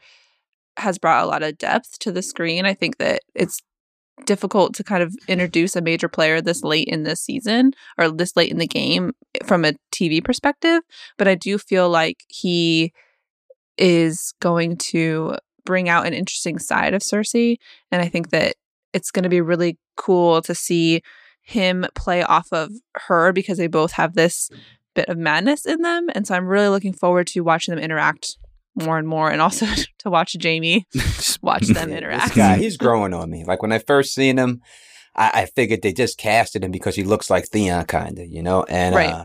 has 0.76 0.98
brought 0.98 1.24
a 1.24 1.26
lot 1.26 1.42
of 1.42 1.56
depth 1.56 1.98
to 2.00 2.12
the 2.12 2.22
screen. 2.22 2.66
I 2.66 2.74
think 2.74 2.98
that 2.98 3.22
it's 3.34 3.62
difficult 4.24 4.74
to 4.74 4.84
kind 4.84 5.02
of 5.02 5.14
introduce 5.28 5.76
a 5.76 5.82
major 5.82 6.08
player 6.08 6.40
this 6.40 6.62
late 6.62 6.88
in 6.88 7.02
this 7.02 7.20
season 7.20 7.72
or 7.98 8.10
this 8.10 8.36
late 8.36 8.50
in 8.50 8.58
the 8.58 8.66
game 8.66 9.12
from 9.44 9.64
a 9.64 9.74
TV 9.92 10.24
perspective, 10.24 10.80
but 11.18 11.28
I 11.28 11.34
do 11.34 11.58
feel 11.58 11.88
like 11.88 12.24
he 12.28 12.92
is 13.76 14.32
going 14.40 14.76
to 14.76 15.36
bring 15.64 15.88
out 15.88 16.06
an 16.06 16.14
interesting 16.14 16.58
side 16.58 16.94
of 16.94 17.02
Cersei. 17.02 17.56
And 17.90 18.00
I 18.00 18.08
think 18.08 18.30
that 18.30 18.54
it's 18.94 19.10
going 19.10 19.24
to 19.24 19.28
be 19.28 19.40
really 19.40 19.78
cool 19.96 20.40
to 20.42 20.54
see 20.54 21.02
him 21.42 21.84
play 21.94 22.22
off 22.22 22.48
of 22.52 22.70
her 22.94 23.32
because 23.32 23.58
they 23.58 23.66
both 23.66 23.92
have 23.92 24.14
this 24.14 24.48
bit 24.94 25.08
of 25.08 25.18
madness 25.18 25.66
in 25.66 25.82
them. 25.82 26.08
And 26.14 26.26
so 26.26 26.34
I'm 26.34 26.46
really 26.46 26.68
looking 26.68 26.94
forward 26.94 27.26
to 27.28 27.40
watching 27.40 27.74
them 27.74 27.84
interact 27.84 28.38
more 28.76 28.98
and 28.98 29.08
more 29.08 29.30
and 29.30 29.40
also 29.40 29.66
to 29.98 30.10
watch 30.10 30.36
Jaime 30.40 30.86
just 30.92 31.42
watch 31.42 31.66
them 31.66 31.90
interact. 31.92 32.28
This 32.28 32.36
guy, 32.36 32.58
he's 32.58 32.76
growing 32.76 33.14
on 33.14 33.30
me. 33.30 33.44
Like 33.44 33.62
when 33.62 33.72
I 33.72 33.78
first 33.78 34.14
seen 34.14 34.38
him, 34.38 34.60
I, 35.14 35.30
I 35.34 35.46
figured 35.46 35.82
they 35.82 35.92
just 35.92 36.18
casted 36.18 36.62
him 36.62 36.70
because 36.70 36.94
he 36.94 37.04
looks 37.04 37.30
like 37.30 37.46
Theon, 37.46 37.86
kind 37.86 38.18
of, 38.18 38.26
you 38.26 38.42
know. 38.42 38.64
And 38.64 38.94
Right. 38.94 39.12
uh, 39.12 39.24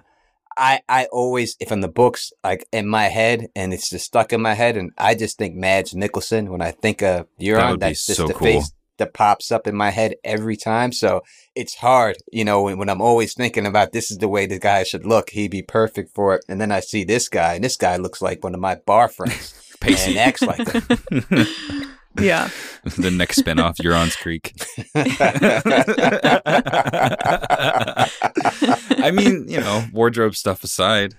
I, 0.58 0.82
I 0.90 1.06
always, 1.12 1.56
if 1.60 1.72
in 1.72 1.82
the 1.82 1.88
books, 1.88 2.32
like 2.44 2.66
in 2.72 2.88
my 2.88 3.06
head, 3.06 3.48
and 3.56 3.74
it's 3.74 3.90
just 3.90 4.06
stuck 4.06 4.34
in 4.34 4.42
my 4.42 4.54
head, 4.54 4.78
and 4.78 4.92
I 4.98 5.16
just 5.16 5.38
think 5.38 5.56
Mads 5.56 5.94
Mikkelsen 5.94 6.50
when 6.50 6.62
I 6.62 6.72
think 6.72 7.02
of 7.02 7.28
Euron. 7.40 7.72
would 7.72 7.80
be 7.80 7.86
that's 7.88 8.06
just 8.06 8.18
so 8.18 8.28
the 8.28 8.34
cool. 8.34 8.48
face 8.48 8.72
that 9.02 9.14
pops 9.14 9.52
up 9.52 9.68
in 9.68 9.76
my 9.76 9.90
head 9.90 10.16
every 10.24 10.56
time. 10.56 10.92
So 10.92 11.24
it's 11.56 11.76
hard, 11.76 12.18
you 12.32 12.46
know, 12.46 12.62
when, 12.62 12.78
when 12.78 12.90
I'm 12.90 13.02
always 13.02 13.34
thinking 13.34 13.66
about 13.66 13.92
this 13.92 14.12
is 14.12 14.20
the 14.20 14.30
way 14.30 14.46
the 14.46 14.60
guy 14.60 14.84
should 14.84 15.06
look. 15.06 15.32
He'd 15.32 15.52
be 15.52 15.64
perfect 15.64 16.14
for 16.14 16.36
it. 16.36 16.46
And 16.48 16.62
then 16.62 16.72
I 16.72 16.80
see 16.80 17.04
this 17.04 17.28
guy, 17.28 17.56
and 17.56 17.64
this 17.64 17.78
guy 17.78 17.98
looks 17.98 18.22
like 18.22 18.44
one 18.44 18.54
of 18.54 18.62
my 18.62 18.76
bar 18.76 19.10
friends. 19.10 19.58
Pacey. 19.82 20.12
And 20.12 20.20
acts 20.20 20.42
like 20.42 20.70
him. 20.70 21.48
Yeah. 22.20 22.50
the 22.98 23.10
next 23.10 23.40
spinoff, 23.40 23.78
Euron's 23.78 24.18
Creek. 24.18 24.54
I 29.02 29.12
mean, 29.12 29.46
you 29.48 29.62
know, 29.62 29.86
wardrobe 29.94 30.36
stuff 30.36 30.62
aside, 30.66 31.16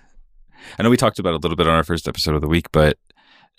I 0.79 0.83
know 0.83 0.91
we 0.91 0.99
talked 0.99 1.19
about 1.19 1.31
it 1.31 1.37
a 1.37 1.39
little 1.39 1.57
bit 1.57 1.67
on 1.67 1.75
our 1.75 1.83
first 1.83 2.09
episode 2.09 2.35
of 2.35 2.43
the 2.43 2.49
week, 2.49 2.71
but 2.73 2.99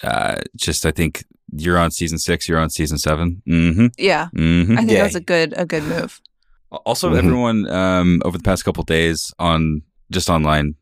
uh, 0.01 0.41
just 0.55 0.85
I 0.85 0.91
think 0.91 1.23
you're 1.55 1.77
on 1.77 1.91
season 1.91 2.17
six, 2.17 2.47
you're 2.49 2.59
on 2.59 2.69
season 2.69 2.97
7 2.97 3.41
Mm-hmm. 3.47 3.87
Yeah. 3.97 4.29
Mm-hmm. 4.35 4.73
I 4.73 4.75
think 4.77 4.91
Yeah. 4.91 5.03
that's 5.03 5.15
a 5.15 5.19
good 5.21 5.53
a 5.55 5.65
good 5.65 5.83
move. 5.83 6.19
Also, 6.85 7.11
Mhm. 7.11 7.17
everyone 7.17 7.69
um, 7.69 8.21
over 8.25 8.37
the 8.37 8.43
past 8.43 8.65
couple 8.65 8.83
days 8.83 9.31
on 9.37 9.83
just 10.11 10.29
online, 10.29 10.75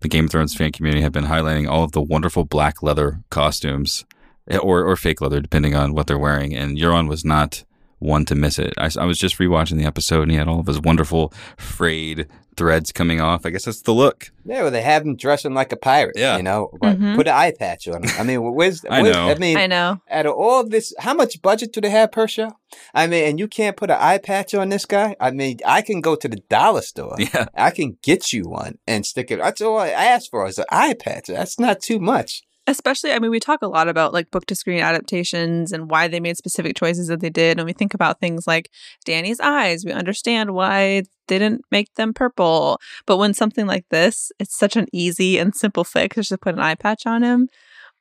the 0.00 0.08
Game 0.08 0.24
of 0.24 0.30
Thrones 0.30 0.54
fan 0.54 0.72
community 0.72 1.02
have 1.02 1.12
been 1.12 1.24
highlighting 1.26 1.68
all 1.68 1.84
of 1.84 1.92
the 1.92 2.00
wonderful 2.02 2.44
black 2.44 2.82
leather 2.82 3.20
costumes, 3.30 4.04
eh, 4.48 4.56
or 4.58 4.82
or 4.84 4.96
fake 4.96 5.20
leather, 5.20 5.40
depending 5.40 5.74
on 5.74 5.92
what 5.94 6.06
they're 6.06 6.18
wearing. 6.18 6.54
And 6.54 6.78
Euron 6.78 7.08
was 7.08 7.24
not 7.24 7.64
one 7.98 8.24
to 8.26 8.34
miss 8.34 8.58
it. 8.58 8.72
I 8.78 9.04
was 9.04 9.18
just 9.18 9.38
rewatching 9.38 9.78
the 9.78 9.84
episode, 9.86 10.22
and 10.22 10.30
he 10.30 10.36
had 10.38 10.48
all 10.48 10.60
of 10.60 10.66
his 10.66 10.80
wonderful 10.80 11.32
frayed 11.58 12.26
threads 12.56 12.92
coming 12.92 13.20
off. 13.20 13.44
I 13.46 13.50
guess 13.50 13.64
that's 13.64 13.82
the 13.82 13.92
look. 13.94 14.30
Yeah, 14.44 14.62
well, 14.62 14.70
they 14.70 14.82
have 14.82 15.02
him 15.02 15.16
dressing 15.16 15.54
like 15.54 15.72
a 15.72 15.76
pirate. 15.76 16.16
Yeah. 16.16 16.36
you 16.36 16.42
know, 16.42 16.70
but 16.80 16.98
Mhm. 16.98 17.16
put 17.16 17.28
an 17.28 17.34
eye 17.34 17.52
patch 17.58 17.88
on 17.88 18.02
him. 18.04 18.10
I 18.18 18.22
mean, 18.22 18.40
where's? 18.54 18.84
I 18.90 19.02
know. 19.02 19.28
I 19.30 19.34
mean, 19.36 19.56
I 19.56 19.66
know. 19.66 20.00
out 20.10 20.26
of 20.26 20.34
all 20.34 20.64
this, 20.66 20.92
how 20.98 21.14
much 21.14 21.40
budget 21.42 21.72
do 21.72 21.80
they 21.80 21.90
have 21.90 22.12
per 22.12 22.26
show? 22.28 22.50
I 22.94 23.06
mean, 23.06 23.24
and 23.24 23.38
you 23.38 23.48
can't 23.48 23.76
put 23.76 23.90
an 23.90 23.98
eye 24.00 24.18
patch 24.18 24.54
on 24.54 24.68
this 24.68 24.84
guy. 24.86 25.16
I 25.20 25.30
mean, 25.30 25.58
I 25.66 25.82
can 25.82 26.00
go 26.00 26.16
to 26.16 26.28
the 26.28 26.36
dollar 26.48 26.82
store. 26.82 27.16
Yeah. 27.18 27.46
I 27.54 27.70
can 27.70 27.98
get 28.02 28.32
you 28.32 28.44
one 28.48 28.78
and 28.86 29.06
stick 29.06 29.30
it. 29.30 29.38
That's 29.38 29.60
all 29.60 29.78
I 29.78 29.88
asked 29.90 30.30
for 30.30 30.46
is 30.46 30.58
an 30.58 30.64
eye 30.70 30.94
patch. 30.94 31.26
That's 31.28 31.58
not 31.58 31.80
too 31.80 31.98
much. 31.98 32.42
Especially, 32.66 33.12
I 33.12 33.18
mean, 33.18 33.30
we 33.30 33.40
talk 33.40 33.60
a 33.60 33.66
lot 33.66 33.88
about 33.88 34.14
like 34.14 34.30
book 34.30 34.46
to 34.46 34.54
screen 34.54 34.80
adaptations 34.80 35.70
and 35.70 35.90
why 35.90 36.08
they 36.08 36.18
made 36.18 36.38
specific 36.38 36.76
choices 36.76 37.08
that 37.08 37.20
they 37.20 37.28
did. 37.28 37.58
And 37.58 37.66
we 37.66 37.74
think 37.74 37.92
about 37.92 38.20
things 38.20 38.46
like 38.46 38.70
Danny's 39.04 39.38
eyes. 39.38 39.84
We 39.84 39.92
understand 39.92 40.54
why 40.54 41.02
they 41.28 41.38
didn't 41.38 41.62
make 41.70 41.94
them 41.94 42.14
purple. 42.14 42.80
But 43.04 43.18
when 43.18 43.34
something 43.34 43.66
like 43.66 43.84
this, 43.90 44.32
it's 44.38 44.56
such 44.56 44.76
an 44.76 44.86
easy 44.92 45.36
and 45.38 45.54
simple 45.54 45.84
fix 45.84 46.16
just 46.16 46.30
to 46.30 46.38
put 46.38 46.54
an 46.54 46.60
eye 46.60 46.74
patch 46.74 47.06
on 47.06 47.22
him. 47.22 47.48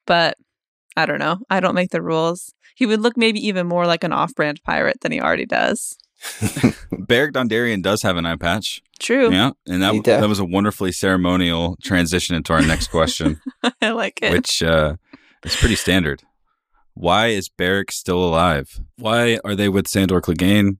But 0.08 0.38
I 0.96 1.06
don't 1.06 1.20
know. 1.20 1.40
I 1.50 1.60
don't 1.60 1.76
make 1.76 1.92
the 1.92 2.02
rules. 2.02 2.54
He 2.76 2.86
would 2.86 3.02
look 3.02 3.18
maybe 3.18 3.46
even 3.46 3.68
more 3.68 3.86
like 3.86 4.04
an 4.04 4.14
off 4.14 4.34
brand 4.34 4.62
pirate 4.64 5.02
than 5.02 5.12
he 5.12 5.20
already 5.20 5.46
does. 5.46 5.98
Beric 6.92 7.34
Dondarrion 7.34 7.82
does 7.82 8.02
have 8.02 8.18
an 8.18 8.26
eye 8.26 8.36
patch. 8.36 8.82
True. 9.00 9.32
Yeah, 9.32 9.52
and 9.68 9.82
that 9.82 10.04
that 10.06 10.30
was 10.30 10.40
a 10.40 10.46
wonderfully 10.46 10.92
ceremonial 10.92 11.78
transition 11.84 12.36
into 12.36 12.54
our 12.54 12.62
next 12.62 12.88
question. 12.88 13.42
I 13.82 13.92
like 13.92 14.20
it. 14.22 14.32
which 14.32 14.64
uh, 14.64 14.96
is 15.44 15.56
pretty 15.56 15.76
standard. 15.76 16.24
Why 16.94 17.28
is 17.28 17.50
Beric 17.50 17.92
still 17.92 18.24
alive? 18.24 18.80
Why 18.98 19.40
are 19.44 19.56
they 19.56 19.68
with 19.68 19.88
Sandor 19.88 20.22
Clegane? 20.22 20.78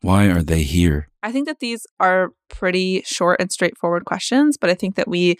Why 0.00 0.26
are 0.26 0.42
they 0.42 0.62
here? 0.62 1.08
I 1.22 1.32
think 1.32 1.48
that 1.48 1.58
these 1.58 1.86
are 1.98 2.30
pretty 2.48 3.02
short 3.04 3.40
and 3.40 3.50
straightforward 3.50 4.04
questions, 4.04 4.56
but 4.56 4.70
I 4.70 4.74
think 4.74 4.94
that 4.94 5.08
we 5.08 5.36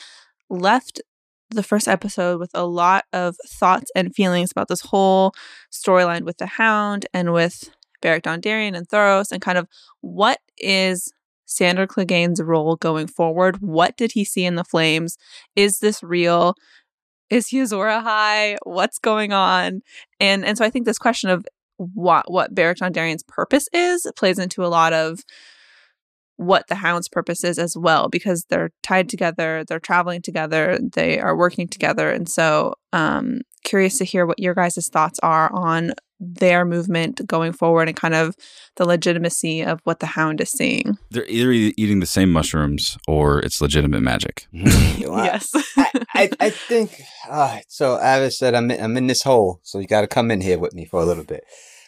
left 0.50 1.00
the 1.50 1.62
first 1.62 1.86
episode 1.86 2.40
with 2.40 2.50
a 2.54 2.66
lot 2.66 3.04
of 3.12 3.36
thoughts 3.46 3.90
and 3.94 4.14
feelings 4.14 4.50
about 4.50 4.66
this 4.68 4.80
whole 4.80 5.32
storyline 5.72 6.22
with 6.22 6.38
the 6.38 6.46
Hound 6.46 7.06
and 7.14 7.32
with 7.32 7.70
Beric 8.06 8.22
Dondarrion 8.22 8.76
and 8.76 8.88
Thoros 8.88 9.32
and 9.32 9.42
kind 9.42 9.58
of 9.58 9.66
what 10.00 10.38
is 10.58 11.12
Sandor 11.44 11.88
Clegane's 11.88 12.40
role 12.40 12.76
going 12.76 13.08
forward? 13.08 13.56
What 13.60 13.96
did 13.96 14.12
he 14.12 14.24
see 14.24 14.44
in 14.44 14.54
the 14.54 14.62
flames? 14.62 15.16
Is 15.56 15.80
this 15.80 16.04
real? 16.04 16.54
Is 17.30 17.48
he 17.48 17.58
Azor 17.58 17.86
Ahai? 17.86 18.58
What's 18.62 19.00
going 19.00 19.32
on? 19.32 19.80
And 20.20 20.44
and 20.44 20.56
so 20.56 20.64
I 20.64 20.70
think 20.70 20.86
this 20.86 20.98
question 20.98 21.30
of 21.30 21.44
what 21.78 22.30
what 22.30 22.54
Beric 22.54 22.78
Dondarrion's 22.78 23.24
purpose 23.24 23.66
is 23.72 24.08
plays 24.16 24.38
into 24.38 24.64
a 24.64 24.68
lot 24.68 24.92
of 24.92 25.18
what 26.36 26.68
the 26.68 26.76
hound's 26.76 27.08
purpose 27.08 27.42
is 27.42 27.58
as 27.58 27.76
well 27.76 28.08
because 28.08 28.44
they're 28.50 28.70
tied 28.82 29.08
together 29.08 29.64
they're 29.66 29.80
traveling 29.80 30.20
together 30.20 30.78
they 30.92 31.18
are 31.18 31.34
working 31.34 31.66
together 31.66 32.10
and 32.10 32.28
so 32.28 32.74
um 32.92 33.40
curious 33.64 33.96
to 33.98 34.04
hear 34.04 34.26
what 34.26 34.38
your 34.38 34.54
guys' 34.54 34.88
thoughts 34.92 35.18
are 35.22 35.50
on 35.52 35.92
their 36.18 36.64
movement 36.64 37.26
going 37.26 37.52
forward 37.52 37.88
and 37.88 37.96
kind 37.96 38.14
of 38.14 38.34
the 38.76 38.86
legitimacy 38.86 39.62
of 39.62 39.80
what 39.84 40.00
the 40.00 40.06
hound 40.06 40.40
is 40.40 40.50
seeing 40.50 40.96
They're 41.10 41.26
either 41.26 41.72
eating 41.76 42.00
the 42.00 42.06
same 42.06 42.32
mushrooms 42.32 42.96
or 43.06 43.40
it's 43.40 43.60
legitimate 43.60 44.02
magic. 44.02 44.46
Well, 45.06 45.24
yes 45.24 45.52
I, 45.76 45.90
I, 46.14 46.30
I 46.40 46.50
think 46.50 47.00
uh, 47.28 47.60
so. 47.68 48.00
Avis 48.00 48.38
said, 48.38 48.54
"I'm 48.54 48.70
in, 48.70 48.82
I'm 48.82 48.96
in 48.96 49.06
this 49.06 49.22
hole, 49.22 49.60
so 49.62 49.78
you 49.78 49.86
got 49.86 50.02
to 50.02 50.06
come 50.06 50.30
in 50.30 50.40
here 50.40 50.58
with 50.58 50.74
me 50.74 50.84
for 50.84 51.00
a 51.00 51.04
little 51.04 51.24
bit." 51.24 51.44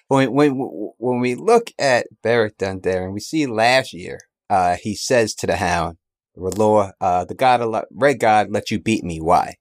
When 0.09 0.33
when 0.33 0.53
when 0.99 1.21
we 1.21 1.35
look 1.35 1.73
at 1.79 2.07
Beric 2.23 2.59
Dondarrion, 2.59 3.13
we 3.13 3.21
see 3.21 3.47
last 3.47 3.93
year 3.93 4.21
uh, 4.51 4.77
he 4.81 4.95
says 4.95 5.35
to 5.37 5.47
the 5.47 5.57
Hound, 5.57 5.97
"R'hllor, 6.37 6.93
uh, 7.01 7.25
the 7.25 7.35
God, 7.35 7.61
of, 7.61 7.85
Red 7.91 8.21
God, 8.21 8.51
let 8.51 8.71
you 8.71 8.79
beat 8.79 9.05
me. 9.05 9.21
Why?" 9.21 9.57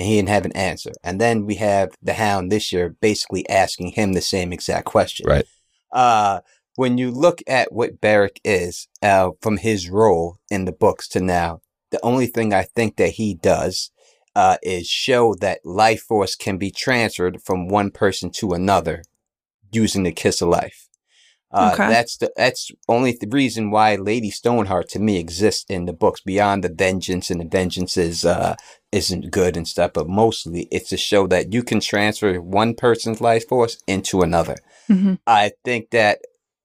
And 0.00 0.08
he 0.08 0.16
didn't 0.16 0.30
have 0.30 0.46
an 0.46 0.56
answer. 0.56 0.92
And 1.04 1.20
then 1.20 1.44
we 1.44 1.56
have 1.56 1.90
the 2.00 2.14
Hound 2.14 2.50
this 2.50 2.72
year 2.72 2.96
basically 3.02 3.46
asking 3.50 3.88
him 3.88 4.14
the 4.14 4.22
same 4.22 4.50
exact 4.50 4.86
question. 4.86 5.26
Right. 5.28 5.44
Uh, 5.92 6.40
when 6.76 6.96
you 6.96 7.10
look 7.10 7.42
at 7.46 7.70
what 7.70 8.00
Beric 8.00 8.40
is 8.42 8.88
uh, 9.02 9.32
from 9.42 9.58
his 9.58 9.90
role 9.90 10.38
in 10.50 10.64
the 10.64 10.72
books 10.72 11.06
to 11.08 11.20
now, 11.20 11.60
the 11.90 12.02
only 12.02 12.26
thing 12.26 12.54
I 12.54 12.62
think 12.62 12.96
that 12.96 13.10
he 13.10 13.34
does 13.34 13.90
uh, 14.34 14.56
is 14.62 14.86
show 14.86 15.34
that 15.34 15.66
life 15.66 16.00
force 16.00 16.34
can 16.34 16.56
be 16.56 16.70
transferred 16.70 17.42
from 17.42 17.68
one 17.68 17.90
person 17.90 18.30
to 18.30 18.52
another 18.52 19.02
using 19.70 20.04
the 20.04 20.12
kiss 20.12 20.40
of 20.40 20.48
life. 20.48 20.88
Uh, 21.52 21.70
Okay. 21.72 21.88
That's 21.88 22.16
the 22.16 22.30
that's 22.36 22.70
only 22.88 23.12
the 23.20 23.28
reason 23.28 23.70
why 23.70 23.96
Lady 23.96 24.30
Stoneheart 24.30 24.88
to 24.90 24.98
me 25.00 25.18
exists 25.18 25.64
in 25.68 25.86
the 25.86 25.92
books 25.92 26.20
beyond 26.20 26.62
the 26.62 26.68
vengeance 26.72 27.30
and 27.30 27.40
the 27.40 27.44
vengeance 27.44 27.96
is 27.96 28.24
uh, 28.24 28.54
isn't 28.92 29.30
good 29.30 29.56
and 29.56 29.66
stuff, 29.66 29.92
but 29.94 30.08
mostly 30.08 30.68
it's 30.70 30.90
to 30.90 30.96
show 30.96 31.26
that 31.26 31.52
you 31.52 31.62
can 31.62 31.80
transfer 31.80 32.40
one 32.40 32.74
person's 32.74 33.20
life 33.20 33.48
force 33.48 33.78
into 33.86 34.22
another. 34.22 34.56
hmm 34.86 35.14
I 35.26 35.52
think 35.64 35.90
that 35.90 36.20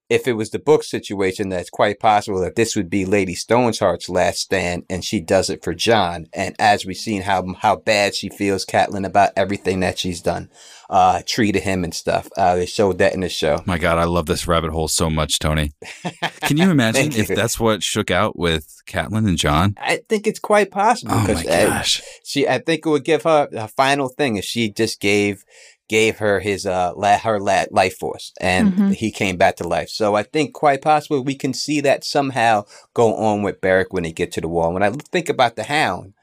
if 0.10 0.28
it 0.28 0.34
was 0.34 0.52
the 0.52 0.60
book 0.60 0.84
situation, 0.84 1.50
that's 1.50 1.70
quite 1.70 2.00
possible 2.00 2.39
that 2.41 2.56
this 2.56 2.76
would 2.76 2.89
be 2.89 3.06
Lady 3.06 3.34
Stoneheart's 3.34 4.10
last 4.10 4.39
stand, 4.39 4.86
and 4.89 5.04
she 5.04 5.20
does 5.20 5.50
it 5.50 5.63
for 5.63 5.74
Jon. 5.74 6.28
And 6.34 6.56
as 6.60 6.86
we've 6.86 6.96
seen 6.96 7.24
how 7.24 7.54
how 7.56 7.78
bad 7.78 8.15
she 8.15 8.30
feels, 8.30 8.65
Catelyn, 8.65 9.06
about 9.06 9.32
everything 9.36 9.80
that 9.80 9.98
she's 9.98 10.22
done, 10.22 10.50
uh, 10.89 11.22
treated 11.26 11.63
him 11.63 11.84
and 11.84 11.94
stuff. 11.94 12.30
Uh, 12.38 12.56
they 12.56 12.65
showed 12.65 13.00
that 13.00 13.13
in 13.13 13.22
the 13.22 13.30
show. 13.30 13.63
My 13.65 13.78
God, 13.78 13.98
I 13.98 14.04
love 14.04 14.28
this 14.28 14.48
rabbit 14.48 14.72
hole 14.72 14.88
so 14.88 15.10
much, 15.10 15.39
Tony. 15.39 15.74
Can 16.41 16.58
you 16.58 16.70
imagine 16.70 17.13
if 17.13 17.30
you. 17.30 17.36
that's 17.36 17.60
what 17.60 17.84
shook 17.84 18.12
out 18.12 18.38
with 18.38 18.82
Catelyn 18.88 19.28
and 19.28 19.38
Jon? 19.38 19.76
I 19.78 20.02
think 20.08 20.28
it's 20.28 20.39
quite 20.39 20.72
possible. 20.72 21.13
Oh 21.15 21.34
my 21.34 21.44
gosh. 21.44 22.02
she, 22.24 22.48
I 22.48 22.60
think 22.60 22.86
it 22.86 22.89
would 22.89 23.04
give 23.04 23.24
her 23.24 23.48
a 23.52 23.68
final 23.68 24.10
thing 24.10 24.36
if 24.36 24.46
she 24.46 24.70
just 24.70 25.00
gave 25.00 25.44
gave 25.88 26.17
her 26.17 26.39
his 26.39 26.65
uh 26.65 26.91
la- 26.95 27.17
her 27.19 27.39
la- 27.39 27.65
life 27.71 27.98
force 27.98 28.32
and 28.41 28.74
Mhm. 28.74 28.93
he 28.95 29.12
came 29.12 29.38
back 29.38 29.56
to 29.58 29.67
life. 29.67 29.89
So 29.89 30.15
I 30.15 30.24
think 30.24 30.54
quite 30.54 30.82
possible 30.82 31.24
we 31.24 31.36
can 31.36 31.54
see 31.54 31.82
that 31.82 32.04
somehow 32.04 32.65
go 32.93 33.15
on 33.15 33.43
with 33.43 33.62
Beric 33.62 33.93
when 33.93 34.04
they 34.04 34.12
get 34.12 34.32
to 34.34 34.41
the 34.41 34.48
wall. 34.48 34.74
When 34.74 34.84
I 34.84 34.91
think 35.12 35.30
about 35.30 35.56
the 35.56 35.63
Hound, 35.65 36.13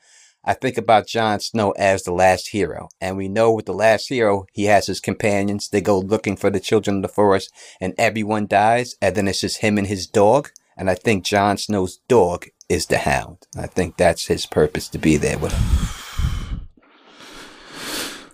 I 0.45 0.55
think 0.55 0.77
about 0.77 1.07
Jon 1.07 1.39
Snow 1.39 1.71
as 1.73 2.03
the 2.03 2.13
last 2.13 2.49
hero. 2.49 2.89
And 3.01 3.17
we 3.17 3.29
know 3.29 3.53
with 3.53 3.67
the 3.67 3.73
last 3.73 4.09
hero, 4.09 4.47
he 4.53 4.65
has 4.65 4.87
his 4.89 4.99
companions. 4.99 5.69
They 5.69 5.81
go 5.81 5.99
looking 6.01 6.37
for 6.37 6.51
the 6.51 6.59
children 6.59 6.97
of 6.97 7.03
the 7.03 7.09
forest 7.09 7.51
and 7.81 7.95
everyone 7.97 8.49
dies. 8.49 8.97
And 9.01 9.15
then 9.15 9.29
it's 9.29 9.41
just 9.41 9.59
him 9.59 9.79
and 9.79 9.87
his 9.87 10.09
dog. 10.09 10.51
And 10.77 10.91
I 10.91 10.97
think 10.97 11.25
Jon 11.25 11.59
Snow's 11.59 11.99
dog 12.09 12.47
is 12.69 12.87
the 12.87 12.99
Hound. 12.99 13.47
I 13.57 13.67
think 13.69 13.97
that's 13.97 14.27
his 14.27 14.47
purpose 14.47 14.89
to 14.89 14.99
be 14.99 15.17
there 15.17 15.39
with 15.39 15.53
him. 15.53 16.02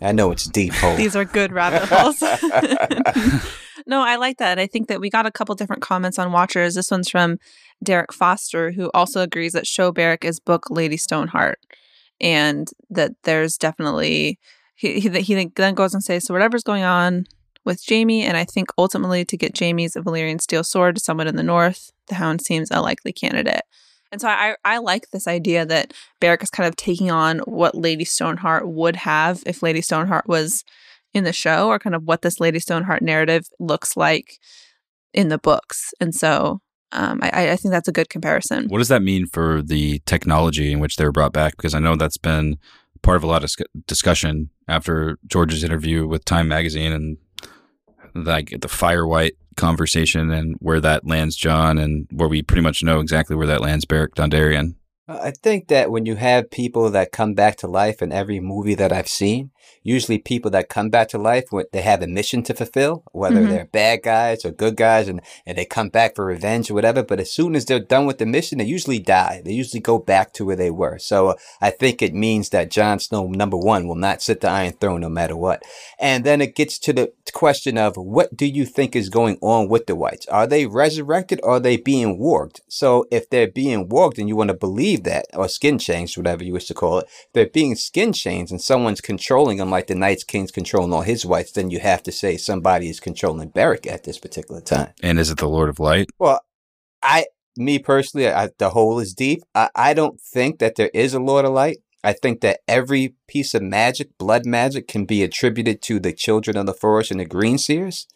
I 0.01 0.13
know 0.13 0.31
it's 0.31 0.47
deep 0.47 0.73
hole. 0.75 0.97
These 0.97 1.17
are 1.17 1.25
good 1.25 1.53
rabbit 1.53 1.83
holes. 1.91 2.23
no, 3.87 4.03
I 4.03 4.17
like 4.17 4.39
that. 4.39 4.59
I 4.59 4.67
think 4.67 4.89
that 4.89 5.01
we 5.01 5.11
got 5.11 5.27
a 5.27 5.31
couple 5.31 5.55
different 5.55 5.83
comments 5.83 6.19
on 6.19 6.33
Watchers. 6.33 6.75
This 6.75 6.91
one's 6.91 7.09
from 7.09 7.39
Derek 7.83 8.13
Foster, 8.13 8.73
who 8.73 8.91
also 8.95 9.21
agrees 9.21 9.53
that 9.53 9.67
Show 9.67 9.93
Beric 9.93 10.25
is 10.25 10.41
book 10.41 10.71
Lady 10.71 10.97
Stoneheart, 10.97 11.61
and 12.21 12.69
that 12.91 13.13
there's 13.25 13.57
definitely 13.57 14.39
he 14.75 15.01
he, 15.01 15.09
he 15.21 15.51
then 15.57 15.75
goes 15.75 15.95
and 15.95 16.03
says 16.03 16.25
so 16.25 16.35
whatever's 16.35 16.63
going 16.63 16.85
on 16.85 17.27
with 17.65 17.85
Jaime, 17.89 18.23
and 18.23 18.37
I 18.37 18.45
think 18.45 18.71
ultimately 18.79 19.25
to 19.27 19.37
get 19.37 19.59
Jaime's 19.59 19.95
Valyrian 19.95 20.41
steel 20.41 20.65
sword 20.65 20.95
to 20.97 21.01
someone 21.01 21.29
in 21.29 21.37
the 21.37 21.43
north, 21.43 21.93
the 22.07 22.15
Hound 22.15 22.41
seems 22.41 22.71
a 22.71 22.81
likely 22.81 23.13
candidate. 23.13 23.63
And 24.11 24.21
so 24.21 24.29
I, 24.29 24.57
I 24.64 24.79
like 24.79 25.11
this 25.11 25.27
idea 25.27 25.66
that 25.66 25.92
Beric 26.21 26.42
is 26.42 26.51
kind 26.51 26.66
of 26.66 26.77
taking 26.77 27.11
on 27.11 27.40
what 27.40 27.75
Lady 27.75 28.05
Stoneheart 28.05 28.68
would 28.68 28.97
have 28.97 29.42
if 29.47 29.62
Lady 29.62 29.81
Stoneheart 29.81 30.27
was 30.27 30.64
in 31.14 31.25
the 31.25 31.33
show, 31.33 31.68
or 31.68 31.79
kind 31.79 31.94
of 31.94 32.05
what 32.05 32.23
this 32.23 32.40
Lady 32.40 32.59
Stoneheart 32.59 33.03
narrative 33.03 33.47
looks 33.59 33.97
like 33.97 34.38
in 35.14 35.29
the 35.29 35.38
books. 35.38 35.92
And 36.01 36.14
so 36.14 36.61
um, 36.92 37.21
I, 37.23 37.51
I 37.51 37.57
think 37.57 37.73
that's 37.73 37.88
a 37.88 37.92
good 37.92 38.09
comparison. 38.09 38.68
What 38.68 38.79
does 38.79 38.88
that 38.88 39.03
mean 39.03 39.27
for 39.27 39.62
the 39.62 40.01
technology 40.07 40.73
in 40.73 40.81
which 40.81 40.97
they 40.97 41.05
were 41.05 41.12
brought 41.12 41.33
back? 41.33 41.57
Because 41.57 41.75
I 41.75 41.79
know 41.79 41.97
that's 41.97 42.18
been 42.18 42.57
part 43.03 43.16
of 43.16 43.23
a 43.23 43.27
lot 43.27 43.44
of 43.44 43.51
sc- 43.51 43.62
discussion 43.87 44.51
after 44.66 45.18
George's 45.27 45.64
interview 45.64 46.07
with 46.07 46.25
Time 46.25 46.49
Magazine 46.49 46.92
and 46.92 47.18
like 48.14 48.55
the 48.61 48.68
fire 48.68 49.07
wight 49.07 49.35
conversation 49.57 50.31
and 50.31 50.57
where 50.61 50.81
that 50.81 51.07
lands 51.07 51.37
Jon 51.37 51.79
and 51.79 52.07
where 52.12 52.29
we 52.29 52.42
pretty 52.42 52.62
much 52.62 52.83
know 52.83 53.01
exactly 53.01 53.37
where 53.37 53.47
that 53.47 53.61
lands 53.61 53.85
Beric 53.85 54.14
Dondarrion. 54.14 54.77
I 55.09 55.31
think 55.31 55.68
that 55.68 55.90
when 55.90 56.05
you 56.05 56.16
have 56.16 56.51
people 56.51 56.90
that 56.90 57.12
come 57.12 57.33
back 57.35 57.57
to 57.59 57.66
life 57.66 58.03
in 58.03 58.12
every 58.12 58.40
movie 58.40 58.75
that 58.75 58.92
I've 58.92 59.09
seen, 59.09 59.51
usually 59.83 60.19
people 60.19 60.51
that 60.51 60.69
come 60.69 60.91
back 60.91 61.09
to 61.09 61.19
life, 61.19 61.45
they 61.73 61.83
have 61.83 62.03
a 62.03 62.07
mission 62.07 62.43
to 62.45 62.55
fulfill, 62.55 63.03
whether 63.13 63.41
Mhm. 63.41 63.49
they're 63.49 63.65
bad 63.73 64.03
guys 64.03 64.45
or 64.45 64.51
good 64.51 64.77
guys, 64.77 65.09
and, 65.09 65.21
and 65.47 65.57
they 65.57 65.65
come 65.65 65.89
back 65.89 66.15
for 66.15 66.25
revenge 66.25 66.71
or 66.71 66.75
whatever. 66.75 67.03
But 67.03 67.21
as 67.21 67.31
soon 67.31 67.55
as 67.55 67.65
they're 67.65 67.79
done 67.81 68.07
with 68.07 68.19
the 68.19 68.27
mission, 68.27 68.59
they 68.59 68.65
usually 68.65 68.99
die. 68.99 69.43
They 69.45 69.53
usually 69.53 69.81
go 69.81 69.99
back 69.99 70.33
to 70.35 70.45
where 70.45 70.57
they 70.57 70.71
were. 70.71 70.99
So 70.99 71.29
uh, 71.29 71.35
I 71.61 71.71
think 71.71 72.03
it 72.03 72.15
means 72.15 72.51
that 72.51 72.71
Jon 72.71 72.99
Snow, 72.99 73.27
number 73.29 73.57
one, 73.57 73.87
will 73.87 73.95
not 73.95 74.23
sit 74.23 74.41
the 74.41 74.49
Iron 74.49 74.73
Throne 74.73 75.01
no 75.01 75.09
matter 75.09 75.37
what. 75.37 75.63
And 75.99 76.25
then 76.25 76.41
it 76.41 76.55
gets 76.55 76.79
to 76.81 76.93
the 76.93 77.13
question 77.33 77.79
of 77.79 77.97
what 77.97 78.37
do 78.37 78.47
you 78.47 78.65
think 78.65 78.95
is 78.95 79.09
going 79.09 79.39
on 79.41 79.69
with 79.69 79.87
the 79.87 79.95
wights? 79.97 80.27
Are 80.29 80.47
they 80.47 80.67
resurrected 80.67 81.41
or 81.43 81.53
are 81.57 81.61
they 81.61 81.77
being 81.77 82.19
warged? 82.19 82.61
So 82.69 83.07
if 83.11 83.29
they're 83.31 83.49
being 83.51 83.89
warged 83.89 84.19
and 84.19 84.29
you 84.29 84.37
want 84.37 84.49
to 84.49 84.55
believe 84.55 85.05
that, 85.05 85.27
or 85.35 85.49
skin 85.49 85.79
changed, 85.79 86.17
whatever 86.17 86.45
you 86.45 86.53
wish 86.53 86.67
to 86.67 86.75
call 86.75 86.99
it, 86.99 87.07
they're 87.33 87.47
being 87.47 87.75
skin 87.75 88.13
changed 88.13 88.51
and 88.53 88.61
someone's 88.61 89.01
controlling 89.01 89.58
them 89.59 89.71
like 89.71 89.87
the 89.87 89.94
Night's 89.94 90.25
King's 90.25 90.51
controlling 90.51 90.92
all 90.92 91.03
his 91.03 91.27
wights, 91.27 91.53
then 91.53 91.71
you 91.71 91.81
have 91.81 92.03
to 92.05 92.12
say 92.12 92.37
somebody 92.37 92.88
is 92.88 93.01
controlling 93.01 93.51
Beric 93.51 93.87
at 93.87 94.05
this 94.05 94.18
particular 94.18 94.61
time. 94.61 94.92
And 95.03 95.18
is 95.18 95.31
it 95.31 95.38
the 95.38 95.49
Lord 95.49 95.68
of 95.68 95.79
Light? 95.79 96.09
Well, 96.18 96.40
I, 97.03 97.27
me 97.57 97.79
personally, 97.79 98.29
I, 98.29 98.51
the 98.59 98.71
hole 98.71 98.99
is 98.99 99.14
deep. 99.14 99.42
I, 99.55 99.71
I 99.75 99.94
don't 99.94 100.21
think 100.21 100.59
that 100.59 100.77
there 100.77 100.90
is 100.94 101.14
a 101.14 101.21
Lord 101.21 101.44
of 101.44 101.53
Light. 101.53 101.79
I 102.05 102.12
think 102.12 102.40
that 102.42 102.61
every 102.68 103.14
piece 103.27 103.55
of 103.55 103.62
magic, 103.62 104.16
blood 104.18 104.47
magic, 104.47 104.87
can 104.87 105.05
be 105.05 105.23
attributed 105.23 105.83
to 105.83 105.99
the 105.99 106.12
children 106.12 106.57
of 106.57 106.66
the 106.66 106.75
forest 106.75 107.11
and 107.11 107.21
the 107.21 107.25
green 107.25 107.59
seers. 107.59 108.07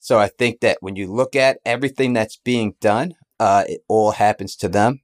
So 0.00 0.18
I 0.18 0.28
think 0.28 0.60
that 0.60 0.78
when 0.80 0.96
you 0.96 1.12
look 1.12 1.36
at 1.36 1.58
everything 1.64 2.12
that's 2.12 2.36
being 2.36 2.74
done, 2.80 3.14
uh, 3.40 3.64
it 3.68 3.80
all 3.88 4.12
happens 4.12 4.56
to 4.56 4.68
them. 4.68 5.00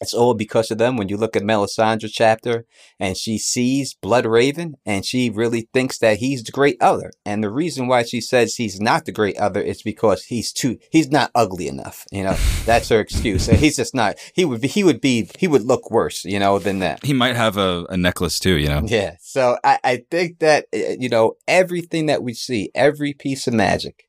It's 0.00 0.12
all 0.12 0.34
because 0.34 0.70
of 0.70 0.78
them. 0.78 0.96
When 0.96 1.08
you 1.08 1.16
look 1.16 1.36
at 1.36 1.42
Melisandre 1.42 2.10
chapter 2.12 2.66
and 2.98 3.16
she 3.16 3.38
sees 3.38 3.94
Blood 3.94 4.26
Raven 4.26 4.74
and 4.84 5.04
she 5.04 5.30
really 5.30 5.68
thinks 5.72 5.98
that 5.98 6.18
he's 6.18 6.42
the 6.42 6.52
great 6.52 6.76
other. 6.80 7.12
And 7.24 7.42
the 7.42 7.50
reason 7.50 7.86
why 7.86 8.02
she 8.02 8.20
says 8.20 8.56
he's 8.56 8.80
not 8.80 9.04
the 9.04 9.12
great 9.12 9.36
other 9.38 9.60
is 9.60 9.82
because 9.82 10.24
he's 10.24 10.52
too, 10.52 10.78
he's 10.90 11.10
not 11.10 11.30
ugly 11.34 11.68
enough. 11.68 12.04
You 12.10 12.24
know, 12.24 12.36
that's 12.64 12.88
her 12.88 13.00
excuse. 13.00 13.46
He's 13.46 13.76
just 13.76 13.94
not, 13.94 14.16
he 14.34 14.44
would 14.44 14.60
be, 14.60 14.68
he 14.68 14.84
would 14.84 15.00
be, 15.00 15.30
he 15.38 15.46
would 15.46 15.62
look 15.62 15.90
worse, 15.90 16.24
you 16.24 16.38
know, 16.38 16.58
than 16.58 16.80
that. 16.80 17.04
He 17.04 17.12
might 17.12 17.36
have 17.36 17.56
a, 17.56 17.86
a 17.88 17.96
necklace 17.96 18.38
too, 18.38 18.58
you 18.58 18.68
know? 18.68 18.82
Yeah. 18.84 19.16
So 19.20 19.58
I, 19.62 19.78
I 19.84 20.04
think 20.10 20.40
that, 20.40 20.66
uh, 20.74 20.96
you 20.98 21.08
know, 21.08 21.34
everything 21.46 22.06
that 22.06 22.22
we 22.22 22.34
see, 22.34 22.70
every 22.74 23.12
piece 23.12 23.46
of 23.46 23.54
magic, 23.54 24.08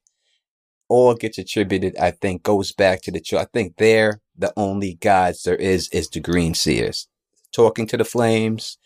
all 0.88 1.16
gets 1.16 1.38
attributed, 1.38 1.96
I 1.98 2.12
think, 2.12 2.44
goes 2.44 2.72
back 2.72 3.02
to 3.02 3.12
the. 3.12 3.22
I 3.40 3.46
think 3.46 3.78
they're 3.78 4.22
the 4.38 4.54
only 4.58 4.96
gods 4.96 5.44
there 5.44 5.56
is, 5.56 5.90
is 5.90 6.10
the 6.10 6.20
green 6.20 6.54
seers. 6.54 7.08
Talking 7.52 7.88
to 7.88 7.98
the 7.98 8.06
flames, 8.06 8.78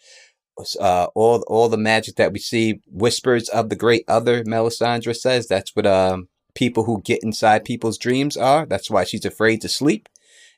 uh, 0.80 1.08
all, 1.16 1.44
all 1.48 1.70
the 1.70 1.78
magic 1.78 2.16
that 2.18 2.34
we 2.34 2.40
see, 2.40 2.82
whispers 2.88 3.50
of 3.50 3.70
the 3.70 3.76
great 3.76 4.04
other, 4.08 4.44
Melisandre 4.44 5.16
says. 5.16 5.48
That's 5.48 5.76
what, 5.76 5.88
um, 5.88 6.28
people 6.56 6.84
who 6.84 7.02
get 7.02 7.24
inside 7.24 7.64
people's 7.64 7.98
dreams 7.98 8.36
are. 8.36 8.66
That's 8.66 8.90
why 8.90 9.06
she's 9.06 9.26
afraid 9.26 9.62
to 9.62 9.70
sleep. 9.70 10.10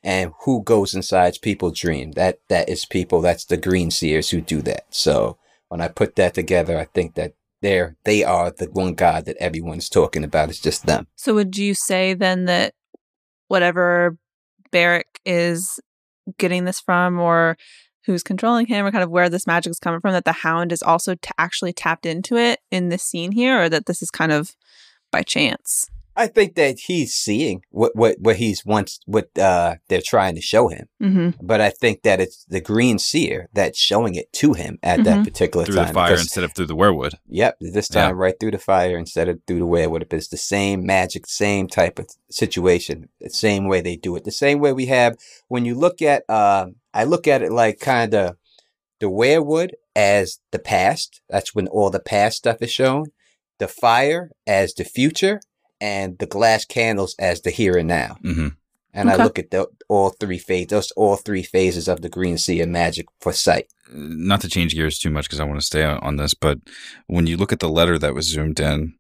And 0.03 0.33
who 0.45 0.63
goes 0.63 0.95
inside 0.95 1.37
people's 1.41 1.79
dream? 1.79 2.13
That, 2.13 2.39
that 2.49 2.67
is 2.69 2.85
people, 2.85 3.21
that's 3.21 3.45
the 3.45 3.57
green 3.57 3.91
seers 3.91 4.31
who 4.31 4.41
do 4.41 4.61
that. 4.63 4.85
So 4.89 5.37
when 5.69 5.79
I 5.79 5.87
put 5.87 6.15
that 6.15 6.33
together, 6.33 6.79
I 6.79 6.85
think 6.85 7.13
that 7.15 7.33
they're, 7.61 7.95
they 8.03 8.23
are 8.23 8.49
the 8.49 8.65
one 8.65 8.95
God 8.95 9.25
that 9.25 9.37
everyone's 9.37 9.89
talking 9.89 10.23
about. 10.23 10.49
It's 10.49 10.59
just 10.59 10.87
them. 10.87 11.05
So 11.15 11.35
would 11.35 11.55
you 11.55 11.75
say 11.75 12.15
then 12.15 12.45
that 12.45 12.73
whatever 13.47 14.17
Beric 14.71 15.19
is 15.25 15.79
getting 16.37 16.65
this 16.65 16.79
from 16.79 17.19
or 17.19 17.57
who's 18.05 18.23
controlling 18.23 18.65
him 18.65 18.85
or 18.85 18.91
kind 18.91 19.03
of 19.03 19.09
where 19.11 19.29
this 19.29 19.45
magic 19.45 19.71
is 19.71 19.79
coming 19.79 19.99
from 19.99 20.13
that 20.13 20.25
the 20.25 20.31
hound 20.31 20.71
is 20.71 20.81
also 20.81 21.15
t- 21.15 21.29
actually 21.37 21.73
tapped 21.73 22.05
into 22.05 22.35
it 22.35 22.59
in 22.71 22.89
this 22.89 23.03
scene 23.03 23.31
here 23.31 23.61
or 23.61 23.69
that 23.69 23.85
this 23.85 24.01
is 24.01 24.09
kind 24.09 24.31
of 24.31 24.55
by 25.11 25.21
chance 25.21 25.89
I 26.15 26.27
think 26.27 26.55
that 26.55 26.77
he's 26.87 27.13
seeing 27.13 27.61
what 27.69 27.95
what 27.95 28.17
what 28.19 28.35
he's 28.35 28.65
wants 28.65 28.99
what 29.05 29.29
uh 29.37 29.75
they're 29.87 30.01
trying 30.05 30.35
to 30.35 30.41
show 30.41 30.67
him. 30.67 30.87
mm-hmm. 31.01 31.29
But 31.41 31.61
I 31.61 31.69
think 31.69 32.01
that 32.03 32.19
it's 32.19 32.43
the 32.45 32.59
green 32.59 32.99
seer 32.99 33.47
that's 33.53 33.79
showing 33.79 34.15
it 34.15 34.31
to 34.33 34.53
him 34.53 34.77
at 34.83 35.03
that 35.05 35.19
Mhm. 35.19 35.23
particular 35.23 35.65
Through 35.65 35.75
time. 35.75 35.85
Through 35.85 35.87
the 35.87 35.93
fire 35.93 36.07
because- 36.11 36.21
instead 36.25 36.43
of 36.43 36.53
through 36.53 36.65
the 36.67 36.75
weirwood. 36.75 37.13
Yep, 37.29 37.57
this 37.61 37.89
Yeah. 37.89 38.01
time 38.07 38.17
right 38.17 38.35
through 38.39 38.51
the 38.51 38.59
fire 38.59 38.97
instead 38.97 39.29
of 39.29 39.39
through 39.47 39.59
the 39.59 39.65
weirwood. 39.67 40.11
It's 40.13 40.27
the 40.27 40.37
same 40.37 40.85
magic, 40.85 41.27
same 41.27 41.67
type 41.67 41.97
of 41.97 42.07
situation, 42.29 43.07
the 43.21 43.29
same 43.29 43.67
way 43.67 43.79
they 43.81 43.95
do 43.95 44.15
it, 44.17 44.23
the 44.25 44.31
same 44.31 44.59
way 44.59 44.73
we 44.73 44.87
have 44.87 45.15
when 45.47 45.63
you 45.65 45.75
look 45.75 46.01
at. 46.01 46.23
Uh, 46.29 46.67
I 46.93 47.05
look 47.05 47.25
at 47.27 47.41
it 47.41 47.51
like 47.51 47.79
kind 47.79 48.13
of 48.13 48.35
the 48.99 49.07
weirwood 49.09 49.71
as 49.95 50.39
the 50.51 50.59
past. 50.59 51.21
That's 51.29 51.55
when 51.55 51.67
all 51.67 51.89
the 51.89 51.99
past 52.01 52.37
stuff 52.37 52.57
is 52.61 52.71
shown. 52.71 53.05
The 53.59 53.67
fire 53.67 54.31
as 54.47 54.73
the 54.73 54.83
future, 54.83 55.39
and 55.81 56.17
the 56.19 56.25
glass 56.27 56.63
candles 56.63 57.15
as 57.19 57.41
the 57.41 57.49
here 57.51 57.75
and 57.77 57.87
now. 57.89 58.15
hmm 58.21 58.49
And 58.93 59.09
Okay. 59.09 59.21
I 59.21 59.23
look 59.25 59.39
at 59.39 59.51
the, 59.51 59.67
all 59.89 60.09
three 60.11 60.37
phases, 60.37 60.67
those 60.67 60.91
all 60.91 61.15
three 61.17 61.43
phases 61.43 61.87
of 61.87 62.01
the 62.01 62.09
green 62.09 62.37
sea 62.37 62.61
of 62.61 62.69
magic 62.69 63.07
for 63.19 63.33
sight. 63.33 63.67
Not 63.93 64.41
to 64.41 64.47
change 64.49 64.73
gears 64.75 64.99
too 64.99 65.09
much 65.09 65.25
because 65.25 65.39
I 65.39 65.45
want 65.45 65.59
to 65.59 65.65
stay 65.65 65.83
on 65.83 65.97
on 65.99 66.15
this, 66.17 66.33
but 66.33 66.59
when 67.07 67.27
you 67.27 67.35
look 67.37 67.51
at 67.53 67.59
the 67.59 67.69
letter 67.69 67.97
that 67.99 68.13
was 68.13 68.27
zoomed 68.27 68.59
in, 68.59 68.93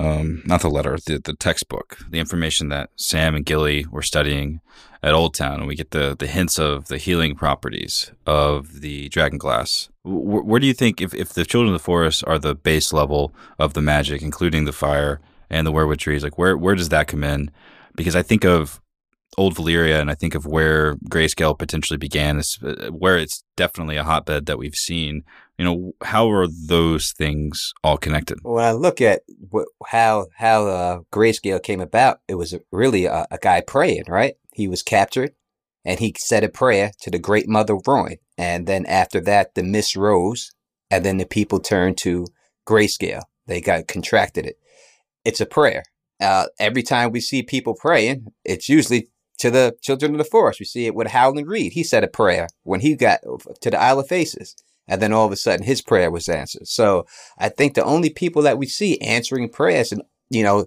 um, 0.00 0.42
not 0.44 0.60
the 0.62 0.68
letter, 0.70 0.98
the, 1.06 1.18
the 1.18 1.34
textbook, 1.34 1.98
the 2.10 2.18
information 2.18 2.68
that 2.70 2.90
Sam 2.96 3.34
and 3.36 3.46
Gilly 3.46 3.86
were 3.90 4.02
studying 4.02 4.60
at 5.02 5.14
Old 5.14 5.34
Town, 5.34 5.60
and 5.60 5.68
we 5.68 5.76
get 5.76 5.90
the, 5.92 6.16
the 6.18 6.26
hints 6.26 6.58
of 6.58 6.88
the 6.88 6.98
healing 6.98 7.36
properties 7.36 8.10
of 8.26 8.80
the 8.80 9.08
dragon 9.10 9.38
glass. 9.38 9.88
Where, 10.02 10.42
where 10.42 10.60
do 10.60 10.66
you 10.66 10.74
think, 10.74 11.00
if, 11.00 11.14
if 11.14 11.32
the 11.32 11.44
Children 11.44 11.72
of 11.74 11.80
the 11.80 11.84
Forest 11.84 12.24
are 12.26 12.38
the 12.40 12.54
base 12.54 12.92
level 12.92 13.32
of 13.58 13.74
the 13.74 13.82
magic, 13.82 14.22
including 14.22 14.64
the 14.64 14.72
fire 14.72 15.20
and 15.50 15.66
the 15.66 15.72
weirwood 15.72 15.98
trees, 15.98 16.22
like 16.22 16.38
where, 16.38 16.56
where 16.56 16.74
does 16.74 16.90
that 16.90 17.08
come 17.08 17.24
in? 17.24 17.50
Because 17.94 18.16
I 18.16 18.22
think 18.22 18.44
of 18.44 18.80
old 19.36 19.54
Valyria, 19.54 20.00
and 20.00 20.10
I 20.10 20.14
think 20.14 20.34
of 20.34 20.46
where 20.46 20.96
grayscale 21.08 21.58
potentially 21.58 21.96
began, 21.96 22.40
uh, 22.62 22.88
where 22.88 23.18
it's 23.18 23.44
definitely 23.56 23.96
a 23.96 24.04
hotbed 24.04 24.46
that 24.46 24.58
we've 24.58 24.74
seen. 24.74 25.24
You 25.58 25.64
know, 25.64 25.92
how 26.02 26.30
are 26.30 26.46
those 26.48 27.12
things 27.12 27.72
all 27.82 27.96
connected? 27.96 28.38
When 28.42 28.64
I 28.64 28.72
look 28.72 29.00
at 29.00 29.22
how 29.86 30.26
how 30.36 30.66
uh, 30.66 31.00
grayscale 31.12 31.62
came 31.62 31.80
about, 31.80 32.20
it 32.28 32.34
was 32.34 32.54
really 32.72 33.04
a, 33.06 33.26
a 33.30 33.38
guy 33.38 33.60
praying. 33.60 34.04
Right, 34.08 34.34
he 34.52 34.68
was 34.68 34.82
captured, 34.82 35.32
and 35.84 36.00
he 36.00 36.14
said 36.18 36.44
a 36.44 36.48
prayer 36.48 36.92
to 37.02 37.10
the 37.10 37.18
Great 37.18 37.48
Mother 37.48 37.76
Rhoyne, 37.86 38.18
and 38.36 38.66
then 38.66 38.84
after 38.86 39.20
that, 39.20 39.54
the 39.54 39.62
mist 39.62 39.96
rose, 39.96 40.50
and 40.90 41.04
then 41.04 41.18
the 41.18 41.26
people 41.26 41.60
turned 41.60 41.98
to 41.98 42.26
grayscale. 42.66 43.22
They 43.46 43.60
got 43.60 43.88
contracted 43.88 44.46
it. 44.46 44.58
It's 45.24 45.40
a 45.40 45.46
prayer. 45.46 45.82
Uh, 46.20 46.46
every 46.58 46.82
time 46.82 47.10
we 47.10 47.20
see 47.20 47.42
people 47.42 47.74
praying, 47.74 48.26
it's 48.44 48.68
usually 48.68 49.08
to 49.38 49.50
the 49.50 49.76
children 49.82 50.12
of 50.12 50.18
the 50.18 50.24
forest. 50.24 50.60
We 50.60 50.66
see 50.66 50.86
it 50.86 50.94
with 50.94 51.08
Howland 51.08 51.48
Reed. 51.48 51.72
He 51.72 51.82
said 51.82 52.04
a 52.04 52.08
prayer 52.08 52.46
when 52.62 52.80
he 52.80 52.94
got 52.94 53.20
to 53.60 53.70
the 53.70 53.80
Isle 53.80 54.00
of 54.00 54.08
Faces. 54.08 54.54
And 54.86 55.00
then 55.00 55.12
all 55.12 55.26
of 55.26 55.32
a 55.32 55.36
sudden 55.36 55.64
his 55.64 55.80
prayer 55.80 56.10
was 56.10 56.28
answered. 56.28 56.68
So 56.68 57.06
I 57.38 57.48
think 57.48 57.74
the 57.74 57.84
only 57.84 58.10
people 58.10 58.42
that 58.42 58.58
we 58.58 58.66
see 58.66 59.00
answering 59.00 59.48
prayers 59.48 59.92
and, 59.92 60.02
you 60.28 60.42
know, 60.42 60.66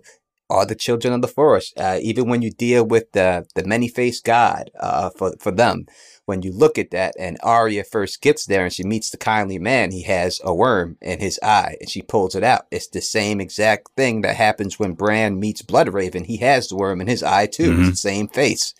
are 0.50 0.66
the 0.66 0.76
children 0.76 1.14
of 1.14 1.22
the 1.22 1.28
forest. 1.28 1.74
Uh, 1.78 2.00
even 2.02 2.28
when 2.28 2.42
you 2.42 2.52
deal 2.52 2.86
with 2.86 3.12
the, 3.12 3.46
the 3.56 3.64
many 3.64 3.88
faced 3.88 4.24
God, 4.24 4.72
uh, 4.80 5.12
for, 5.12 5.34
for 5.40 5.52
them, 5.52 5.86
when 6.28 6.42
you 6.42 6.52
look 6.52 6.78
at 6.78 6.92
that 6.92 7.16
and 7.18 7.38
Arya 7.42 7.86
first 7.86 8.22
gets 8.22 8.46
there 8.46 8.66
and 8.66 8.74
she 8.74 8.84
meets 8.84 9.10
the 9.10 9.18
kindly 9.18 9.58
man, 9.58 9.92
he 9.92 10.04
has 10.04 10.42
a 10.44 10.54
worm 10.54 10.98
in 11.02 11.22
his 11.22 11.40
eye 11.42 11.78
and 11.80 11.90
she 11.90 12.02
pulls 12.02 12.36
it 12.36 12.44
out. 12.44 12.68
It's 12.70 12.90
the 12.90 13.00
same 13.00 13.40
exact 13.40 13.92
thing 13.96 14.24
that 14.24 14.36
happens 14.36 14.78
when 14.78 14.92
Bran 14.92 15.40
meets 15.40 15.62
Bloodraven. 15.62 16.26
He 16.26 16.38
has 16.38 16.68
the 16.68 16.76
worm 16.76 17.00
in 17.00 17.08
his 17.08 17.24
eye 17.24 17.46
too. 17.46 17.72
Mhm. 17.72 17.80
It's 17.80 17.90
the 17.92 18.10
same 18.10 18.28
face. 18.28 18.74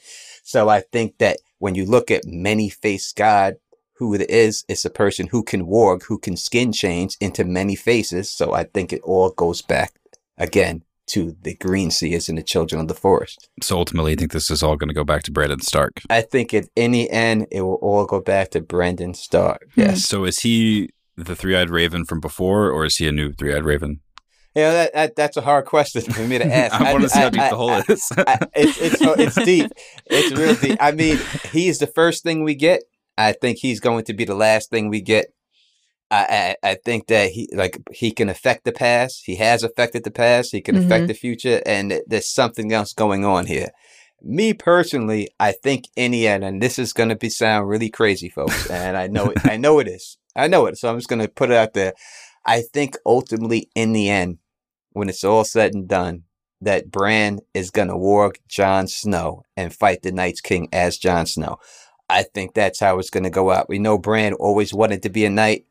So 0.44 0.68
I 0.68 0.82
think 0.82 1.20
that 1.20 1.38
when 1.58 1.74
you 1.74 1.86
look 1.86 2.12
at 2.12 2.26
many 2.26 2.68
faced 2.68 3.16
God, 3.16 3.56
who 3.94 4.14
it 4.14 4.30
is, 4.30 4.66
it's 4.68 4.84
a 4.84 4.90
person 4.90 5.28
who 5.28 5.42
can 5.42 5.66
warg, 5.66 6.04
who 6.04 6.20
can 6.20 6.36
skin 6.36 6.74
change 6.74 7.16
into 7.22 7.46
many 7.46 7.76
faces. 7.76 8.30
So 8.30 8.54
I 8.54 8.66
think 8.66 8.92
it 8.92 9.02
all 9.04 9.30
goes 9.30 9.62
back 9.62 9.94
again 10.38 10.84
to 11.08 11.36
the 11.42 11.56
Green 11.56 11.90
Seers 11.92 12.30
and 12.30 12.38
the 12.38 12.44
Children 12.44 12.82
of 12.82 12.88
the 12.88 12.94
Forest. 12.94 13.50
So 13.62 13.78
ultimately, 13.78 14.12
I 14.14 14.16
think 14.16 14.32
this 14.32 14.52
is 14.52 14.62
all 14.64 14.76
going 14.76 14.90
to 14.90 14.94
go 14.94 15.04
back 15.04 15.24
to 15.24 15.32
Brandon 15.32 15.62
Stark. 15.62 16.02
I 16.10 16.22
think 16.22 16.54
at 16.54 16.66
any 16.76 17.10
end, 17.10 17.48
it 17.52 17.62
will 17.62 17.76
all 17.82 18.06
go 18.06 18.20
back 18.22 18.52
to 18.52 18.62
Brandon 18.62 19.14
Stark. 19.14 19.68
Hmm. 19.76 19.82
Yes. 19.82 20.04
So 20.06 20.26
is 20.26 20.40
he 20.40 20.90
the 21.16 21.36
three-eyed 21.36 21.70
raven 21.70 22.06
from 22.06 22.20
before, 22.20 22.70
or 22.72 22.86
is 22.86 22.98
he 22.98 23.08
a 23.08 23.12
new 23.12 23.32
three-eyed 23.34 23.64
raven? 23.64 24.02
Yeah, 24.56 24.72
that, 24.72 24.94
that 24.94 25.16
that's 25.16 25.38
a 25.38 25.42
hard 25.42 25.66
question 25.66 26.02
for 26.02 26.22
me 26.22 26.40
to 26.40 26.46
ask. 26.54 26.74
I 26.74 26.92
wanna 26.92 27.10
see 27.10 27.20
how 27.20 27.30
deep 27.30 27.42
the 27.50 27.56
hole 27.56 27.70
I- 27.70 27.84
is. 27.88 28.12
I- 28.18 28.40
it's 28.56 28.78
it's 28.82 29.02
oh, 29.04 29.14
it's 29.14 29.36
deep. 29.36 29.72
It's 30.08 30.36
real 30.38 30.56
deep. 30.56 30.78
I 30.82 30.92
mean, 30.94 31.20
he's 31.52 31.78
the 31.78 31.86
first 31.88 32.24
thing 32.24 32.44
we 32.44 32.56
get. 32.56 32.82
I 33.20 33.34
think 33.34 33.60
he's 33.60 33.80
going 33.80 34.04
to 34.06 34.14
be 34.14 34.26
the 34.26 34.36
last 34.36 34.70
thing 34.72 34.90
we 34.90 35.02
get. 35.02 35.28
I, 36.10 36.56
I 36.64 36.70
I 36.72 36.76
think 36.76 37.08
that 37.08 37.32
he 37.32 37.50
like 37.54 37.78
he 37.92 38.12
can 38.12 38.30
affect 38.30 38.64
the 38.64 38.72
past. 38.72 39.24
He 39.26 39.36
has 39.36 39.64
affected 39.64 40.04
the 40.04 40.12
past. 40.12 40.52
He 40.52 40.62
can 40.62 40.78
affect 40.78 41.06
Mhm. 41.06 41.08
the 41.08 41.14
future, 41.14 41.62
and 41.66 42.02
there's 42.08 42.30
something 42.30 42.72
else 42.72 42.94
going 42.94 43.26
on 43.26 43.46
here. 43.46 43.70
Me 44.22 44.54
personally, 44.54 45.30
I 45.40 45.52
think 45.52 45.90
in 45.96 46.12
the 46.12 46.28
end, 46.28 46.44
and 46.44 46.62
this 46.62 46.80
is 46.80 46.94
going 46.94 47.10
to 47.10 47.16
be 47.16 47.30
sound 47.30 47.68
really 47.70 47.90
crazy, 47.90 48.30
folks, 48.30 48.70
and 48.70 48.98
I 48.98 49.08
know 49.08 49.30
it. 49.32 49.38
I 49.46 49.58
know 49.66 49.80
it 49.80 49.88
is. 49.88 50.18
I 50.36 50.48
know 50.48 50.66
it. 50.66 50.78
So 50.78 50.90
I'm 50.90 50.98
just 50.98 51.10
going 51.10 51.22
to 51.22 51.28
put 51.28 51.52
it 51.52 51.58
out 51.58 51.74
there. 51.74 51.94
I 52.46 52.62
think 52.62 52.96
ultimately, 53.06 53.70
in 53.76 53.92
the 53.94 54.10
end, 54.10 54.38
when 54.94 55.10
it's 55.10 55.24
all 55.24 55.44
said 55.44 55.74
and 55.74 55.88
done, 55.88 56.24
that 56.62 56.90
Bran 56.90 57.40
is 57.54 57.70
going 57.70 57.90
to 57.90 57.94
warg 57.96 58.38
Jon 58.48 58.88
Snow 58.88 59.44
and 59.56 59.74
fight 59.76 60.02
the 60.02 60.12
Night's 60.12 60.42
King 60.42 60.70
as 60.72 60.98
Jon 60.98 61.26
Snow. 61.28 61.58
I 62.10 62.24
think 62.24 62.54
that's 62.54 62.80
how 62.80 62.98
it's 62.98 63.10
going 63.12 63.26
to 63.26 63.30
go 63.30 63.52
out. 63.52 63.68
We 63.70 63.78
know 63.78 63.98
Bran 63.98 64.34
always 64.34 64.74
wanted 64.74 65.04
to 65.04 65.10
be 65.10 65.26
a 65.26 65.30
knight. 65.30 65.66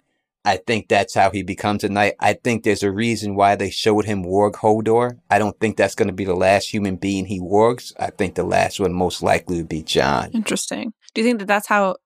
I 0.46 0.59
think 0.59 0.88
that's 0.88 1.12
how 1.12 1.30
he 1.30 1.42
becomes 1.42 1.82
a 1.82 1.88
knight. 1.88 2.14
I 2.20 2.35
think 2.35 2.62
there's 2.62 2.85
a 2.85 2.92
reason 2.92 3.35
why 3.35 3.56
they 3.56 3.68
showed 3.68 4.04
him 4.04 4.24
warg 4.24 4.52
Hodor. 4.52 5.18
I 5.28 5.40
don't 5.40 5.59
think 5.59 5.76
that's 5.76 5.96
going 5.96 6.06
to 6.06 6.14
be 6.14 6.24
the 6.24 6.37
last 6.37 6.72
human 6.72 6.94
being 6.94 7.26
he 7.26 7.40
wargs. 7.40 7.92
I 7.98 8.11
think 8.11 8.37
the 8.37 8.44
last 8.44 8.78
one 8.78 8.92
most 8.92 9.24
likely 9.24 9.56
would 9.56 9.68
be 9.68 9.82
Jon. 9.82 10.30
Interesting. 10.32 10.92
Do 11.14 11.20
you 11.20 11.26
think 11.26 11.40
that 11.40 11.46
that's 11.48 11.66
how? 11.66 11.96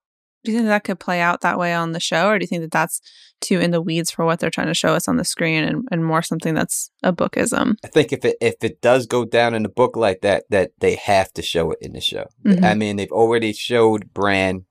Do 0.43 0.51
you 0.51 0.57
think 0.57 0.69
that 0.69 0.83
could 0.83 0.99
play 0.99 1.21
out 1.21 1.41
that 1.41 1.59
way 1.59 1.71
on 1.71 1.91
the 1.91 1.99
show, 1.99 2.29
or 2.29 2.39
do 2.39 2.43
you 2.43 2.47
think 2.47 2.63
that 2.63 2.71
that's 2.71 2.99
too 3.41 3.59
in 3.59 3.69
the 3.69 3.81
weeds 3.81 4.09
for 4.09 4.25
what 4.25 4.39
they're 4.39 4.49
trying 4.49 4.67
to 4.67 4.73
show 4.73 4.95
us 4.95 5.07
on 5.07 5.17
the 5.17 5.23
screen, 5.23 5.63
and, 5.63 5.87
and 5.91 6.03
more 6.03 6.23
something 6.23 6.55
that's 6.55 6.89
a 7.03 7.13
bookism? 7.13 7.75
I 7.85 7.89
think 7.89 8.11
if 8.11 8.25
it 8.25 8.37
if 8.41 8.55
it 8.63 8.81
does 8.81 9.05
go 9.05 9.23
down 9.23 9.53
in 9.53 9.61
the 9.61 9.69
book 9.69 9.95
like 9.95 10.21
that, 10.21 10.45
that 10.49 10.71
they 10.79 10.95
have 10.95 11.31
to 11.33 11.43
show 11.43 11.69
it 11.69 11.77
in 11.79 11.93
the 11.93 12.01
show. 12.01 12.25
Mhm. 12.43 12.63
I 12.63 12.73
mean, 12.73 12.95
they've 12.95 13.11
already 13.11 13.53
showed 13.53 14.15
Bran 14.15 14.65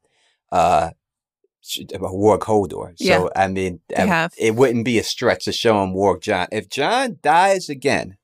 uh 0.50 0.90
Warg 1.78 2.40
Hodor. 2.40 2.92
So 2.96 3.04
Yeah, 3.04 3.28
I 3.36 3.48
mean, 3.48 3.80
I- 3.96 4.06
have. 4.06 4.32
it 4.38 4.54
wouldn't 4.54 4.84
be 4.84 4.98
a 4.98 5.02
stretch 5.02 5.44
to 5.44 5.52
show 5.52 5.82
him 5.82 5.94
Warg 5.94 6.22
Jon. 6.22 6.48
If 6.50 6.68
Jon 6.68 7.18
dies 7.22 7.68
again, 7.68 8.16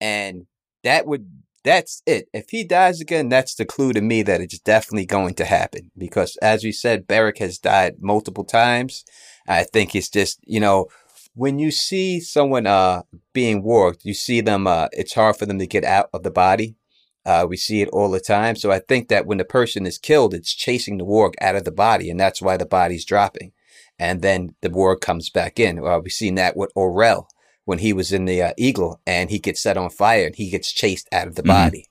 and 0.00 0.46
that 0.82 1.06
would 1.06 1.26
that's 1.62 2.02
it. 2.06 2.28
If 2.32 2.46
he 2.50 2.64
dies 2.64 3.00
again, 3.00 3.28
that's 3.28 3.54
the 3.54 3.66
clue 3.66 3.92
to 3.92 4.00
me 4.00 4.22
that 4.22 4.40
it's 4.40 4.58
definitely 4.58 5.04
going 5.06 5.34
to 5.34 5.44
happen. 5.44 5.90
Because 5.96 6.36
as 6.40 6.64
we 6.64 6.72
said, 6.72 7.06
Beric 7.06 7.38
has 7.38 7.58
died 7.58 7.96
multiple 8.00 8.44
times. 8.44 9.04
I 9.46 9.64
think 9.64 9.94
it's 9.94 10.08
just, 10.08 10.38
you 10.44 10.58
know, 10.60 10.86
when 11.34 11.58
you 11.58 11.70
see 11.70 12.20
someone 12.20 12.66
uh 12.66 13.02
being 13.32 13.62
warged, 13.62 14.04
you 14.04 14.14
see 14.14 14.40
them 14.40 14.66
uh 14.66 14.88
it's 14.92 15.14
hard 15.14 15.36
for 15.36 15.46
them 15.46 15.58
to 15.58 15.66
get 15.66 15.84
out 15.84 16.08
of 16.12 16.22
the 16.22 16.30
body. 16.30 16.76
Uh, 17.24 17.46
we 17.48 17.56
see 17.56 17.82
it 17.82 17.88
all 17.90 18.10
the 18.10 18.20
time. 18.20 18.56
So 18.56 18.70
I 18.70 18.78
think 18.78 19.08
that 19.08 19.26
when 19.26 19.38
the 19.38 19.44
person 19.44 19.86
is 19.86 19.98
killed, 19.98 20.32
it's 20.34 20.54
chasing 20.54 20.98
the 20.98 21.04
warg 21.04 21.34
out 21.40 21.56
of 21.56 21.64
the 21.64 21.72
body, 21.72 22.10
and 22.10 22.18
that's 22.18 22.40
why 22.40 22.56
the 22.56 22.66
body's 22.66 23.04
dropping. 23.04 23.52
And 23.98 24.22
then 24.22 24.54
the 24.62 24.70
warg 24.70 25.00
comes 25.00 25.28
back 25.28 25.60
in. 25.60 25.78
Uh, 25.84 25.98
we've 25.98 26.12
seen 26.12 26.36
that 26.36 26.56
with 26.56 26.72
Orell 26.74 27.26
when 27.66 27.78
he 27.78 27.92
was 27.92 28.12
in 28.12 28.24
the 28.24 28.42
uh, 28.42 28.52
Eagle, 28.56 29.00
and 29.06 29.30
he 29.30 29.38
gets 29.38 29.60
set 29.60 29.76
on 29.76 29.90
fire, 29.90 30.26
and 30.26 30.36
he 30.36 30.50
gets 30.50 30.72
chased 30.72 31.08
out 31.12 31.28
of 31.28 31.34
the 31.34 31.42
Mhm. 31.42 31.46
body. 31.48 31.86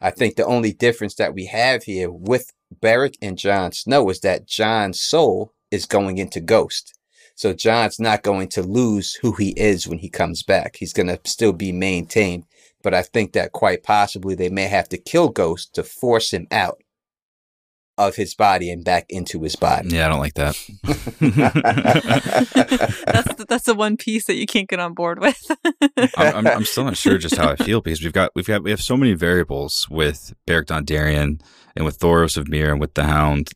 I 0.00 0.10
think 0.10 0.36
the 0.36 0.44
only 0.44 0.72
difference 0.72 1.14
that 1.16 1.34
we 1.34 1.46
have 1.46 1.84
here 1.84 2.10
with 2.10 2.52
Beric 2.70 3.16
and 3.22 3.38
Jon 3.38 3.72
Snow 3.72 4.10
is 4.10 4.20
that 4.20 4.46
Jon's 4.46 5.00
soul 5.00 5.54
is 5.70 5.86
going 5.86 6.18
into 6.18 6.40
Ghost. 6.40 6.94
So 7.34 7.52
Jon's 7.52 7.98
not 7.98 8.22
going 8.22 8.48
to 8.48 8.62
lose 8.62 9.14
who 9.14 9.32
he 9.32 9.50
is 9.50 9.88
when 9.88 9.98
he 9.98 10.08
comes 10.08 10.42
back. 10.42 10.76
He's 10.76 10.92
going 10.92 11.06
to 11.06 11.18
still 11.24 11.52
be 11.52 11.72
maintained. 11.72 12.44
But 12.82 12.94
I 12.94 13.02
think 13.02 13.32
that 13.32 13.52
quite 13.52 13.82
possibly 13.82 14.34
they 14.34 14.48
may 14.48 14.68
have 14.68 14.88
to 14.90 14.98
kill 14.98 15.28
Ghost 15.28 15.74
to 15.74 15.82
force 15.82 16.32
him 16.32 16.46
out 16.50 16.80
of 17.98 18.14
his 18.14 18.34
body 18.34 18.70
and 18.70 18.84
back 18.84 19.06
into 19.08 19.42
his 19.42 19.56
body. 19.56 19.88
Yeah, 19.88 20.06
I 20.06 20.08
don't 20.08 20.20
like 20.20 20.34
that. 20.34 20.54
that's 23.06 23.34
the, 23.34 23.44
that's 23.48 23.64
the 23.64 23.74
one 23.74 23.96
piece 23.96 24.26
that 24.26 24.36
you 24.36 24.46
can't 24.46 24.68
get 24.68 24.78
on 24.78 24.94
board 24.94 25.18
with. 25.18 25.50
I'm, 26.16 26.36
I'm, 26.36 26.46
I'm 26.46 26.64
still 26.64 26.84
not 26.84 26.96
sure 26.96 27.18
just 27.18 27.36
how 27.36 27.48
I 27.50 27.56
feel 27.56 27.80
because 27.80 28.00
we've 28.00 28.12
got 28.12 28.30
we've 28.36 28.46
got 28.46 28.62
we 28.62 28.70
have 28.70 28.80
so 28.80 28.96
many 28.96 29.14
variables 29.14 29.88
with 29.90 30.32
Beric 30.46 30.68
Dondarrion 30.68 31.40
and 31.74 31.84
with 31.84 31.98
Thoros 31.98 32.36
of 32.36 32.48
Myr 32.48 32.70
and 32.70 32.80
with 32.80 32.94
the 32.94 33.04
Hound. 33.04 33.50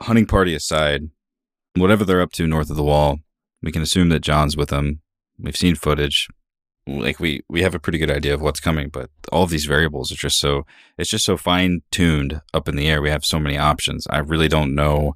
Hunting 0.00 0.26
party 0.26 0.54
aside, 0.54 1.10
whatever 1.74 2.04
they're 2.04 2.20
up 2.20 2.32
to 2.32 2.46
north 2.46 2.70
of 2.70 2.76
the 2.76 2.84
Wall, 2.84 3.18
we 3.62 3.72
can 3.72 3.82
assume 3.82 4.10
that 4.10 4.20
Jon's 4.20 4.56
with 4.56 4.68
them. 4.68 5.00
We've 5.38 5.56
seen 5.56 5.74
footage, 5.74 6.28
like 6.88 7.20
we 7.20 7.42
we 7.48 7.62
have 7.62 7.74
a 7.74 7.78
pretty 7.78 7.98
good 7.98 8.10
idea 8.10 8.34
of 8.34 8.40
what's 8.40 8.60
coming, 8.60 8.88
but 8.88 9.10
all 9.32 9.42
of 9.44 9.50
these 9.50 9.66
variables 9.66 10.10
are 10.10 10.16
just 10.16 10.38
so 10.38 10.64
it's 10.96 11.10
just 11.10 11.24
so 11.24 11.36
fine 11.36 11.82
tuned 11.90 12.40
up 12.54 12.68
in 12.68 12.76
the 12.76 12.88
air. 12.88 13.02
We 13.02 13.10
have 13.10 13.24
so 13.24 13.38
many 13.38 13.58
options. 13.58 14.06
I 14.10 14.18
really 14.18 14.48
don't 14.48 14.74
know. 14.74 15.14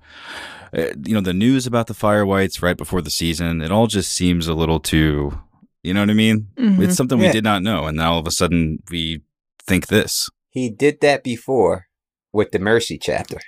Uh, 0.76 0.88
you 1.04 1.14
know, 1.14 1.20
the 1.20 1.34
news 1.34 1.66
about 1.66 1.86
the 1.86 1.94
Fire 1.94 2.24
Wights 2.24 2.62
right 2.62 2.76
before 2.76 3.02
the 3.02 3.10
season, 3.10 3.60
it 3.60 3.70
all 3.70 3.86
just 3.86 4.12
seems 4.12 4.46
a 4.48 4.54
little 4.54 4.80
too. 4.80 5.38
You 5.82 5.92
know 5.94 6.00
what 6.00 6.10
I 6.10 6.14
mean? 6.14 6.48
Mhm. 6.58 6.82
It's 6.82 6.96
something 6.96 7.18
Yeah. 7.20 7.26
we 7.28 7.32
did 7.32 7.44
not 7.44 7.62
know, 7.62 7.86
and 7.86 7.96
now 7.96 8.12
all 8.12 8.18
of 8.20 8.26
a 8.26 8.30
sudden 8.30 8.78
we 8.90 9.22
think 9.66 9.88
this. 9.88 10.28
He 10.50 10.70
did 10.70 11.00
that 11.00 11.22
before 11.24 11.86
with 12.32 12.50
the 12.52 12.58
Mercy 12.58 12.98
chapter. 12.98 13.38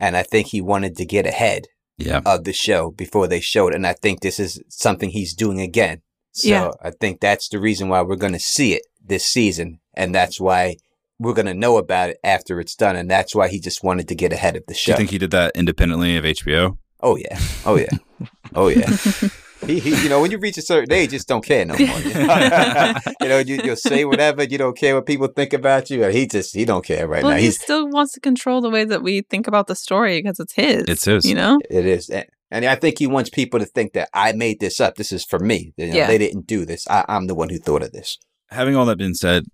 And 0.00 0.16
I 0.16 0.22
think 0.22 0.48
he 0.48 0.60
wanted 0.60 0.96
to 0.96 1.04
get 1.04 1.26
ahead 1.26 1.66
Yeah. 1.96 2.20
of 2.24 2.44
the 2.44 2.52
show 2.52 2.90
before 2.92 3.26
they 3.26 3.40
showed 3.40 3.72
it. 3.72 3.76
And 3.76 3.86
I 3.86 3.94
think 3.94 4.20
this 4.20 4.38
is 4.38 4.60
something 4.68 5.10
he's 5.10 5.34
doing 5.34 5.60
again. 5.60 6.02
So 6.38 6.48
Yeah. 6.48 6.70
I 6.82 6.90
think 6.90 7.20
that's 7.20 7.48
the 7.48 7.58
reason 7.58 7.88
why 7.88 8.02
we're 8.02 8.16
going 8.16 8.32
to 8.32 8.38
see 8.38 8.74
it 8.74 8.82
this 9.04 9.24
season. 9.26 9.80
And 9.94 10.14
that's 10.14 10.40
why 10.40 10.76
we're 11.18 11.34
going 11.34 11.46
to 11.46 11.54
know 11.54 11.78
about 11.78 12.10
it 12.10 12.18
after 12.22 12.60
it's 12.60 12.76
done. 12.76 12.94
And 12.96 13.10
that's 13.10 13.34
why 13.34 13.48
he 13.48 13.58
just 13.58 13.82
wanted 13.82 14.08
to 14.08 14.14
get 14.14 14.32
ahead 14.32 14.56
of 14.56 14.64
the 14.66 14.74
Do 14.74 14.78
show. 14.78 14.92
you 14.92 14.96
think 14.96 15.10
he 15.10 15.18
did 15.18 15.32
that 15.32 15.52
independently 15.54 16.16
of 16.16 16.24
HBO? 16.24 16.78
oh, 17.00 17.16
yeah. 17.16 17.38
Oh, 17.64 17.76
yeah. 17.76 17.90
Oh, 18.54 18.68
yeah. 18.68 18.90
He, 19.66 19.80
he, 19.80 20.02
you 20.04 20.08
know, 20.08 20.20
when 20.20 20.30
you 20.30 20.38
reach 20.38 20.56
a 20.56 20.62
certain 20.62 20.92
age, 20.92 21.10
just 21.10 21.26
don't 21.26 21.44
care 21.44 21.64
no 21.64 21.74
more. 21.76 21.98
You 22.00 22.14
know, 22.14 23.00
you, 23.20 23.28
know 23.28 23.38
you, 23.38 23.60
you'll 23.64 23.74
say 23.74 24.04
whatever. 24.04 24.44
You 24.44 24.56
don't 24.56 24.76
care 24.78 24.94
what 24.94 25.04
people 25.04 25.26
think 25.26 25.52
about 25.52 25.90
you. 25.90 26.04
He 26.04 26.28
just, 26.28 26.54
he 26.54 26.64
don't 26.64 26.84
care 26.84 27.08
right 27.08 27.24
well, 27.24 27.32
now. 27.32 27.38
he 27.38 27.46
He's, 27.46 27.60
still 27.60 27.88
wants 27.88 28.12
to 28.12 28.20
control 28.20 28.60
the 28.60 28.70
way 28.70 28.84
that 28.84 29.02
we 29.02 29.22
think 29.22 29.48
about 29.48 29.66
the 29.66 29.74
story 29.74 30.22
because 30.22 30.38
it's 30.38 30.52
his. 30.52 30.84
It's 30.86 31.04
his. 31.04 31.24
You 31.24 31.34
know? 31.34 31.58
it 31.68 31.86
is. 31.86 32.08
And, 32.08 32.26
and 32.50 32.64
I 32.64 32.74
think 32.74 32.98
he 32.98 33.06
wants 33.06 33.30
people 33.30 33.58
to 33.60 33.66
think 33.66 33.92
that 33.92 34.08
I 34.14 34.32
made 34.32 34.60
this 34.60 34.80
up. 34.80 34.94
This 34.96 35.12
is 35.12 35.24
for 35.24 35.38
me. 35.38 35.72
You 35.76 35.86
know, 35.88 35.94
Yeah. 35.96 36.06
They 36.06 36.18
didn't 36.18 36.46
do 36.46 36.64
this. 36.64 36.86
I, 36.88 37.04
I'm 37.08 37.26
the 37.26 37.34
one 37.34 37.48
who 37.50 37.58
thought 37.58 37.82
of 37.82 37.92
this. 37.92 38.18
Having 38.50 38.76
all 38.76 38.86
that 38.86 38.96
been 38.98 39.14
said, 39.14 39.44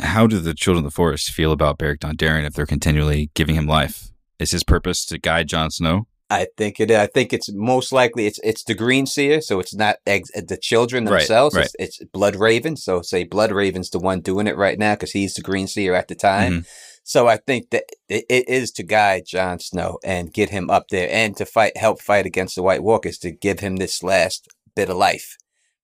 how 0.00 0.26
do 0.26 0.38
the 0.40 0.54
children 0.54 0.84
of 0.84 0.90
the 0.90 0.94
forest 0.94 1.30
feel 1.30 1.52
about 1.52 1.78
Beric 1.78 2.00
Dondarrion 2.00 2.44
if 2.46 2.54
they're 2.54 2.66
continually 2.66 3.30
giving 3.34 3.54
him 3.54 3.66
life? 3.66 4.10
Is 4.38 4.50
his 4.50 4.64
purpose 4.64 5.04
to 5.06 5.18
guide 5.18 5.48
Jon 5.48 5.70
Snow? 5.70 6.06
I 6.28 6.48
think 6.56 6.80
it. 6.80 6.90
I 6.90 7.06
think 7.06 7.32
it's 7.32 7.52
most 7.52 7.92
likely 7.92 8.26
it's 8.26 8.40
it's 8.42 8.64
the 8.64 8.74
Green 8.74 9.06
Seer, 9.06 9.40
so 9.40 9.60
it's 9.60 9.74
not 9.74 9.96
ex- 10.06 10.30
the 10.32 10.56
children 10.60 11.04
themselves. 11.04 11.54
right. 11.54 11.68
It's, 11.78 12.00
it's 12.00 12.10
Blood 12.10 12.34
Raven. 12.34 12.76
So 12.76 13.00
say 13.00 13.22
Blood 13.22 13.52
Raven's 13.52 13.90
the 13.90 14.00
one 14.00 14.20
doing 14.22 14.48
it 14.48 14.56
right 14.56 14.76
now 14.76 14.94
because 14.94 15.12
he's 15.12 15.34
the 15.34 15.42
Green 15.42 15.68
Seer 15.68 15.94
at 15.94 16.08
the 16.08 16.16
time. 16.16 16.52
Mhm. 16.52 16.66
So 17.08 17.28
I 17.28 17.36
think 17.36 17.70
that 17.70 17.84
it, 18.08 18.48
is 18.48 18.72
to 18.72 18.82
guide 18.82 19.26
Jon 19.26 19.60
Snow 19.60 20.00
and 20.02 20.34
get 20.34 20.50
him 20.50 20.68
up 20.68 20.88
there 20.88 21.08
and 21.08 21.36
to 21.36 21.46
fight, 21.46 21.76
help 21.76 22.02
fight 22.02 22.26
against 22.26 22.56
the 22.56 22.64
White 22.64 22.82
Walkers 22.82 23.16
to 23.18 23.30
give 23.30 23.60
him 23.60 23.76
this 23.76 24.02
last 24.02 24.48
bit 24.74 24.90
of 24.90 24.96
life 24.96 25.36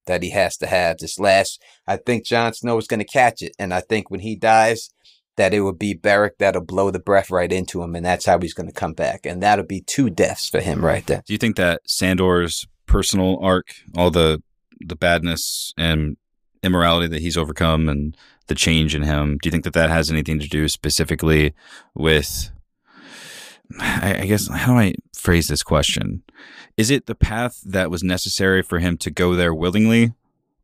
that 0.06 0.24
he 0.24 0.30
has 0.30 0.56
to 0.56 0.66
have. 0.66 0.98
This 0.98 1.20
last, 1.20 1.62
I 1.86 1.96
think 1.96 2.24
Jon 2.24 2.52
Snow 2.54 2.76
is 2.76 2.88
going 2.88 2.98
to 2.98 3.06
catch 3.06 3.40
it, 3.40 3.54
and 3.56 3.72
I 3.72 3.82
think 3.82 4.10
when 4.10 4.18
he 4.18 4.34
dies, 4.34 4.90
that 5.36 5.54
it 5.54 5.60
will 5.60 5.72
be 5.72 5.94
Beric 5.94 6.38
that'll 6.38 6.64
blow 6.64 6.90
the 6.90 6.98
breath 6.98 7.30
right 7.30 7.52
into 7.52 7.84
him, 7.84 7.94
and 7.94 8.04
that's 8.04 8.26
how 8.26 8.40
he's 8.40 8.52
going 8.52 8.66
to 8.66 8.72
come 8.72 8.92
back, 8.92 9.24
and 9.24 9.40
that'll 9.40 9.64
be 9.64 9.80
two 9.80 10.10
deaths 10.10 10.48
for 10.48 10.60
him 10.60 10.84
right 10.84 11.06
there. 11.06 11.22
Do 11.24 11.32
you 11.32 11.38
think 11.38 11.54
that 11.54 11.82
Sandor's 11.86 12.66
personal 12.86 13.38
arc, 13.40 13.68
all 13.96 14.10
the 14.10 14.42
the 14.80 14.96
badness 14.96 15.72
and 15.78 16.16
immorality 16.62 17.08
that 17.08 17.22
he's 17.22 17.36
overcome, 17.36 17.88
and 17.88 18.16
the 18.46 18.54
change 18.54 18.94
in 18.94 19.02
him, 19.02 19.38
do 19.40 19.48
you 19.48 19.50
think 19.50 19.64
that 19.64 19.72
that 19.74 19.90
has 19.90 20.10
anything 20.10 20.38
to 20.40 20.48
do 20.48 20.68
specifically 20.68 21.54
with? 21.94 22.50
I, 23.80 24.26
guess 24.26 24.48
how 24.48 24.74
do 24.74 24.78
I 24.78 24.94
phrase 25.14 25.48
this 25.48 25.62
question? 25.62 26.22
Is 26.76 26.90
it 26.90 27.06
the 27.06 27.14
path 27.14 27.60
that 27.64 27.90
was 27.90 28.02
necessary 28.02 28.62
for 28.62 28.78
him 28.78 28.98
to 28.98 29.10
go 29.10 29.34
there 29.34 29.54
willingly, 29.54 30.12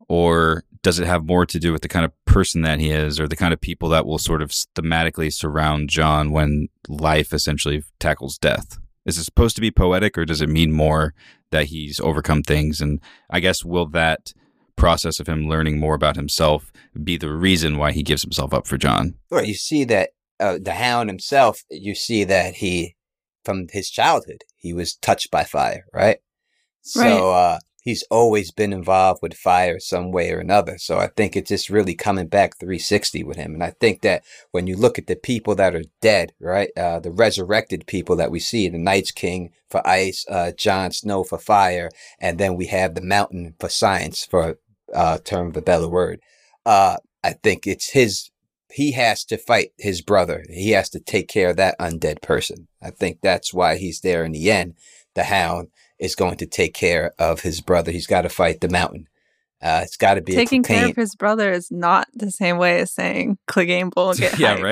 or 0.07 0.63
does 0.81 0.99
it 0.99 1.07
have 1.07 1.25
more 1.25 1.45
to 1.45 1.59
do 1.59 1.71
with 1.71 1.81
the 1.81 1.87
kind 1.87 2.05
of 2.05 2.11
person 2.25 2.61
that 2.61 2.79
he 2.79 2.91
is, 2.91 3.19
or 3.19 3.27
the 3.27 3.35
kind 3.35 3.53
of 3.53 3.61
people 3.61 3.89
that 3.89 4.05
will 4.05 4.19
sort 4.19 4.41
of 4.41 4.51
thematically 4.51 5.33
surround 5.33 5.89
Jon 5.89 6.31
when 6.31 6.67
life 6.87 7.33
essentially 7.33 7.83
tackles 7.99 8.37
death? 8.37 8.77
Is 9.05 9.17
it 9.17 9.23
supposed 9.23 9.55
to 9.55 9.61
be 9.61 9.71
poetic, 9.71 10.17
or 10.17 10.25
does 10.25 10.41
it 10.41 10.49
mean 10.49 10.71
more 10.71 11.13
that 11.51 11.67
he's 11.67 11.99
overcome 11.99 12.43
things? 12.43 12.79
And 12.79 13.01
I 13.29 13.39
guess 13.39 13.65
will 13.65 13.87
that 13.87 14.33
process 14.79 15.19
of 15.19 15.27
him 15.27 15.47
learning 15.47 15.79
more 15.79 15.93
about 15.93 16.15
himself 16.15 16.71
be 17.03 17.17
the 17.17 17.31
reason 17.31 17.77
why 17.77 17.91
he 17.91 18.03
gives 18.03 18.23
himself 18.23 18.53
up 18.53 18.65
for 18.65 18.77
Jon? 18.77 19.15
Well, 19.29 19.45
you 19.45 19.53
see 19.53 19.83
that 19.85 20.11
uh, 20.39 20.57
the 20.61 20.73
Hound 20.73 21.09
himself, 21.09 21.63
you 21.69 21.93
see 21.93 22.23
that 22.23 22.55
he, 22.55 22.95
from 23.43 23.67
his 23.71 23.89
childhood, 23.89 24.43
he 24.57 24.73
was 24.73 24.95
touched 24.95 25.29
by 25.29 25.43
fire, 25.43 25.85
right? 25.93 26.19
Right. 26.95 27.09
So 27.09 27.31
uh, 27.31 27.59
he's 27.81 28.03
always 28.03 28.51
been 28.51 28.73
involved 28.73 29.21
with 29.21 29.33
fire 29.33 29.79
some 29.79 30.11
way 30.11 30.31
or 30.31 30.39
another. 30.39 30.77
So 30.77 30.97
I 30.97 31.07
think 31.07 31.35
it's 31.35 31.49
just 31.49 31.69
really 31.69 31.95
coming 31.95 32.27
back 32.27 32.57
360 32.57 33.23
with 33.23 33.37
him. 33.37 33.53
And 33.53 33.63
I 33.63 33.71
think 33.71 34.01
that 34.01 34.23
when 34.51 34.67
you 34.67 34.75
look 34.75 34.97
at 34.97 35.07
the 35.07 35.15
people 35.15 35.55
that 35.55 35.75
are 35.75 35.83
dead, 36.01 36.33
right, 36.39 36.69
uh, 36.77 36.99
the 36.99 37.11
resurrected 37.11 37.85
people 37.85 38.15
that 38.17 38.31
we 38.31 38.39
see, 38.39 38.69
the 38.69 38.77
Night's 38.77 39.11
King 39.11 39.51
for 39.69 39.85
ice, 39.87 40.25
uh, 40.29 40.51
Jon 40.51 40.91
Snow 40.91 41.23
for 41.23 41.37
fire, 41.37 41.89
and 42.19 42.37
then 42.37 42.55
we 42.55 42.67
have 42.67 42.95
the 42.95 43.01
Mountain 43.01 43.55
for 43.59 43.69
science, 43.69 44.25
for 44.25 44.57
uh, 44.93 45.17
term 45.19 45.49
of 45.49 45.57
a 45.57 45.61
better 45.61 45.87
word. 45.87 46.19
Uh, 46.65 46.97
I 47.23 47.33
think 47.33 47.67
it's 47.67 47.91
his 47.91 48.29
he 48.71 48.91
has 48.91 49.25
to 49.25 49.37
fight 49.37 49.71
his 49.77 50.01
brother. 50.01 50.45
He 50.49 50.71
has 50.71 50.89
to 50.89 50.99
take 50.99 51.27
care 51.27 51.49
of 51.49 51.57
that 51.57 51.77
undead 51.79 52.21
person. 52.21 52.67
I 52.81 52.91
think 52.91 53.19
that's 53.21 53.53
why 53.53 53.77
he's 53.77 54.01
there 54.01 54.23
in 54.23 54.31
the 54.31 54.51
end. 54.51 54.75
The 55.15 55.23
hound 55.23 55.69
is 55.97 56.15
going 56.15 56.37
to 56.37 56.45
take 56.45 56.73
care 56.73 57.13
of 57.17 57.41
his 57.41 57.61
brother. 57.61 57.91
He's 57.91 58.07
got 58.07 58.21
to 58.21 58.29
fight 58.29 58.61
the 58.61 58.69
mountain. 58.69 59.07
Uh, 59.61 59.81
it's 59.83 59.97
got 59.97 60.13
to 60.13 60.21
be 60.21 60.33
Taking 60.33 60.61
a 60.61 60.63
care 60.63 60.87
of 60.87 60.95
his 60.95 61.15
brother 61.15 61.51
is 61.51 61.69
not 61.69 62.07
the 62.13 62.31
same 62.31 62.57
way 62.57 62.79
as 62.79 62.93
saying 62.93 63.37
Clegane 63.45 63.91
will 63.93 64.13
get 64.15 64.39
yeah, 64.39 64.55
hyped." 64.57 64.63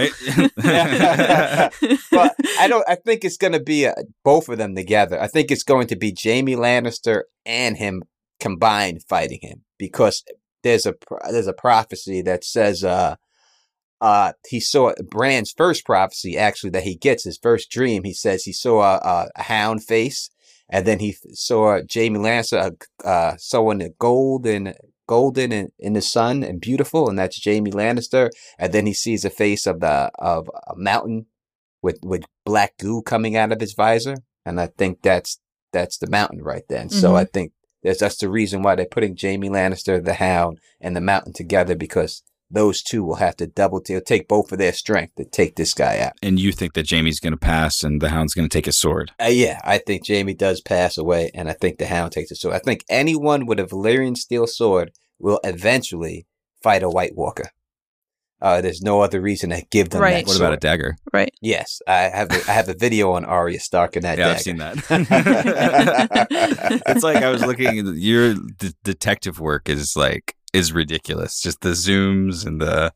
right. 0.56 2.01
but 2.12 2.36
I 2.60 2.69
don't. 2.69 2.88
I 2.88 2.95
think 2.95 3.25
it's 3.25 3.36
going 3.36 3.51
to 3.51 3.60
be 3.60 3.84
a, 3.84 3.93
both 4.23 4.47
of 4.47 4.58
them 4.58 4.75
together. 4.75 5.21
I 5.21 5.27
think 5.27 5.51
it's 5.51 5.63
going 5.63 5.88
to 5.88 5.97
be 5.97 6.15
Jaime 6.17 6.56
Lannister 6.56 7.23
and 7.45 7.75
him 7.75 8.03
combined 8.39 9.03
fighting 9.10 9.39
him 9.41 9.65
because 9.78 10.24
there's 10.63 10.86
a 10.86 10.96
there's 11.32 11.48
a 11.48 11.54
prophecy 11.54 12.22
that 12.22 12.44
says 12.44 12.84
uh 12.84 13.16
uh 14.02 14.34
he 14.50 14.60
saw 14.60 14.94
Bran's 15.10 15.54
first 15.56 15.86
prophecy 15.86 16.38
actually 16.38 16.70
that 16.72 16.84
he 16.84 16.96
gets 16.96 17.24
his 17.24 17.38
first 17.42 17.70
dream. 17.72 18.04
He 18.04 18.13
says 18.13 18.44
he 18.44 18.54
saw 18.54 18.82
a, 18.82 18.98
a, 18.98 19.30
a 19.36 19.44
hound 19.44 19.84
face, 19.84 20.30
and 20.70 20.86
then 20.86 21.00
he 21.00 21.16
saw 21.34 21.80
Jaime 21.94 22.20
Lannister 22.20 22.76
uh, 23.04 23.08
uh 23.08 23.36
sewing 23.38 23.80
the 23.80 23.94
gold 24.00 24.46
and 24.46 24.76
golden 25.08 25.52
in, 25.52 25.72
in 25.80 25.94
the 25.94 26.02
sun 26.02 26.44
and 26.44 26.60
beautiful, 26.62 27.10
and 27.10 27.18
that's 27.18 27.44
Jaime 27.44 27.72
Lannister. 27.72 28.30
And 28.60 28.74
then 28.74 28.86
he 28.86 28.94
sees 28.94 29.26
a 29.26 29.30
face 29.30 29.66
of 29.66 29.80
the 29.80 30.12
of 30.20 30.50
a 30.68 30.76
mountain 30.76 31.26
with 31.82 32.00
with 32.04 32.24
black 32.46 32.78
goo 32.78 33.02
coming 33.02 33.36
out 33.36 33.52
of 33.52 33.62
his 33.62 33.74
visor, 33.74 34.18
and 34.46 34.60
I 34.60 34.68
think 34.68 35.02
that's 35.02 35.40
that's 35.72 35.98
the 35.98 36.10
mountain 36.10 36.42
right 36.44 36.63
then. 36.70 36.90
So 36.90 37.12
Mhm. 37.12 37.16
I 37.18 37.26
think 37.26 37.52
that's 37.84 38.00
that's 38.00 38.18
the 38.18 38.30
reason 38.30 38.62
why 38.62 38.76
they're 38.76 38.86
putting 38.86 39.18
Jaime 39.20 39.50
Lannister, 39.50 40.04
the 40.04 40.16
Hound, 40.16 40.60
and 40.82 40.96
the 40.96 41.02
Mountain 41.02 41.34
together 41.34 41.76
because 41.76 42.24
those 42.50 42.82
two 42.82 43.04
will 43.04 43.16
have 43.16 43.36
to 43.38 43.48
double 43.48 43.82
t- 43.82 44.00
take 44.00 44.28
both 44.28 44.52
of 44.52 44.58
their 44.58 44.72
strength 44.72 45.16
to 45.16 45.26
take 45.26 45.56
this 45.56 45.74
guy 45.74 46.00
out. 46.00 46.13
and 46.24 46.40
you 46.40 46.52
think 46.52 46.74
that 46.74 46.90
Jaime's 46.90 47.20
going 47.20 47.34
to 47.34 47.38
pass 47.38 47.84
and 47.84 48.02
the 48.02 48.10
Hound's 48.10 48.34
going 48.34 48.48
to 48.48 48.58
take 48.58 48.66
his 48.66 48.80
sword? 48.80 49.12
Uh, 49.22 49.26
yeah, 49.26 49.60
I 49.63 49.80
think 49.80 50.08
Jaime 50.08 50.34
does 50.34 50.62
pass 50.62 50.98
away, 50.98 51.30
and 51.34 51.50
I 51.50 51.54
think 51.54 51.78
the 51.78 51.88
Hound 51.88 52.13
takes 52.13 52.30
the 52.30 52.36
sword. 52.36 52.56
I 52.56 52.60
think 52.60 52.86
anyone 52.90 53.46
with 53.46 53.60
a 53.60 53.66
Valyrian 53.66 54.16
steel 54.16 54.48
sword 54.48 54.92
will 55.20 55.40
eventually 55.44 56.26
fight 56.62 56.84
a 56.84 56.90
White 56.90 57.16
Walker. 57.16 57.52
Uh, 58.41 58.62
there's 58.62 58.82
no 58.82 59.02
other 59.02 59.19
reason 59.19 59.50
to 59.50 59.63
give 59.71 59.89
them 59.89 60.02
Right. 60.02 60.23
that 60.26 60.28
What 60.28 60.38
about 60.38 60.54
a 60.54 60.58
dagger? 60.58 60.95
Right. 61.12 61.34
Yes, 61.41 61.82
I 61.88 62.02
have. 62.04 62.32
A, 62.32 62.36
I 62.47 62.54
have 62.54 62.69
a 62.69 62.76
video 62.76 63.12
on 63.13 63.26
Arya 63.26 63.60
Stark 63.60 63.95
and 63.95 64.06
that. 64.06 64.17
yeah, 64.19 64.26
dagger. 64.26 64.36
I've 64.36 64.41
seen 64.41 64.58
that. 64.58 66.28
it's 66.88 67.04
like 67.04 67.17
I 67.23 67.30
was 67.30 67.43
looking. 67.45 67.95
Your 67.95 68.36
d- 68.36 68.73
detective 68.84 69.39
work 69.39 69.69
is 69.69 69.95
like 69.95 70.36
is 70.54 70.71
ridiculous. 70.73 71.41
Just 71.41 71.62
the 71.62 71.69
zooms 71.69 72.45
and 72.45 72.62
the. 72.62 72.91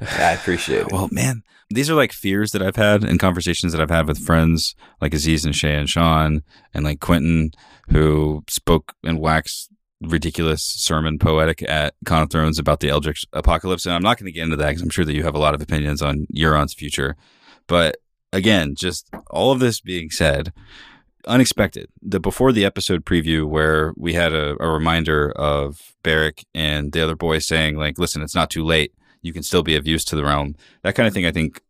I 0.00 0.32
appreciate 0.32 0.82
it. 0.82 0.92
Well, 0.92 1.08
man, 1.10 1.42
these 1.70 1.88
are 1.90 1.94
like 1.94 2.12
fears 2.12 2.50
that 2.52 2.62
I've 2.62 2.76
had 2.76 3.02
and 3.04 3.18
conversations 3.18 3.72
that 3.72 3.80
I've 3.80 3.90
had 3.90 4.06
with 4.06 4.18
friends 4.18 4.74
like 5.00 5.14
Aziz 5.14 5.44
and 5.44 5.54
Shay 5.54 5.74
and 5.74 5.88
Sean 5.88 6.42
and 6.74 6.84
like 6.84 7.00
Quentin, 7.00 7.50
who 7.90 8.42
spoke 8.48 8.92
and 9.04 9.20
waxed 9.20 9.70
ridiculous 10.02 10.62
sermon 10.62 11.18
poetic 11.18 11.62
at 11.68 11.94
Con 12.04 12.22
of 12.22 12.30
Thrones 12.30 12.58
about 12.58 12.80
the 12.80 12.90
Eldritch 12.90 13.24
apocalypse. 13.32 13.86
And 13.86 13.94
I'm 13.94 14.02
not 14.02 14.18
going 14.18 14.26
to 14.26 14.32
get 14.32 14.44
into 14.44 14.56
that 14.56 14.68
because 14.68 14.82
I'm 14.82 14.90
sure 14.90 15.04
that 15.04 15.14
you 15.14 15.22
have 15.22 15.34
a 15.34 15.40
lot 15.40 15.54
of 15.54 15.62
opinions 15.62 16.02
on 16.02 16.26
Euron's 16.34 16.74
future. 16.74 17.16
But 17.66 17.96
again, 18.32 18.74
just 18.74 19.08
all 19.30 19.52
of 19.52 19.60
this 19.60 19.80
being 19.80 20.10
said, 20.10 20.52
unexpected. 21.26 21.88
The 22.02 22.20
before 22.20 22.52
the 22.52 22.64
episode 22.64 23.04
preview 23.04 23.48
where 23.48 23.92
we 23.96 24.12
had 24.12 24.32
a, 24.32 24.56
a 24.62 24.70
reminder 24.70 25.32
of 25.32 25.94
Beric 26.02 26.46
and 26.54 26.92
the 26.92 27.02
other 27.02 27.16
boys 27.16 27.46
saying 27.46 27.76
like, 27.76 27.98
"Listen, 27.98 28.22
it's 28.22 28.34
not 28.34 28.50
too 28.50 28.64
late. 28.64 28.92
You 29.22 29.32
can 29.32 29.42
still 29.42 29.62
be 29.62 29.76
of 29.76 29.86
use 29.86 30.04
to 30.06 30.16
the 30.16 30.24
realm." 30.24 30.54
That 30.82 30.94
kind 30.94 31.06
of 31.06 31.14
thing. 31.14 31.26
I 31.26 31.32
think 31.32 31.60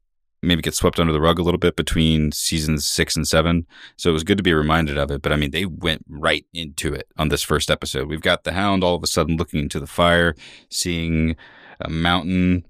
maybe 0.43 0.63
get 0.63 0.75
swept 0.75 1.01
under 1.01 1.13
the 1.13 1.21
rug 1.21 1.39
a 1.39 1.43
little 1.43 1.59
bit 1.59 1.77
between 1.77 2.33
seasons 2.33 2.87
six 2.87 3.17
and 3.17 3.27
seven. 3.27 3.67
So 3.97 4.11
it 4.11 4.13
was 4.13 4.25
good 4.25 4.37
to 4.37 4.43
be 4.43 4.55
reminded 4.55 4.99
of 4.99 5.11
it. 5.11 5.23
But 5.23 5.33
I 5.33 5.37
mean, 5.37 5.51
they 5.51 5.67
went 5.67 6.05
right 6.09 6.45
into 6.53 6.93
it 6.93 7.09
on 7.17 7.29
this 7.29 7.43
first 7.43 7.71
episode. 7.71 8.09
We've 8.09 8.21
got 8.21 8.45
the 8.45 8.53
Hound 8.53 8.85
all 8.85 8.95
of 8.95 9.03
a 9.03 9.07
sudden 9.07 9.37
looking 9.37 9.61
into 9.61 9.81
the 9.81 9.87
fire, 9.87 10.35
seeing 10.71 11.37
a 11.81 11.91
mountain 11.91 12.65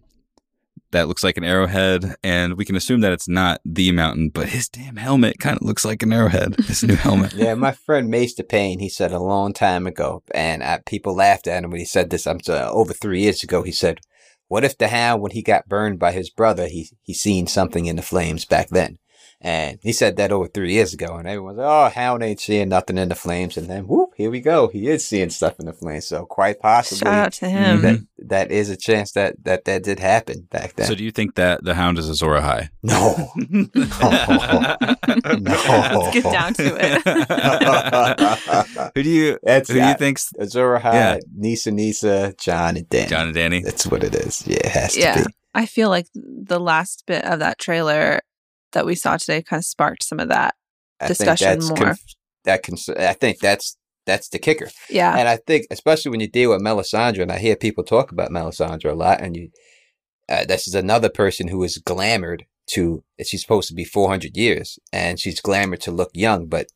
that 0.92 1.09
looks 1.09 1.24
like 1.24 1.37
an 1.37 1.44
arrowhead, 1.44 2.14
and 2.22 2.57
we 2.57 2.64
can 2.64 2.76
assume 2.76 3.00
that 3.00 3.12
it's 3.12 3.29
not 3.29 3.61
the 3.64 3.90
mountain, 3.92 4.31
but 4.31 4.48
his 4.48 4.68
damn 4.68 4.96
helmet 4.96 5.38
kind 5.38 5.57
of 5.57 5.62
looks 5.62 5.85
like 5.85 6.02
an 6.02 6.12
arrowhead. 6.12 6.57
His 6.61 6.83
new 6.83 6.94
helmet. 6.94 7.35
Yeah, 7.46 7.55
my 7.55 7.72
friend 7.72 8.09
Mace 8.09 8.40
Payne, 8.48 8.79
he 8.79 8.88
said 8.88 9.12
a 9.12 9.18
long 9.18 9.52
time 9.52 9.87
ago, 9.87 10.22
and 10.33 10.62
uh, 10.62 10.79
people 10.87 11.14
laughed 11.14 11.46
at 11.46 11.64
him 11.64 11.70
when 11.70 11.81
he 11.81 11.85
said 11.85 12.11
this. 12.11 12.26
I'm 12.26 12.41
uh, 12.49 12.70
over 12.70 12.93
three 12.93 13.20
years 13.20 13.43
ago. 13.43 13.62
He 13.62 13.72
said, 13.72 14.01
"What 14.49 14.64
if 14.64 14.78
the 14.78 14.88
Hound, 14.88 15.22
when 15.22 15.32
he 15.32 15.42
got 15.42 15.68
burned 15.68 15.99
by 15.99 16.12
his 16.12 16.30
brother, 16.30 16.68
he 16.68 16.90
he 17.03 17.14
seen 17.14 17.47
something 17.47 17.86
in 17.86 17.97
the 17.97 18.03
flames 18.03 18.44
back 18.44 18.68
then?" 18.68 18.99
And 19.47 19.78
he 19.80 19.92
said 19.92 20.16
that 20.16 20.32
over 20.32 20.49
three 20.49 20.72
years 20.72 20.92
ago, 20.92 21.14
and 21.14 21.28
everyone's 21.28 21.59
like, 21.59 21.68
"Oh, 21.68 21.88
Hound 21.88 22.24
ain't 22.24 22.40
seeing 22.40 22.68
nothing 22.68 22.99
in 22.99 23.11
the 23.11 23.14
flames." 23.14 23.57
And 23.57 23.68
then, 23.68 23.86
whoop, 23.86 24.11
here 24.16 24.28
we 24.28 24.40
go. 24.40 24.66
He 24.66 24.88
is 24.88 25.07
seeing 25.07 25.30
stuff 25.30 25.61
in 25.61 25.66
the 25.66 25.72
flames. 25.72 26.09
So 26.09 26.26
quite 26.26 26.59
possibly, 26.59 27.09
Shout 27.09 27.26
out 27.26 27.32
to 27.34 27.49
him. 27.49 27.82
that 27.82 27.94
mm-hmm. 27.94 28.26
that 28.26 28.51
is 28.51 28.70
a 28.70 28.76
chance 28.76 29.12
that 29.12 29.36
that 29.44 29.64
that 29.66 29.84
did 29.84 30.01
happen 30.01 30.49
back 30.51 30.74
then. 30.74 30.88
So 30.88 30.97
do 30.97 31.05
you 31.05 31.12
think 31.12 31.36
that 31.36 31.62
the 31.62 31.74
Hound 31.74 31.97
is 31.97 32.09
Azor 32.09 32.30
Ahai? 32.30 32.70
no, 32.82 33.30
no, 33.36 33.68
no. 34.42 34.76
Let's 36.01 36.12
get 36.12 36.24
down 36.24 36.53
to 36.55 36.76
it. 36.80 37.03
Who 38.97 39.03
do 39.05 39.09
you 39.09 39.38
That's 39.44 39.68
who 39.68 39.74
do 39.74 39.78
you 39.78 39.86
that. 39.86 40.01
think's 40.01 40.32
Azor 40.40 40.80
Ahai, 40.80 40.92
Yeah. 40.92 41.18
Nissa 41.36 41.70
Nissa, 41.70 42.34
Jon 42.36 42.78
and 42.78 42.88
Danny. 42.88 43.09
Jon 43.09 43.26
and 43.26 43.34
Danny? 43.34 43.62
That's 43.62 43.86
what 43.86 44.03
it 44.03 44.16
is. 44.16 44.44
Yeah, 44.44 44.57
it 44.57 44.72
has 44.72 44.97
yeah. 44.97 45.14
to 45.14 45.24
be. 45.26 45.32
I 45.55 45.66
feel 45.66 45.88
like 45.88 46.09
the 46.14 46.59
last 46.59 47.05
bit 47.07 47.24
of 47.24 47.38
that 47.38 47.59
trailer 47.59 48.22
that 48.77 48.87
we 48.87 48.95
saw 48.95 49.16
today 49.16 49.43
kind 49.43 49.61
of 49.61 49.64
sparked 49.64 50.05
some 50.05 50.20
of 50.20 50.29
that. 50.29 50.55
I 51.01 51.09
Discussion 51.09 51.61
more. 51.61 51.77
conf- 51.77 52.14
that 52.45 52.62
cons- 52.62 52.89
I 52.91 53.14
think 53.14 53.39
that's 53.41 53.77
that's 54.05 54.29
the 54.29 54.39
kicker. 54.39 54.68
Yeah. 54.89 55.16
And 55.16 55.29
I 55.29 55.37
think, 55.37 55.66
especially 55.70 56.11
when 56.11 56.20
you 56.20 56.29
deal 56.29 56.51
with 56.51 56.62
Melisandre, 56.62 57.22
and 57.22 57.33
I 57.33 57.39
hear 57.39 57.57
people 57.57 57.83
talk 57.83 58.12
about 58.12 58.31
Melisandre 58.31 58.93
a 58.93 58.95
lot, 58.95 59.20
and 59.20 59.37
you, 59.37 59.51
uh, 60.29 60.45
this 60.45 60.68
is 60.68 60.74
another 60.74 61.09
person 61.09 61.49
who 61.49 61.64
is 61.64 61.83
glamored 61.85 62.43
to, 62.68 63.03
she's 63.24 63.43
supposed 63.43 63.68
to 63.68 63.74
be 63.74 63.85
400 63.85 64.37
years, 64.37 64.79
and 64.93 65.18
she's 65.18 65.41
glamored 65.41 65.81
to 65.81 65.91
look 65.91 66.11
young, 66.14 66.47
but 66.47 66.68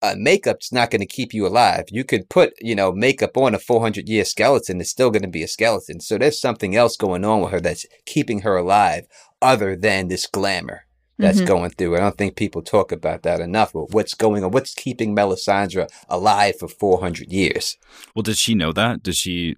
uh, 0.00 0.14
makeup's 0.16 0.72
not 0.72 0.90
going 0.90 1.00
to 1.00 1.06
keep 1.06 1.34
you 1.34 1.46
alive. 1.46 1.84
You 1.90 2.04
could 2.04 2.30
put, 2.30 2.54
you 2.60 2.74
know, 2.74 2.92
makeup 2.92 3.36
on 3.36 3.54
a 3.54 3.58
400 3.58 4.08
year 4.08 4.24
skeleton, 4.24 4.80
it's 4.80 4.90
still 4.90 5.10
going 5.10 5.22
to 5.22 5.28
be 5.28 5.42
a 5.42 5.48
skeleton. 5.48 6.00
So 6.00 6.16
there's 6.16 6.40
something 6.40 6.74
else 6.74 6.96
going 6.96 7.24
on 7.24 7.42
with 7.42 7.50
her 7.52 7.60
that's 7.60 7.84
keeping 8.06 8.40
her 8.40 8.56
alive 8.56 9.04
other 9.42 9.76
than 9.76 10.08
this 10.08 10.26
glamour 10.26 10.85
that's 11.18 11.40
Mhm. 11.40 11.46
going 11.46 11.70
through. 11.70 11.96
I 11.96 12.00
don't 12.00 12.16
think 12.18 12.36
people 12.36 12.62
talk 12.62 12.92
about 12.92 13.22
that 13.22 13.40
enough. 13.40 13.72
But 13.72 13.92
what's 13.92 14.14
going 14.14 14.44
on? 14.44 14.50
What's 14.50 14.74
keeping 14.74 15.14
Melisandre 15.16 15.88
alive 16.08 16.58
for 16.58 16.68
400 16.68 17.32
years? 17.32 17.76
Well, 18.14 18.22
does 18.22 18.38
she 18.38 18.54
know 18.54 18.72
that? 18.72 19.02
Does 19.02 19.16
she 19.16 19.56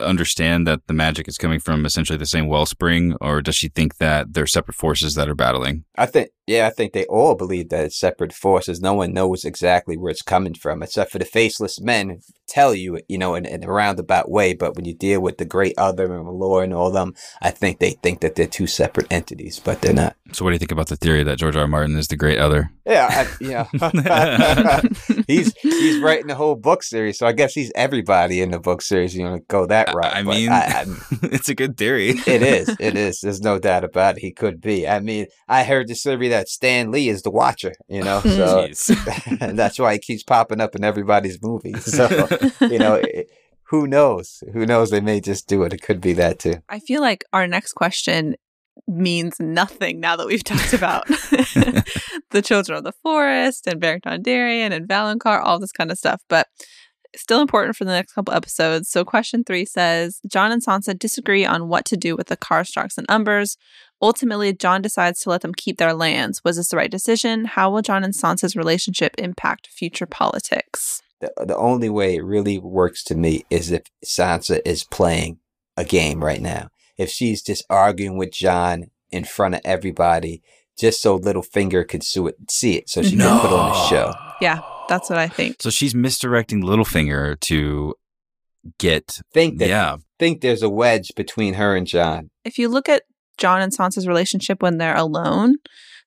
understand 0.00 0.66
that 0.66 0.80
the 0.88 0.92
magic 0.94 1.28
is 1.28 1.38
coming 1.38 1.60
from 1.60 1.86
essentially 1.86 2.16
the 2.18 2.26
same 2.26 2.48
wellspring, 2.48 3.14
or 3.20 3.40
does 3.40 3.54
she 3.54 3.68
think 3.68 3.98
that 3.98 4.32
they're 4.34 4.46
separate 4.48 4.74
forces 4.74 5.14
that 5.14 5.28
are 5.28 5.34
battling? 5.34 5.84
I 5.96 6.06
think, 6.06 6.30
yeah, 6.46 6.66
I 6.66 6.70
think 6.70 6.92
they 6.92 7.04
all 7.06 7.34
believe 7.34 7.68
that 7.68 7.84
it's 7.84 7.98
separate 7.98 8.32
forces. 8.32 8.80
No 8.80 8.94
one 8.94 9.12
knows 9.12 9.44
exactly 9.44 9.96
where 9.96 10.10
it's 10.10 10.22
coming 10.22 10.54
from, 10.54 10.82
except 10.82 11.12
for 11.12 11.18
the 11.18 11.24
faceless 11.24 11.80
men 11.80 12.08
who 12.10 12.18
tell 12.48 12.74
you, 12.74 13.00
you 13.08 13.16
know, 13.16 13.34
in, 13.34 13.46
in 13.46 13.62
a 13.64 13.68
roundabout 13.72 14.30
way. 14.30 14.52
But 14.52 14.74
when 14.76 14.84
you 14.84 14.94
deal 14.94 15.20
with 15.20 15.38
the 15.38 15.44
Great 15.44 15.74
Other 15.78 16.14
and 16.16 16.26
the 16.26 16.30
Lore 16.32 16.64
and 16.64 16.74
all 16.74 16.90
them, 16.90 17.14
I 17.40 17.50
think 17.50 17.78
they 17.78 17.92
think 17.92 18.20
that 18.20 18.34
they're 18.34 18.46
two 18.46 18.66
separate 18.66 19.06
entities, 19.10 19.60
but 19.60 19.80
they're 19.80 19.94
not. 19.94 20.16
So, 20.32 20.44
what 20.44 20.50
do 20.50 20.54
you 20.54 20.58
think 20.58 20.72
about 20.72 20.88
the 20.88 20.96
theory 20.96 21.22
that 21.22 21.38
George 21.38 21.56
R. 21.56 21.62
R. 21.62 21.68
Martin 21.68 21.96
is 21.96 22.08
the 22.08 22.16
great 22.16 22.38
other? 22.38 22.70
Yeah, 22.84 23.06
I, 23.08 23.26
yeah. 23.40 24.80
he's 25.26 25.54
he's 25.58 26.00
writing 26.00 26.26
the 26.26 26.34
whole 26.34 26.56
book 26.56 26.82
series, 26.82 27.18
so 27.18 27.26
I 27.26 27.32
guess 27.32 27.52
he's 27.54 27.70
everybody 27.74 28.40
in 28.40 28.50
the 28.50 28.58
book 28.58 28.82
series. 28.82 29.14
You 29.16 29.24
know, 29.24 29.38
go 29.48 29.66
that 29.66 29.94
route. 29.94 30.14
I 30.14 30.22
but 30.22 30.34
mean, 30.34 30.48
I- 30.50 30.82
I- 30.82 30.84
it's 31.22 31.48
a 31.48 31.54
good 31.54 31.76
theory. 31.76 32.10
it 32.26 32.42
is. 32.42 32.74
It 32.80 32.96
is. 32.96 33.20
There's 33.20 33.40
no 33.40 33.58
doubt 33.58 33.84
about 33.84 34.16
it. 34.16 34.20
He 34.22 34.32
could 34.32 34.60
be. 34.60 34.88
I 34.88 35.00
mean, 35.00 35.26
I 35.48 35.64
heard 35.64 35.88
the 35.88 35.94
theory 35.94 36.28
that 36.32 36.48
Stan 36.48 36.90
Lee 36.90 37.08
is 37.08 37.22
the 37.22 37.30
Watcher. 37.30 37.72
You 37.88 38.02
know, 38.02 38.20
so 38.24 38.68
and 39.40 39.58
that's 39.58 39.78
why 39.78 39.94
he 39.94 39.98
keeps 39.98 40.22
popping 40.22 40.60
up 40.60 40.74
in 40.74 40.84
everybody's 40.84 41.42
movies. 41.42 41.84
So 41.84 42.08
you 42.60 42.78
know, 42.78 42.94
it- 42.94 43.30
who 43.66 43.86
knows? 43.86 44.44
Who 44.52 44.66
knows? 44.66 44.90
They 44.90 45.00
may 45.00 45.18
just 45.18 45.48
do 45.48 45.62
it. 45.62 45.72
It 45.72 45.80
could 45.80 45.98
be 45.98 46.12
that 46.14 46.38
too. 46.38 46.56
I 46.68 46.78
feel 46.78 47.00
like 47.00 47.24
our 47.32 47.46
next 47.46 47.72
question 47.72 48.36
means 48.86 49.40
nothing 49.40 49.98
now 49.98 50.14
that 50.16 50.26
we've 50.26 50.44
talked 50.44 50.74
about 50.74 51.06
the 51.06 52.42
children 52.44 52.76
of 52.76 52.84
the 52.84 52.92
forest 53.02 53.66
and 53.66 53.80
Beric 53.80 54.02
Dondarrion 54.02 54.72
and 54.72 54.86
Valonqar, 54.86 55.40
all 55.42 55.58
this 55.58 55.72
kind 55.72 55.90
of 55.90 55.96
stuff. 55.96 56.20
But 56.28 56.48
still 57.16 57.40
important 57.40 57.76
for 57.76 57.84
the 57.84 57.92
next 57.92 58.12
couple 58.12 58.34
episodes. 58.34 58.88
So 58.88 59.04
question 59.04 59.44
three 59.44 59.64
says 59.64 60.20
Jon 60.30 60.52
and 60.52 60.64
Sansa 60.64 60.98
disagree 60.98 61.44
on 61.44 61.68
what 61.68 61.84
to 61.86 61.96
do 61.96 62.16
with 62.16 62.28
the 62.28 62.36
Karstarks 62.36 62.98
and 62.98 63.06
Umbers. 63.08 63.56
Ultimately, 64.02 64.52
Jon 64.52 64.82
decides 64.82 65.20
to 65.20 65.30
let 65.30 65.42
them 65.42 65.54
keep 65.54 65.78
their 65.78 65.94
lands. 65.94 66.42
Was 66.44 66.56
this 66.56 66.68
the 66.68 66.76
right 66.76 66.90
decision? 66.90 67.44
How 67.44 67.70
will 67.70 67.82
Jon 67.82 68.02
and 68.02 68.12
Sansa's 68.12 68.56
relationship 68.56 69.14
impact 69.16 69.68
future 69.68 70.06
politics? 70.06 71.00
The, 71.20 71.32
the 71.46 71.56
only 71.56 71.88
way 71.88 72.16
it 72.16 72.24
really 72.24 72.58
works 72.58 73.04
to 73.04 73.14
me 73.14 73.44
is 73.48 73.70
if 73.70 73.84
Sansa 74.04 74.60
is 74.64 74.82
playing 74.82 75.38
a 75.76 75.84
game 75.84 76.22
right 76.22 76.42
now. 76.42 76.68
If 76.98 77.10
she's 77.10 77.42
just 77.42 77.64
arguing 77.70 78.18
with 78.18 78.32
Jon 78.32 78.90
in 79.12 79.24
front 79.24 79.54
of 79.54 79.60
everybody, 79.64 80.42
just 80.76 81.00
so 81.00 81.18
Littlefinger 81.18 81.86
could 81.86 82.02
sue 82.02 82.26
it, 82.26 82.36
see 82.50 82.76
it, 82.76 82.88
so 82.88 83.02
she 83.02 83.16
can 83.16 83.40
put 83.40 83.52
on 83.52 83.70
a 83.70 83.88
show. 83.88 84.14
Yeah, 84.40 84.62
that's 84.88 85.08
what 85.08 85.18
I 85.18 85.28
think. 85.28 85.62
So 85.62 85.70
she's 85.70 85.94
misdirecting 85.94 86.62
Littlefinger 86.62 87.38
to 87.40 87.94
get 88.78 89.20
Think 89.32 89.58
that 89.58 89.68
yeah. 89.68 89.96
think 90.18 90.40
there's 90.40 90.62
a 90.62 90.68
wedge 90.68 91.12
between 91.16 91.54
her 91.54 91.76
and 91.76 91.86
Jon. 91.86 92.30
if 92.44 92.58
you 92.58 92.68
look 92.68 92.88
at 92.88 93.02
Jon 93.38 93.60
and 93.60 93.72
Sansa's 93.72 94.06
relationship 94.06 94.62
when 94.62 94.78
they're 94.78 94.96
alone, 94.96 95.56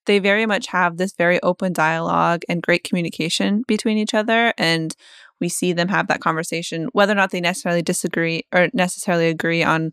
they 0.06 0.20
very 0.20 0.46
much 0.46 0.68
have 0.68 0.98
this 0.98 1.14
very 1.18 1.42
open 1.42 1.74
dialogue 1.74 2.44
and 2.48 2.62
great 2.62 2.84
communication 2.84 3.64
between 3.68 3.98
each 3.98 4.14
other. 4.14 4.54
And 4.58 4.96
we 5.40 5.50
see 5.50 5.74
them 5.74 5.90
have 5.90 6.08
that 6.08 6.22
conversation. 6.22 6.88
Whether 6.94 7.14
or 7.14 7.16
not 7.16 7.32
they 7.32 7.42
necessarily 7.42 7.82
disagree 7.82 8.44
or 8.54 8.70
necessarily 8.74 9.28
agree 9.28 9.64
on 9.64 9.92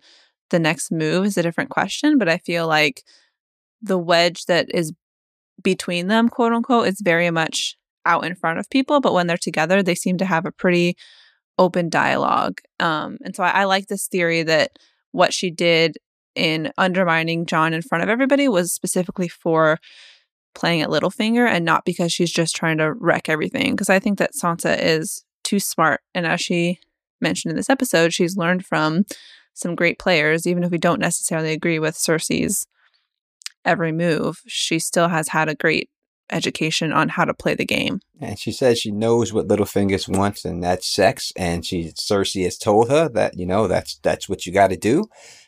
the 0.51 0.59
next 0.59 0.93
move 0.93 1.25
is 1.25 1.37
a 1.37 1.43
different 1.43 1.71
question. 1.71 2.19
But 2.19 2.29
I 2.29 2.39
feel 2.39 2.67
like 2.67 3.03
the 3.81 3.99
wedge 3.99 4.45
that 4.47 4.69
is 4.73 4.93
between 5.63 6.07
them, 6.09 6.29
quote 6.29 6.53
unquote, 6.53 6.89
is 6.89 7.01
very 7.03 7.31
much 7.31 7.77
out 8.05 8.25
in 8.25 8.35
front 8.35 8.59
of 8.59 8.71
people. 8.71 9.01
But 9.01 9.15
when 9.15 9.27
they're 9.27 9.37
together, 9.37 9.83
they 9.83 9.95
seem 9.95 10.19
to 10.19 10.25
have 10.25 10.47
a 10.47 10.53
pretty 10.53 10.97
open 11.59 11.89
dialogue. 11.89 12.61
Um, 12.81 13.19
and 13.25 13.35
so 13.35 13.43
I, 13.43 13.63
I 13.63 13.65
like 13.65 13.87
this 13.87 14.09
theory 14.09 14.43
that 14.45 14.79
what 15.13 15.33
she 15.33 15.51
did 15.51 15.97
in 16.35 16.73
undermining 16.79 17.47
Jon 17.47 17.73
in 17.73 17.83
front 17.83 18.03
of 18.03 18.11
everybody 18.11 18.49
was 18.49 18.73
specifically 18.73 19.29
for 19.29 19.79
playing 20.55 20.83
at 20.83 20.91
Littlefinger 20.91 21.47
and 21.47 21.65
not 21.65 21.85
because 21.85 22.13
she's 22.13 22.33
just 22.33 22.55
trying 22.55 22.79
to 22.79 22.93
wreck 22.93 23.29
everything. 23.29 23.73
Because 23.73 23.91
I 23.91 23.99
think 23.99 24.19
that 24.19 24.35
Sansa 24.35 24.79
is 24.81 25.25
too 25.45 25.61
smart. 25.61 26.01
And 26.15 26.27
as 26.27 26.41
she 26.41 26.79
mentioned 27.21 27.51
in 27.51 27.57
this 27.57 27.71
episode, 27.71 28.13
she's 28.13 28.37
learned 28.37 28.67
from 28.67 29.05
some 29.55 29.75
great 29.75 29.99
players, 29.99 30.47
even 30.47 30.65
if 30.65 30.71
we 30.71 30.79
don't 30.79 31.01
necessarily 31.01 31.53
agree 31.53 31.79
with 31.79 31.95
Cersei's 31.95 32.67
every 33.65 33.93
move, 33.93 34.41
she 34.47 34.79
still 34.79 35.09
has 35.09 35.29
had 35.29 35.49
a 35.49 35.55
great 35.55 35.89
education 36.31 36.93
on 36.93 37.11
how 37.11 37.25
to 37.25 37.35
play 37.35 37.55
the 37.55 37.65
game. 37.65 38.01
And 38.21 38.39
she 38.39 38.53
says 38.53 38.79
she 38.79 38.91
knows 38.91 39.33
what 39.33 39.49
Littlefinger's 39.49 40.09
wants, 40.09 40.45
and 40.45 40.63
that's 40.63 40.93
sex. 40.93 41.33
And 41.37 41.65
she 41.65 41.93
Cersei 41.93 42.45
has 42.45 42.57
told 42.57 42.89
her 42.91 43.09
that 43.11 43.37
you 43.37 43.47
know 43.47 43.69
that's 43.69 43.99
that's 44.03 44.29
what 44.29 44.47
you 44.47 44.53
got 44.53 44.69
to 44.71 44.77
do. 44.77 45.05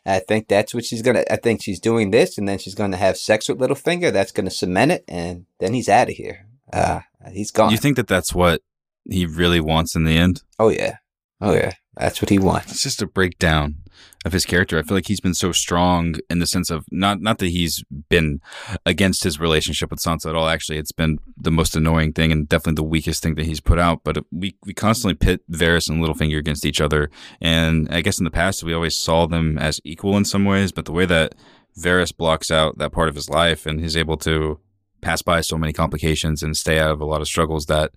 I 0.06 0.18
think 0.18 0.48
that's 0.48 0.74
what 0.74 0.84
she's 0.84 1.02
gonna. 1.02 1.24
I 1.30 1.36
think 1.36 1.62
she's 1.62 1.80
doing 1.80 2.10
this, 2.10 2.36
and 2.36 2.48
then 2.48 2.58
she's 2.58 2.74
gonna 2.74 2.96
have 2.96 3.16
sex 3.16 3.48
with 3.48 3.58
Littlefinger. 3.58 4.12
That's 4.12 4.32
gonna 4.32 4.50
cement 4.50 4.92
it, 4.92 5.04
and 5.08 5.46
then 5.60 5.74
he's 5.74 5.88
out 5.88 6.08
of 6.08 6.14
here. 6.14 6.46
Uh, 6.72 7.00
he's 7.32 7.50
gone. 7.50 7.70
You 7.70 7.78
think 7.78 7.96
that 7.96 8.08
that's 8.08 8.34
what 8.34 8.60
he 9.08 9.26
really 9.26 9.60
wants 9.60 9.94
in 9.94 10.04
the 10.04 10.16
end? 10.16 10.42
oh 10.58 10.68
yeah, 10.68 10.96
oh 11.40 11.54
yeah, 11.54 11.72
that's 11.96 12.20
what 12.20 12.30
he 12.30 12.38
wants. 12.38 12.72
It's 12.72 12.82
just 12.82 13.02
a 13.02 13.06
breakdown 13.06 13.76
of 14.24 14.32
his 14.32 14.44
character. 14.44 14.78
I 14.78 14.82
feel 14.82 14.96
like 14.96 15.08
he's 15.08 15.20
been 15.20 15.34
so 15.34 15.52
strong 15.52 16.16
in 16.30 16.38
the 16.38 16.46
sense 16.46 16.70
of 16.70 16.84
not 16.90 17.20
not 17.20 17.38
that 17.38 17.48
he's 17.48 17.84
been 18.08 18.40
against 18.86 19.24
his 19.24 19.38
relationship 19.40 19.90
with 19.90 20.00
Sansa 20.00 20.30
at 20.30 20.34
all. 20.34 20.48
Actually, 20.48 20.78
it's 20.78 20.92
been 20.92 21.18
the 21.36 21.50
most 21.50 21.76
annoying 21.76 22.12
thing 22.12 22.32
and 22.32 22.48
definitely 22.48 22.76
the 22.76 22.88
weakest 22.88 23.22
thing 23.22 23.34
that 23.34 23.46
he's 23.46 23.60
put 23.60 23.78
out. 23.78 24.02
But 24.04 24.24
we 24.30 24.56
we 24.64 24.74
constantly 24.74 25.14
pit 25.14 25.42
Varys 25.50 25.88
and 25.88 26.02
Littlefinger 26.02 26.38
against 26.38 26.66
each 26.66 26.80
other, 26.80 27.10
and 27.40 27.88
I 27.90 28.00
guess 28.00 28.18
in 28.18 28.24
the 28.24 28.30
past 28.30 28.64
we 28.64 28.74
always 28.74 28.96
saw 28.96 29.26
them 29.26 29.58
as 29.58 29.80
equal 29.84 30.16
in 30.16 30.24
some 30.24 30.44
ways. 30.44 30.72
But 30.72 30.84
the 30.84 30.92
way 30.92 31.06
that 31.06 31.34
Varys 31.78 32.16
blocks 32.16 32.50
out 32.50 32.78
that 32.78 32.92
part 32.92 33.08
of 33.08 33.14
his 33.14 33.28
life 33.28 33.66
and 33.66 33.80
he's 33.80 33.96
able 33.96 34.16
to 34.18 34.60
pass 35.00 35.22
by 35.22 35.40
so 35.40 35.58
many 35.58 35.72
complications 35.72 36.42
and 36.42 36.56
stay 36.56 36.78
out 36.78 36.90
of 36.90 37.00
a 37.00 37.04
lot 37.04 37.20
of 37.20 37.28
struggles 37.28 37.66
that 37.66 37.92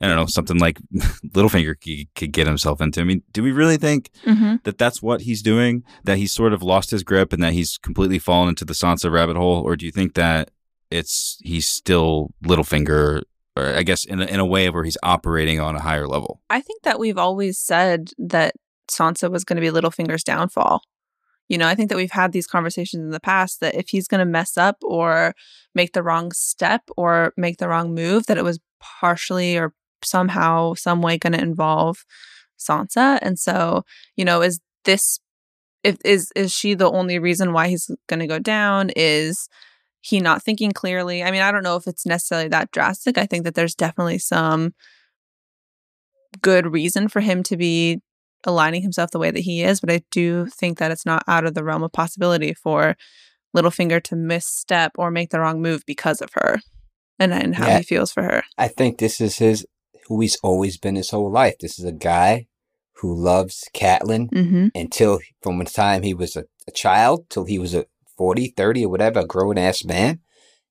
I 0.00 0.06
don't 0.06 0.16
know 0.16 0.26
something 0.26 0.58
like 0.58 0.78
Littlefinger 0.94 1.74
could, 1.80 2.14
could 2.14 2.32
get 2.32 2.46
himself 2.46 2.80
into. 2.80 3.00
I 3.00 3.04
mean, 3.04 3.22
do 3.32 3.42
we 3.42 3.52
really 3.52 3.76
think 3.76 4.10
Mm-hmm. 4.24 4.56
that 4.64 4.78
that's 4.78 5.02
what 5.02 5.22
he's 5.22 5.42
doing? 5.42 5.84
That 6.04 6.18
he's 6.18 6.32
sort 6.32 6.52
of 6.52 6.62
lost 6.62 6.90
his 6.90 7.02
grip 7.02 7.32
and 7.32 7.42
that 7.42 7.52
he's 7.52 7.76
completely 7.78 8.18
fallen 8.18 8.48
into 8.50 8.64
the 8.64 8.72
Sansa 8.72 9.10
rabbit 9.12 9.36
hole, 9.36 9.62
or 9.62 9.76
do 9.76 9.84
you 9.84 9.92
think 9.92 10.14
that 10.14 10.50
it's 10.90 11.38
he's 11.42 11.68
still 11.68 12.30
Littlefinger, 12.44 13.22
or 13.56 13.66
I 13.66 13.82
guess 13.82 14.04
in 14.04 14.20
a, 14.20 14.24
in 14.24 14.40
a 14.40 14.46
way 14.46 14.68
where 14.70 14.84
he's 14.84 14.98
operating 15.02 15.60
on 15.60 15.76
a 15.76 15.80
higher 15.80 16.06
level? 16.08 16.40
I 16.50 16.60
think 16.60 16.82
that 16.82 16.98
we've 16.98 17.18
always 17.18 17.58
said 17.58 18.10
that 18.18 18.54
Sansa 18.90 19.30
was 19.30 19.44
going 19.44 19.56
to 19.56 19.60
be 19.60 19.70
Littlefinger's 19.70 20.24
downfall. 20.24 20.82
You 21.48 21.58
know, 21.58 21.66
I 21.68 21.74
think 21.74 21.88
that 21.90 21.96
we've 21.96 22.10
had 22.12 22.32
these 22.32 22.46
conversations 22.46 23.02
in 23.02 23.10
the 23.10 23.20
past 23.20 23.60
that 23.60 23.74
if 23.74 23.88
he's 23.88 24.06
going 24.08 24.20
to 24.20 24.24
mess 24.24 24.56
up 24.56 24.76
or 24.82 25.34
make 25.74 25.92
the 25.92 26.02
wrong 26.02 26.30
step 26.32 26.82
or 26.96 27.32
make 27.36 27.58
the 27.58 27.68
wrong 27.68 27.92
move, 27.94 28.26
that 28.26 28.38
it 28.38 28.44
was 28.44 28.60
partially 28.80 29.56
or 29.58 29.74
somehow, 30.04 30.74
some 30.74 31.02
way 31.02 31.18
going 31.18 31.32
to 31.32 31.40
involve 31.40 32.04
Sansa. 32.58 33.18
And 33.22 33.38
so, 33.38 33.84
you 34.16 34.24
know, 34.24 34.42
is 34.42 34.60
this 34.84 35.18
if 35.82 35.96
is 36.04 36.30
is 36.36 36.52
she 36.52 36.74
the 36.74 36.90
only 36.90 37.18
reason 37.18 37.52
why 37.52 37.68
he's 37.68 37.90
going 38.08 38.20
to 38.20 38.26
go 38.26 38.38
down? 38.38 38.90
Is 38.96 39.48
he 40.02 40.20
not 40.20 40.42
thinking 40.42 40.72
clearly. 40.72 41.22
I 41.22 41.30
mean, 41.30 41.42
I 41.42 41.52
don't 41.52 41.62
know 41.62 41.76
if 41.76 41.86
it's 41.86 42.06
necessarily 42.06 42.48
that 42.48 42.70
drastic. 42.70 43.18
I 43.18 43.26
think 43.26 43.44
that 43.44 43.54
there's 43.54 43.74
definitely 43.74 44.18
some 44.18 44.72
good 46.42 46.72
reason 46.72 47.08
for 47.08 47.20
him 47.20 47.42
to 47.44 47.56
be 47.56 48.00
aligning 48.44 48.82
himself 48.82 49.10
the 49.10 49.18
way 49.18 49.30
that 49.30 49.40
he 49.40 49.62
is, 49.62 49.80
but 49.80 49.90
I 49.90 50.02
do 50.10 50.46
think 50.46 50.78
that 50.78 50.90
it's 50.90 51.04
not 51.04 51.22
out 51.28 51.44
of 51.44 51.54
the 51.54 51.62
realm 51.62 51.82
of 51.82 51.92
possibility 51.92 52.54
for 52.54 52.96
Littlefinger 53.54 54.02
to 54.04 54.16
misstep 54.16 54.92
or 54.96 55.10
make 55.10 55.30
the 55.30 55.40
wrong 55.40 55.60
move 55.60 55.84
because 55.86 56.22
of 56.22 56.30
her 56.34 56.60
and, 57.18 57.34
and 57.34 57.56
how 57.56 57.66
Yeah. 57.66 57.78
he 57.78 57.84
feels 57.84 58.10
for 58.12 58.22
her. 58.22 58.42
I 58.56 58.68
think 58.68 58.98
this 58.98 59.20
is 59.20 59.36
his 59.38 59.66
who 60.10 60.20
he's 60.20 60.36
always 60.42 60.76
been 60.76 60.96
his 60.96 61.10
whole 61.10 61.30
life. 61.30 61.54
This 61.60 61.78
is 61.78 61.84
a 61.84 61.92
guy 61.92 62.48
who 62.94 63.14
loves 63.14 63.64
Catelyn 63.72 64.28
Mm-hmm. 64.30 64.66
until 64.74 65.20
from 65.40 65.58
the 65.60 65.64
time 65.64 66.02
he 66.02 66.12
was 66.12 66.34
a, 66.36 66.44
a 66.66 66.72
child 66.72 67.30
till 67.30 67.44
he 67.44 67.60
was 67.60 67.74
a 67.74 67.86
40, 68.18 68.48
30 68.56 68.84
or 68.84 68.88
whatever, 68.88 69.20
a 69.20 69.24
grown 69.24 69.56
ass 69.56 69.84
man. 69.84 70.18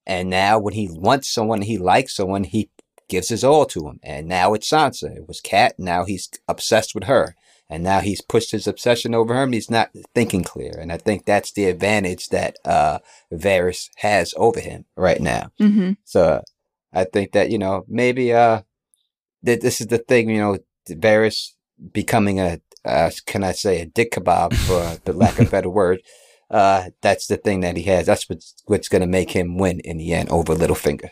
And 0.06 0.30
now 0.30 0.60
when 0.60 0.74
he 0.74 0.90
wants 0.92 1.34
someone, 1.34 1.62
he 1.62 1.78
likes 1.78 2.16
someone, 2.18 2.44
he 2.44 2.70
gives 3.08 3.30
his 3.30 3.46
all 3.46 3.66
to 3.68 3.88
him. 3.88 4.02
And 4.04 4.28
now 4.28 4.54
it's 4.54 4.70
Sansa. 4.70 5.16
It 5.16 5.28
was 5.28 5.40
Cat. 5.40 5.76
Now 5.80 6.04
he's 6.04 6.30
obsessed 6.50 6.94
with 6.94 7.06
her. 7.06 7.36
And 7.70 7.82
now 7.84 8.02
he's 8.02 8.22
pushed 8.22 8.52
his 8.52 8.68
obsession 8.68 9.16
over 9.16 9.34
her 9.36 9.44
and 9.44 9.54
he's 9.54 9.70
not 9.72 9.90
thinking 10.14 10.44
clear. 10.44 10.74
And 10.78 10.92
I 10.92 10.98
think 10.98 11.26
that's 11.26 11.54
the 11.54 11.66
advantage 11.66 12.28
that 12.30 12.58
uh 12.66 13.00
Varys 13.32 13.90
has 13.98 14.34
over 14.36 14.60
him 14.60 14.86
right 14.98 15.22
now. 15.22 15.52
Mm-hmm. 15.62 15.94
So 16.04 16.44
I 16.92 17.06
think 17.06 17.32
that, 17.32 17.50
you 17.52 17.58
know, 17.60 17.86
maybe 17.88 18.34
uh 18.34 18.64
that 19.44 19.62
this 19.62 19.82
is 19.82 19.88
the 19.88 19.98
thing, 19.98 20.30
you 20.30 20.40
know, 20.40 20.58
Varys 20.90 21.54
becoming 21.92 22.40
a 22.40 22.60
uh, 22.86 23.12
can 23.26 23.44
I 23.44 23.52
say 23.52 23.82
a 23.82 23.86
dick 23.86 24.12
kebab 24.14 24.54
for 24.54 25.00
the 25.04 25.14
lack 25.14 25.40
of 25.40 25.48
a 25.48 25.52
better 25.52 25.70
word. 25.70 26.02
Uh 26.52 26.90
that's 27.04 27.28
the 27.28 27.38
thing 27.38 27.60
that 27.60 27.78
he 27.78 27.84
has. 27.84 28.08
That's 28.08 28.28
what's 28.28 28.56
what's 28.66 28.88
gonna 28.88 29.06
make 29.06 29.30
him 29.30 29.60
win 29.60 29.82
in 29.82 29.98
the 29.98 30.14
end 30.14 30.30
over 30.30 30.56
Littlefinger. 30.56 31.12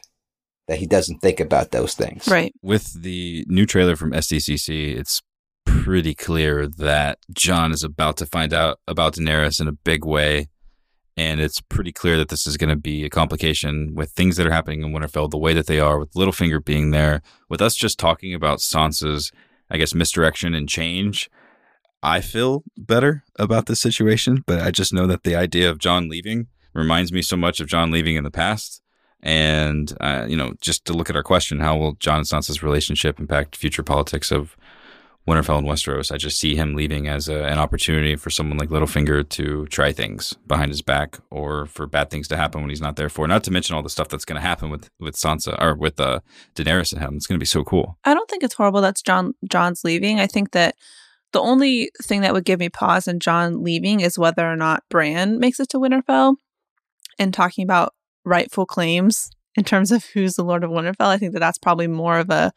That 0.67 0.79
he 0.79 0.87
doesn't 0.87 1.19
think 1.19 1.39
about 1.39 1.69
those 1.69 1.93
things. 1.93 2.27
Right. 2.27 2.51
With 2.63 3.03
the 3.03 3.45
new 3.47 3.67
trailer 3.67 3.95
from 3.95 4.13
SDCC, 4.13 4.97
it's 4.97 5.21
pretty 5.67 6.15
clear 6.15 6.67
that 6.67 7.19
Jon 7.31 7.71
is 7.71 7.83
about 7.83 8.17
to 8.17 8.25
find 8.25 8.51
out 8.51 8.79
about 8.87 9.13
Daenerys 9.13 9.61
in 9.61 9.67
a 9.67 9.73
big 9.73 10.03
way. 10.03 10.47
And 11.17 11.41
it's 11.41 11.59
pretty 11.59 11.91
clear 11.91 12.15
that 12.19 12.29
this 12.29 12.45
is 12.45 12.57
going 12.57 12.69
to 12.69 12.75
be 12.75 13.03
a 13.03 13.09
complication 13.09 13.95
with 13.95 14.11
things 14.11 14.37
that 14.37 14.45
are 14.45 14.51
happening 14.51 14.83
in 14.83 14.93
Winterfell 14.93 15.31
the 15.31 15.37
way 15.37 15.51
that 15.53 15.65
they 15.65 15.79
are, 15.79 15.97
with 15.97 16.13
Littlefinger 16.13 16.63
being 16.63 16.91
there, 16.91 17.23
with 17.49 17.59
us 17.59 17.75
just 17.75 17.97
talking 17.97 18.35
about 18.35 18.59
Sansa's, 18.59 19.31
I 19.71 19.77
guess, 19.77 19.95
misdirection 19.95 20.53
and 20.53 20.69
change. 20.69 21.29
I 22.03 22.21
feel 22.21 22.63
better 22.77 23.23
about 23.39 23.65
this 23.65 23.81
situation, 23.81 24.43
but 24.45 24.61
I 24.61 24.69
just 24.69 24.93
know 24.93 25.07
that 25.07 25.23
the 25.23 25.35
idea 25.35 25.71
of 25.71 25.79
Jon 25.79 26.07
leaving 26.07 26.47
reminds 26.75 27.11
me 27.11 27.23
so 27.23 27.35
much 27.35 27.59
of 27.59 27.67
Jon 27.67 27.89
leaving 27.89 28.15
in 28.15 28.23
the 28.23 28.29
past. 28.29 28.83
And, 29.23 29.91
uh, 29.99 30.27
you 30.29 30.37
know, 30.37 30.53
just 30.61 30.85
to 30.85 30.93
look 30.93 31.09
at 31.09 31.15
our 31.15 31.23
question, 31.23 31.59
how 31.59 31.75
will 31.75 31.93
Jon 31.93 32.19
and 32.19 32.27
Sansa's 32.27 32.61
relationship 32.61 33.19
impact 33.19 33.55
future 33.55 33.81
politics 33.81 34.31
of 34.31 34.55
Winterfell 35.27 35.57
and 35.57 35.67
Westeros? 35.67 36.11
I 36.11 36.17
just 36.17 36.39
see 36.39 36.55
him 36.55 36.73
leaving 36.73 37.07
as 37.07 37.27
a, 37.27 37.43
an 37.43 37.59
opportunity 37.59 38.15
for 38.15 38.29
someone 38.29 38.57
like 38.57 38.69
Littlefinger 38.69 39.27
to 39.29 39.65
try 39.67 39.91
things 39.91 40.33
behind 40.47 40.69
his 40.69 40.81
back 40.81 41.19
or 41.29 41.65
for 41.65 41.85
bad 41.85 42.09
things 42.09 42.27
to 42.29 42.37
happen 42.37 42.61
when 42.61 42.69
he's 42.69 42.81
not 42.81 42.95
there 42.95 43.09
for. 43.09 43.27
Not 43.27 43.43
to 43.43 43.51
mention 43.51 43.75
all 43.75 43.83
the 43.83 43.89
stuff 43.89 44.07
that's 44.07 44.25
going 44.25 44.39
to 44.41 44.47
happen 44.47 44.69
with, 44.69 44.89
with 44.99 45.15
Sansa 45.15 45.61
or 45.61 45.75
with 45.75 45.99
uh, 45.99 46.21
Daenerys 46.55 46.93
and 46.93 47.01
him. 47.01 47.15
It's 47.15 47.27
going 47.27 47.37
to 47.37 47.43
be 47.43 47.45
so 47.45 47.63
cool. 47.63 47.97
I 48.05 48.13
don't 48.13 48.29
think 48.29 48.43
it's 48.43 48.55
horrible 48.55 48.81
that's 48.81 49.01
Jon 49.01 49.33
Jon's 49.49 49.83
leaving. 49.83 50.19
I 50.19 50.27
think 50.27 50.51
that 50.51 50.75
the 51.33 51.41
only 51.41 51.91
thing 52.03 52.21
that 52.21 52.33
would 52.33 52.45
give 52.45 52.59
me 52.59 52.69
pause 52.69 53.07
in 53.07 53.19
Jon 53.19 53.63
leaving 53.63 53.99
is 53.99 54.17
whether 54.17 54.49
or 54.49 54.55
not 54.55 54.83
Bran 54.89 55.39
makes 55.39 55.59
it 55.59 55.69
to 55.69 55.77
Winterfell. 55.77 56.35
And 57.19 57.33
talking 57.33 57.63
about 57.63 57.93
rightful 58.23 58.65
claims 58.65 59.31
in 59.55 59.63
terms 59.63 59.91
of 59.91 60.05
who's 60.05 60.35
the 60.35 60.43
Lord 60.43 60.63
of 60.63 60.69
Winterfell, 60.69 61.07
I 61.07 61.17
think 61.17 61.33
that 61.33 61.39
that's 61.39 61.57
probably 61.57 61.87
more 61.87 62.19
of 62.19 62.29
a 62.29 62.53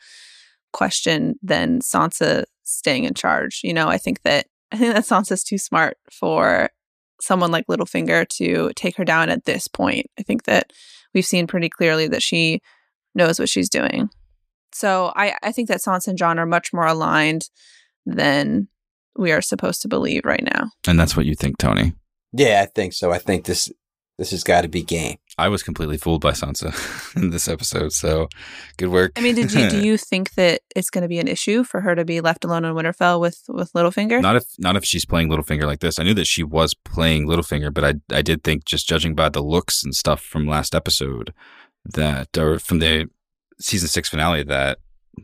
question 0.72 1.34
than 1.42 1.80
Sansa 1.80 2.44
staying 2.70 3.04
in 3.04 3.14
charge. 3.14 3.60
You 3.62 3.74
know, 3.74 3.88
I 3.88 3.98
think 3.98 4.22
that 4.22 4.46
I 4.72 4.76
think 4.76 4.94
that 4.94 5.04
Sansa's 5.04 5.44
too 5.44 5.58
smart 5.58 5.98
for 6.10 6.70
someone 7.20 7.50
like 7.50 7.66
Littlefinger 7.66 8.28
to 8.28 8.72
take 8.76 8.96
her 8.96 9.04
down 9.04 9.28
at 9.28 9.44
this 9.44 9.68
point. 9.68 10.06
I 10.18 10.22
think 10.22 10.44
that 10.44 10.72
we've 11.12 11.24
seen 11.24 11.46
pretty 11.46 11.68
clearly 11.68 12.08
that 12.08 12.22
she 12.22 12.60
knows 13.14 13.38
what 13.38 13.48
she's 13.48 13.68
doing. 13.68 14.08
So 14.72 15.12
I, 15.16 15.34
I 15.42 15.52
think 15.52 15.68
that 15.68 15.80
Sansa 15.80 16.08
and 16.08 16.18
Jon 16.18 16.38
are 16.38 16.46
much 16.46 16.72
more 16.72 16.86
aligned 16.86 17.50
than 18.06 18.68
we 19.16 19.32
are 19.32 19.42
supposed 19.42 19.82
to 19.82 19.88
believe 19.88 20.24
right 20.24 20.42
now. 20.42 20.70
And 20.86 20.98
that's 20.98 21.16
what 21.16 21.26
you 21.26 21.34
think, 21.34 21.58
Tony. 21.58 21.92
Yeah, 22.32 22.62
I 22.62 22.66
think 22.66 22.92
so. 22.92 23.10
I 23.10 23.18
think 23.18 23.44
this 23.44 23.70
this 24.18 24.30
has 24.30 24.44
got 24.44 24.62
to 24.62 24.68
be 24.68 24.82
game. 24.82 25.16
I 25.40 25.48
was 25.48 25.62
completely 25.62 25.96
fooled 25.96 26.20
by 26.20 26.32
Sansa 26.32 27.16
in 27.16 27.30
this 27.30 27.48
episode. 27.48 27.92
So 27.92 28.28
good 28.76 28.90
work. 28.90 29.12
I 29.16 29.22
mean, 29.22 29.34
did 29.34 29.52
you 29.52 29.70
do 29.70 29.80
you 29.84 29.96
think 29.96 30.34
that 30.34 30.60
it's 30.76 30.90
going 30.90 31.02
to 31.02 31.08
be 31.08 31.18
an 31.18 31.28
issue 31.28 31.64
for 31.64 31.80
her 31.80 31.94
to 31.94 32.04
be 32.04 32.20
left 32.20 32.44
alone 32.44 32.64
in 32.64 32.74
Winterfell 32.74 33.20
with 33.20 33.42
with 33.48 33.72
Littlefinger? 33.72 34.20
Not 34.20 34.36
if 34.36 34.44
not 34.58 34.76
if 34.76 34.84
she's 34.84 35.06
playing 35.06 35.30
Littlefinger 35.30 35.64
like 35.64 35.80
this. 35.80 35.98
I 35.98 36.02
knew 36.02 36.14
that 36.14 36.26
she 36.26 36.42
was 36.42 36.74
playing 36.74 37.26
Littlefinger, 37.26 37.72
but 37.72 37.84
I 37.84 37.94
I 38.14 38.22
did 38.22 38.44
think 38.44 38.66
just 38.66 38.86
judging 38.86 39.14
by 39.14 39.30
the 39.30 39.42
looks 39.42 39.82
and 39.82 39.94
stuff 39.94 40.20
from 40.20 40.46
last 40.46 40.74
episode 40.74 41.32
that 41.84 42.36
or 42.36 42.58
from 42.58 42.78
the 42.78 43.08
season 43.58 43.88
6 43.88 44.08
finale 44.08 44.42
that 44.42 44.78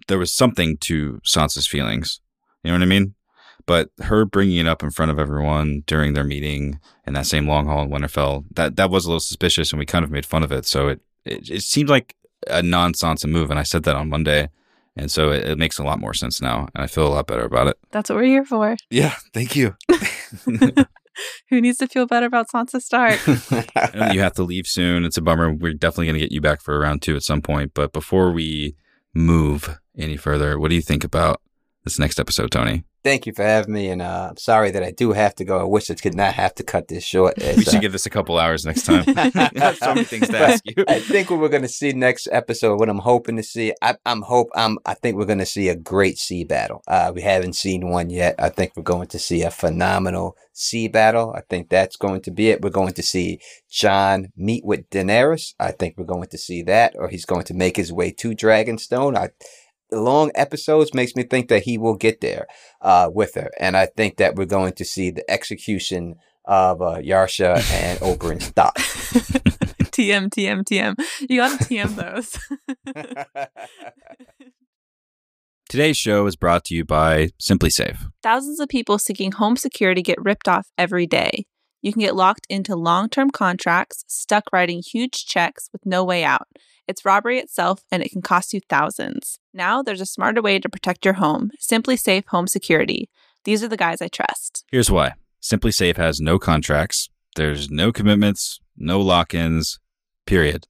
there 0.09 0.19
was 0.19 0.33
something 0.33 0.77
to 0.79 1.21
Sansa's 1.27 1.67
feelings. 1.67 2.21
You 2.63 2.71
know 2.71 2.77
what 2.77 2.83
I 2.83 2.87
mean? 2.87 3.15
But 3.67 3.91
her 4.01 4.25
bringing 4.25 4.59
it 4.59 4.69
up 4.69 4.83
in 4.83 4.91
front 4.91 5.11
of 5.11 5.19
everyone 5.19 5.83
during 5.87 6.15
their 6.15 6.25
meeting 6.25 6.79
in 7.07 7.15
that 7.15 7.27
same 7.27 7.49
long 7.49 7.67
hall 7.67 7.83
in 7.83 7.91
Winterfell, 7.91 8.45
that 8.55 8.77
that 8.77 8.91
was 8.91 9.05
a 9.05 9.09
little 9.09 9.21
suspicious 9.21 9.73
and 9.73 9.79
we 9.79 9.87
kind 9.87 10.05
of 10.05 10.11
made 10.11 10.25
fun 10.25 10.43
of 10.43 10.53
it. 10.53 10.67
So 10.67 10.89
it 10.89 11.01
it, 11.25 11.51
it 11.51 11.63
seemed 11.63 11.89
like 11.89 12.15
a 12.49 12.63
non-Sansa 12.63 13.27
move 13.27 13.51
and 13.51 13.59
I 13.59 13.65
said 13.65 13.83
that 13.85 13.97
on 13.97 14.09
Monday. 14.09 14.51
And 14.99 15.11
so 15.11 15.31
it, 15.31 15.47
it 15.47 15.59
makes 15.59 15.79
a 15.79 15.85
lot 15.85 15.99
more 15.99 16.15
sense 16.15 16.41
now 16.41 16.69
and 16.75 16.85
I 16.85 16.87
feel 16.87 17.07
a 17.07 17.13
lot 17.13 17.27
better 17.27 17.45
about 17.45 17.67
it. 17.67 17.77
That's 17.91 18.09
what 18.09 18.17
we're 18.17 18.25
here 18.25 18.45
for. 18.45 18.77
Yeah, 18.91 19.15
thank 19.35 19.57
you. 19.57 19.77
Who 21.51 21.61
needs 21.61 21.79
to 21.79 21.89
feel 21.89 22.07
better 22.07 22.27
about 22.27 22.49
Sansa 22.49 22.81
Stark? 22.81 23.21
You 24.13 24.21
have 24.21 24.35
to 24.35 24.43
leave 24.43 24.67
soon. 24.67 25.05
It's 25.05 25.17
a 25.17 25.23
bummer. 25.23 25.53
We're 25.53 25.75
definitely 25.75 26.07
going 26.07 26.15
to 26.15 26.21
get 26.21 26.33
you 26.33 26.41
back 26.41 26.61
for 26.61 26.79
round 26.79 27.03
two 27.03 27.17
at 27.17 27.23
some 27.23 27.43
point. 27.43 27.73
But 27.75 27.93
before 27.93 28.31
we 28.31 28.77
move 29.15 29.79
any 29.97 30.17
further, 30.17 30.59
what 30.59 30.69
do 30.69 30.75
you 30.75 30.83
think 30.83 31.05
about 31.05 31.41
this 31.87 31.99
next 32.01 32.19
episode, 32.19 32.51
Tony? 32.51 32.85
Thank 33.05 33.27
you 33.27 33.33
for 33.33 33.45
having 33.45 33.73
me, 33.73 33.89
and 33.89 34.03
uh, 34.03 34.29
I'm 34.31 34.37
sorry 34.37 34.73
that 34.73 34.83
I 34.83 34.91
do 34.91 35.13
have 35.13 35.37
to 35.37 35.45
go. 35.45 35.61
I 35.61 35.63
wish 35.63 35.89
I 35.89 35.95
could 35.95 36.17
not 36.17 36.35
have 36.35 36.53
to 36.57 36.65
cut 36.65 36.89
this 36.89 37.05
short. 37.05 37.35
We 37.39 37.63
should 37.63 37.77
uh, 37.77 37.81
give 37.81 37.93
this 37.93 38.07
a 38.07 38.11
couple 38.11 38.37
hours 38.37 38.67
next 38.67 38.83
time. 38.83 39.05
I 39.07 39.31
have 39.57 39.77
so 39.77 39.95
many 39.95 40.03
things 40.03 40.29
to 40.29 40.37
ask 40.37 40.65
you. 40.67 40.85
I 40.89 40.99
think 40.99 41.31
what 41.31 41.39
we're 41.39 41.49
going 41.49 41.63
to 41.63 41.69
see 41.69 41.93
next 41.93 42.27
episode, 42.33 42.81
what 42.81 42.89
I'm 42.89 42.99
hoping 42.99 43.37
to 43.37 43.45
see, 43.45 43.73
I, 43.81 43.95
I'm 44.05 44.23
hope 44.23 44.49
I'm 44.57 44.79
I 44.85 44.95
think 44.95 45.17
we're 45.17 45.27
going 45.27 45.39
to 45.39 45.47
see 45.47 45.69
a 45.69 45.77
great 45.77 46.19
sea 46.19 46.43
battle. 46.43 46.83
Uh, 46.89 47.13
we 47.15 47.23
haven't 47.23 47.55
seen 47.55 47.89
one 47.89 48.11
yet. 48.11 48.35
I 48.41 48.49
think 48.49 48.73
we're 48.77 48.83
going 48.83 49.07
to 49.09 49.21
see 49.21 49.43
a 49.43 49.53
phenomenal 49.53 50.37
sea 50.53 50.89
battle. 50.89 51.33
I 51.37 51.43
think 51.43 51.69
that's 51.69 51.97
going 51.97 52.23
to 52.23 52.33
be 52.33 52.51
it. 52.51 52.61
We're 52.61 52.71
going 52.71 52.95
to 52.95 53.03
see 53.05 53.39
Jon 53.71 54.33
meet 54.37 54.65
with 54.65 54.91
Daenerys. 54.91 55.55
I 55.61 55.71
think 55.71 55.95
we're 55.97 56.07
going 56.07 56.29
to 56.31 56.39
see 56.39 56.63
that, 56.65 56.95
or 56.97 57.09
he's 57.09 57.27
going 57.27 57.45
to 57.45 57.55
make 57.55 57.77
his 57.77 57.93
way 57.93 58.11
to 58.11 58.35
Dragonstone. 58.35 59.17
I 59.17 59.29
long 59.93 60.31
episodes 60.35 60.95
makes 60.95 61.15
me 61.15 61.23
think 61.23 61.49
that 61.49 61.63
he 61.63 61.79
will 61.79 61.97
get 61.97 62.21
there 62.21 62.47
uh, 62.81 63.11
with 63.13 63.35
her, 63.35 63.51
and 63.59 63.77
I 63.77 63.87
think 63.87 64.17
that 64.17 64.37
we're 64.37 64.47
going 64.47 64.73
to 64.75 64.85
see 64.85 65.11
the 65.11 65.29
execution 65.31 66.17
of 66.45 66.81
uh, 66.81 66.97
Yarsha 66.99 67.57
and 67.73 67.99
Oberyn 68.01 68.41
Stock. 68.41 68.77
TM, 69.97 70.29
TM, 70.29 70.63
TM. 70.63 70.95
You 71.29 71.41
got 71.41 71.59
to 71.59 71.65
TM 71.65 71.97
those. 71.97 72.39
Today's 75.69 75.97
show 75.97 76.27
is 76.27 76.37
brought 76.37 76.65
to 76.67 76.75
you 76.75 76.85
by 76.85 77.31
SimpliSafe. 77.43 77.99
Thousands 78.23 78.61
of 78.61 78.69
people 78.69 78.99
seeking 78.99 79.33
home 79.33 79.57
security 79.57 80.01
get 80.03 80.23
ripped 80.23 80.47
off 80.49 80.69
every 80.79 81.07
day. 81.07 81.47
You 81.83 81.93
can 81.93 82.01
get 82.01 82.15
locked 82.15 82.47
into 82.49 82.77
long 82.77 83.09
term 83.09 83.31
contracts, 83.31 84.05
stuck 84.07 84.45
writing 84.53 84.83
huge 84.85 85.27
checks 85.27 85.69
with 85.73 85.85
no 85.85 86.05
way 86.05 86.25
out. 86.25 86.47
It's 86.89 87.05
robbery 87.05 87.39
itself, 87.39 87.83
and 87.91 88.03
it 88.03 88.11
can 88.11 88.23
cost 88.23 88.53
you 88.53 88.61
thousands. 88.69 89.39
Now 89.53 89.83
there's 89.83 90.01
a 90.01 90.07
smarter 90.07 90.41
way 90.41 90.59
to 90.59 90.69
protect 90.69 91.05
your 91.05 91.15
home 91.15 91.51
SimpliSafe 91.61 92.27
Home 92.29 92.47
Security. 92.47 93.09
These 93.45 93.63
are 93.65 93.69
the 93.69 93.77
guys 93.77 94.01
I 94.01 94.09
trust. 94.09 94.65
Here's 94.71 94.91
why 94.91 95.15
SimpliSafe 95.43 95.97
has 95.97 96.21
no 96.21 96.39
contracts, 96.39 97.09
there's 97.37 97.71
no 97.71 97.93
commitments, 97.93 98.61
no 98.77 99.01
lock 99.01 99.35
ins, 99.35 99.79
period. 100.27 100.67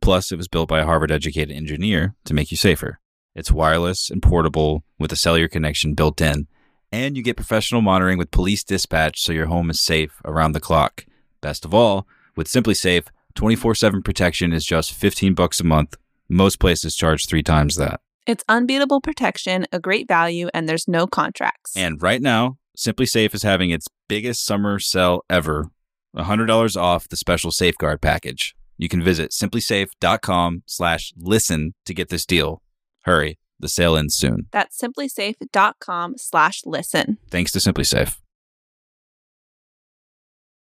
Plus, 0.00 0.30
it 0.30 0.36
was 0.36 0.48
built 0.48 0.68
by 0.68 0.80
a 0.80 0.84
Harvard 0.84 1.10
educated 1.10 1.56
engineer 1.56 2.14
to 2.24 2.34
make 2.34 2.50
you 2.50 2.56
safer. 2.56 3.00
It's 3.34 3.52
wireless 3.52 4.10
and 4.10 4.22
portable 4.22 4.84
with 4.98 5.12
a 5.12 5.16
cellular 5.16 5.48
connection 5.48 5.94
built 5.94 6.20
in, 6.20 6.46
and 6.90 7.16
you 7.16 7.22
get 7.22 7.36
professional 7.36 7.82
monitoring 7.82 8.18
with 8.18 8.30
police 8.30 8.64
dispatch 8.64 9.20
so 9.20 9.32
your 9.32 9.46
home 9.46 9.70
is 9.70 9.80
safe 9.80 10.20
around 10.24 10.52
the 10.52 10.60
clock. 10.60 11.04
Best 11.40 11.64
of 11.64 11.74
all, 11.74 12.06
with 12.36 12.48
SimpliSafe, 12.48 13.08
24/7 13.38 14.02
protection 14.02 14.52
is 14.52 14.64
just 14.64 14.92
15 14.92 15.34
bucks 15.34 15.60
a 15.60 15.64
month. 15.64 15.96
Most 16.28 16.58
places 16.58 16.96
charge 16.96 17.26
3 17.26 17.42
times 17.42 17.76
that. 17.76 18.00
It's 18.26 18.44
unbeatable 18.48 19.00
protection, 19.00 19.66
a 19.72 19.78
great 19.78 20.08
value, 20.08 20.48
and 20.52 20.68
there's 20.68 20.88
no 20.88 21.06
contracts. 21.06 21.76
And 21.76 22.02
right 22.02 22.20
now, 22.20 22.58
SimpliSafe 22.76 23.34
is 23.34 23.42
having 23.44 23.70
its 23.70 23.86
biggest 24.08 24.44
summer 24.44 24.78
sale 24.78 25.24
ever. 25.30 25.70
$100 26.16 26.76
off 26.76 27.08
the 27.08 27.16
special 27.16 27.50
safeguard 27.50 28.00
package. 28.00 28.54
You 28.76 28.88
can 28.88 29.02
visit 29.02 29.30
simplisafe.com 29.30 30.64
slash 30.66 31.12
listen 31.16 31.74
to 31.86 31.94
get 31.94 32.08
this 32.08 32.26
deal. 32.26 32.62
Hurry, 33.02 33.38
the 33.58 33.68
sale 33.68 33.96
ends 33.96 34.14
soon. 34.14 34.46
That's 34.52 34.76
simplisafe.com 34.78 36.14
slash 36.18 36.62
listen. 36.66 37.18
Thanks 37.30 37.52
to 37.52 37.60
SimpliSafe. 37.60 38.16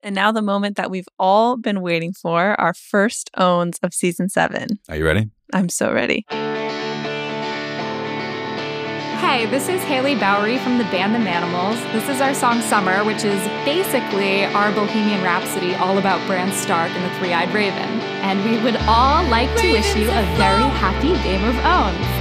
And 0.03 0.15
now 0.15 0.31
the 0.31 0.41
moment 0.41 0.77
that 0.77 0.91
we've 0.91 1.07
all 1.19 1.57
been 1.57 1.81
waiting 1.81 2.13
for, 2.13 2.59
our 2.59 2.73
first 2.73 3.29
owns 3.35 3.79
of 3.83 3.93
season 3.93 4.29
seven. 4.29 4.79
Are 4.89 4.95
you 4.95 5.05
ready? 5.05 5.29
I'm 5.53 5.69
so 5.69 5.93
ready. 5.93 6.25
Hey, 9.19 9.45
this 9.47 9.67
is 9.67 9.83
Haley 9.83 10.15
Bowery 10.15 10.57
from 10.59 10.77
the 10.77 10.83
band 10.85 11.13
The 11.13 11.19
Manimals. 11.19 11.81
This 11.91 12.07
is 12.07 12.21
our 12.21 12.33
song 12.33 12.61
Summer, 12.61 13.03
which 13.03 13.23
is 13.23 13.41
basically 13.65 14.45
our 14.45 14.71
Bohemian 14.71 15.21
Rhapsody 15.23 15.75
all 15.75 15.97
about 15.97 16.25
Bran 16.27 16.51
Stark 16.53 16.91
and 16.91 17.03
the 17.03 17.19
Three 17.19 17.33
Eyed 17.33 17.53
Raven. 17.53 18.01
And 18.23 18.43
we 18.45 18.63
would 18.63 18.77
all 18.87 19.23
like 19.27 19.49
to 19.57 19.71
wish 19.71 19.95
you 19.95 20.03
a 20.03 20.23
very 20.37 20.69
happy 20.79 21.13
Game 21.23 21.43
of 21.43 21.55
Owns. 21.65 22.17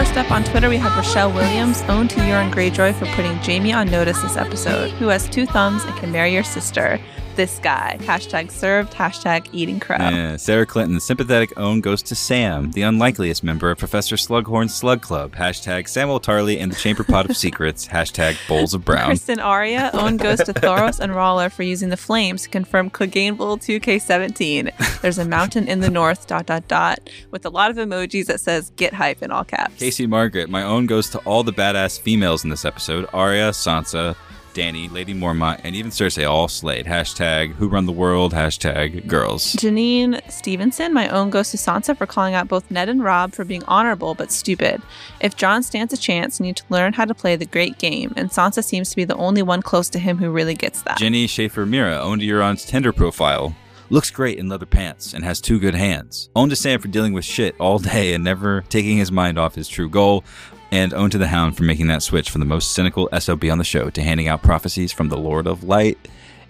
First 0.00 0.16
up 0.16 0.30
on 0.30 0.44
Twitter, 0.44 0.70
we 0.70 0.78
have 0.78 0.96
Rochelle 0.96 1.30
Williams, 1.30 1.82
owned 1.82 2.08
to 2.08 2.20
Euron 2.20 2.50
Greyjoy 2.50 2.94
for 2.94 3.04
putting 3.14 3.36
Jaime 3.36 3.70
on 3.74 3.90
notice 3.90 4.18
this 4.22 4.38
episode, 4.38 4.90
who 4.92 5.08
has 5.08 5.28
two 5.28 5.44
thumbs 5.44 5.84
and 5.84 5.94
can 5.98 6.10
marry 6.10 6.32
your 6.32 6.42
sister. 6.42 6.98
This 7.40 7.58
guy. 7.60 7.96
Hashtag 8.00 8.50
served, 8.50 8.92
hashtag 8.92 9.48
eating 9.50 9.80
crow. 9.80 9.96
Yeah, 9.96 10.36
Sarah 10.36 10.66
the 10.66 11.00
sympathetic 11.00 11.58
own 11.58 11.80
goes 11.80 12.02
to 12.02 12.14
Sam, 12.14 12.70
the 12.72 12.82
unlikeliest 12.82 13.42
member 13.42 13.70
of 13.70 13.78
Professor 13.78 14.16
Slughorn's 14.16 14.74
Slug 14.74 15.00
Club. 15.00 15.34
Hashtag 15.36 15.84
Samwell 15.84 16.22
Tarly 16.22 16.60
and 16.60 16.70
the 16.70 16.76
Chamber 16.76 17.02
Pot 17.02 17.30
of 17.30 17.34
Secrets. 17.38 17.88
Hashtag 17.88 18.36
Bowls 18.46 18.74
of 18.74 18.84
Brown. 18.84 19.06
Kristen 19.06 19.40
Aria, 19.40 19.88
own 19.94 20.18
goes 20.18 20.40
to 20.40 20.52
Thoros 20.52 21.00
and 21.00 21.14
Roller 21.14 21.48
for 21.48 21.62
using 21.62 21.88
the 21.88 21.96
flames 21.96 22.42
to 22.42 22.50
confirm 22.50 22.90
Cleganebowl 22.90 23.62
2K17. 23.62 25.00
There's 25.00 25.16
a 25.16 25.24
mountain 25.24 25.66
in 25.66 25.80
the 25.80 25.88
north, 25.88 26.26
dot, 26.26 26.44
dot, 26.44 26.68
dot, 26.68 27.08
with 27.30 27.46
a 27.46 27.50
lot 27.50 27.70
of 27.70 27.78
emojis 27.78 28.26
that 28.26 28.40
says 28.40 28.70
get 28.76 28.92
hype 28.92 29.22
in 29.22 29.30
all 29.30 29.44
caps. 29.44 29.78
Casey 29.78 30.06
Margaret, 30.06 30.50
my 30.50 30.62
own 30.62 30.84
goes 30.84 31.08
to 31.08 31.18
all 31.20 31.42
the 31.42 31.54
badass 31.54 31.98
females 31.98 32.44
in 32.44 32.50
this 32.50 32.66
episode 32.66 33.08
Arya, 33.14 33.52
Sansa, 33.52 34.14
Danny, 34.54 34.88
Lady 34.88 35.14
Mormont, 35.14 35.60
and 35.64 35.74
even 35.74 35.90
Cersei 35.90 36.28
all 36.28 36.48
slayed. 36.48 36.86
Hashtag 36.86 37.52
Who 37.54 37.68
Run 37.68 37.86
the 37.86 37.92
World. 37.92 38.32
Hashtag 38.32 39.06
Girls. 39.06 39.54
Janine 39.54 40.20
Stevenson, 40.30 40.92
my 40.92 41.08
own 41.08 41.30
goes 41.30 41.50
to 41.50 41.56
Sansa 41.56 41.96
for 41.96 42.06
calling 42.06 42.34
out 42.34 42.48
both 42.48 42.70
Ned 42.70 42.88
and 42.88 43.02
Robb 43.02 43.32
for 43.32 43.44
being 43.44 43.64
honorable 43.64 44.14
but 44.14 44.30
stupid. 44.30 44.82
If 45.20 45.36
Jon 45.36 45.62
stands 45.62 45.92
a 45.92 45.96
chance, 45.96 46.40
you 46.40 46.46
need 46.46 46.56
to 46.56 46.64
learn 46.68 46.92
how 46.92 47.04
to 47.04 47.14
play 47.14 47.36
the 47.36 47.46
great 47.46 47.78
game, 47.78 48.12
and 48.16 48.30
Sansa 48.30 48.64
seems 48.64 48.90
to 48.90 48.96
be 48.96 49.04
the 49.04 49.16
only 49.16 49.42
one 49.42 49.62
close 49.62 49.88
to 49.90 49.98
him 49.98 50.18
who 50.18 50.30
really 50.30 50.54
gets 50.54 50.82
that. 50.82 50.98
Jenny 50.98 51.26
Schaefer 51.26 51.66
Mira, 51.66 51.98
owned 51.98 52.20
to 52.20 52.26
Euron's 52.26 52.64
Tinder 52.64 52.92
profile. 52.92 53.54
Looks 53.92 54.10
great 54.10 54.38
in 54.38 54.48
leather 54.48 54.66
pants 54.66 55.14
and 55.14 55.24
has 55.24 55.40
two 55.40 55.58
good 55.58 55.74
hands. 55.74 56.30
Owned 56.36 56.50
to 56.50 56.56
Sam 56.56 56.80
for 56.80 56.86
dealing 56.86 57.12
with 57.12 57.24
shit 57.24 57.56
all 57.58 57.80
day 57.80 58.14
and 58.14 58.22
never 58.22 58.62
taking 58.68 58.96
his 58.96 59.10
mind 59.10 59.36
off 59.36 59.56
his 59.56 59.68
true 59.68 59.88
goal. 59.88 60.24
And 60.72 60.94
own 60.94 61.10
to 61.10 61.18
the 61.18 61.26
Hound 61.28 61.56
for 61.56 61.64
making 61.64 61.88
that 61.88 62.02
switch 62.02 62.30
from 62.30 62.40
the 62.40 62.46
most 62.46 62.72
cynical 62.72 63.08
SOB 63.18 63.44
on 63.46 63.58
the 63.58 63.64
show 63.64 63.90
to 63.90 64.02
handing 64.02 64.28
out 64.28 64.42
prophecies 64.42 64.92
from 64.92 65.08
the 65.08 65.16
Lord 65.16 65.46
of 65.46 65.64
Light. 65.64 65.98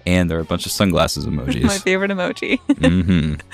And 0.07 0.31
there 0.31 0.39
are 0.39 0.43
a 0.43 0.45
bunch 0.45 0.67
of 0.67 0.73
sunglasses 0.73 1.27
emojis. 1.27 1.63
my 1.63 1.79
favorite 1.79 2.11
emoji. 2.11 2.59
hmm 2.79 3.35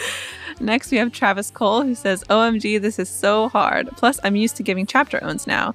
Next, 0.59 0.91
we 0.91 0.97
have 0.97 1.13
Travis 1.13 1.51
Cole 1.51 1.83
who 1.83 1.95
says, 1.95 2.25
OMG, 2.31 2.81
this 2.81 2.99
is 2.99 3.11
so 3.11 3.49
hard. 3.51 3.91
Plus, 3.97 4.19
I'm 4.25 4.37
used 4.37 4.57
to 4.57 4.63
giving 4.63 4.87
chapter 4.87 5.23
owns 5.23 5.47
now. 5.47 5.75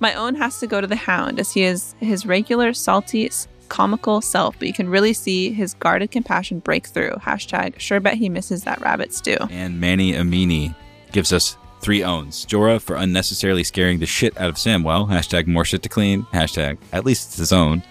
My 0.00 0.14
own 0.14 0.36
has 0.36 0.58
to 0.60 0.66
go 0.66 0.80
to 0.80 0.86
the 0.86 0.96
Hound 0.96 1.38
as 1.38 1.52
he 1.52 1.64
is 1.64 1.94
his 2.00 2.24
regular, 2.24 2.72
salty, 2.72 3.30
comical 3.68 4.20
self, 4.22 4.58
but 4.58 4.68
you 4.68 4.74
can 4.74 4.88
really 4.88 5.12
see 5.12 5.52
his 5.52 5.74
guarded 5.74 6.10
compassion 6.10 6.60
break 6.60 6.86
through. 6.86 7.10
Hashtag, 7.20 7.78
sure 7.78 8.00
bet 8.00 8.14
he 8.14 8.28
misses 8.30 8.64
that 8.64 8.80
rabbit 8.80 9.12
stew. 9.12 9.36
And 9.50 9.78
Manny 9.80 10.12
Amini 10.12 10.74
gives 11.12 11.30
us 11.32 11.56
three 11.82 12.02
owns. 12.02 12.46
Jorah 12.46 12.80
for 12.80 12.96
unnecessarily 12.96 13.64
scaring 13.64 13.98
the 13.98 14.06
shit 14.06 14.38
out 14.40 14.48
of 14.48 14.54
Samwell. 14.54 15.08
Hashtag 15.08 15.46
more 15.46 15.64
shit 15.64 15.82
to 15.82 15.88
clean. 15.88 16.22
Hashtag 16.32 16.78
at 16.92 17.04
least 17.04 17.28
it's 17.28 17.36
his 17.36 17.52
own. 17.52 17.82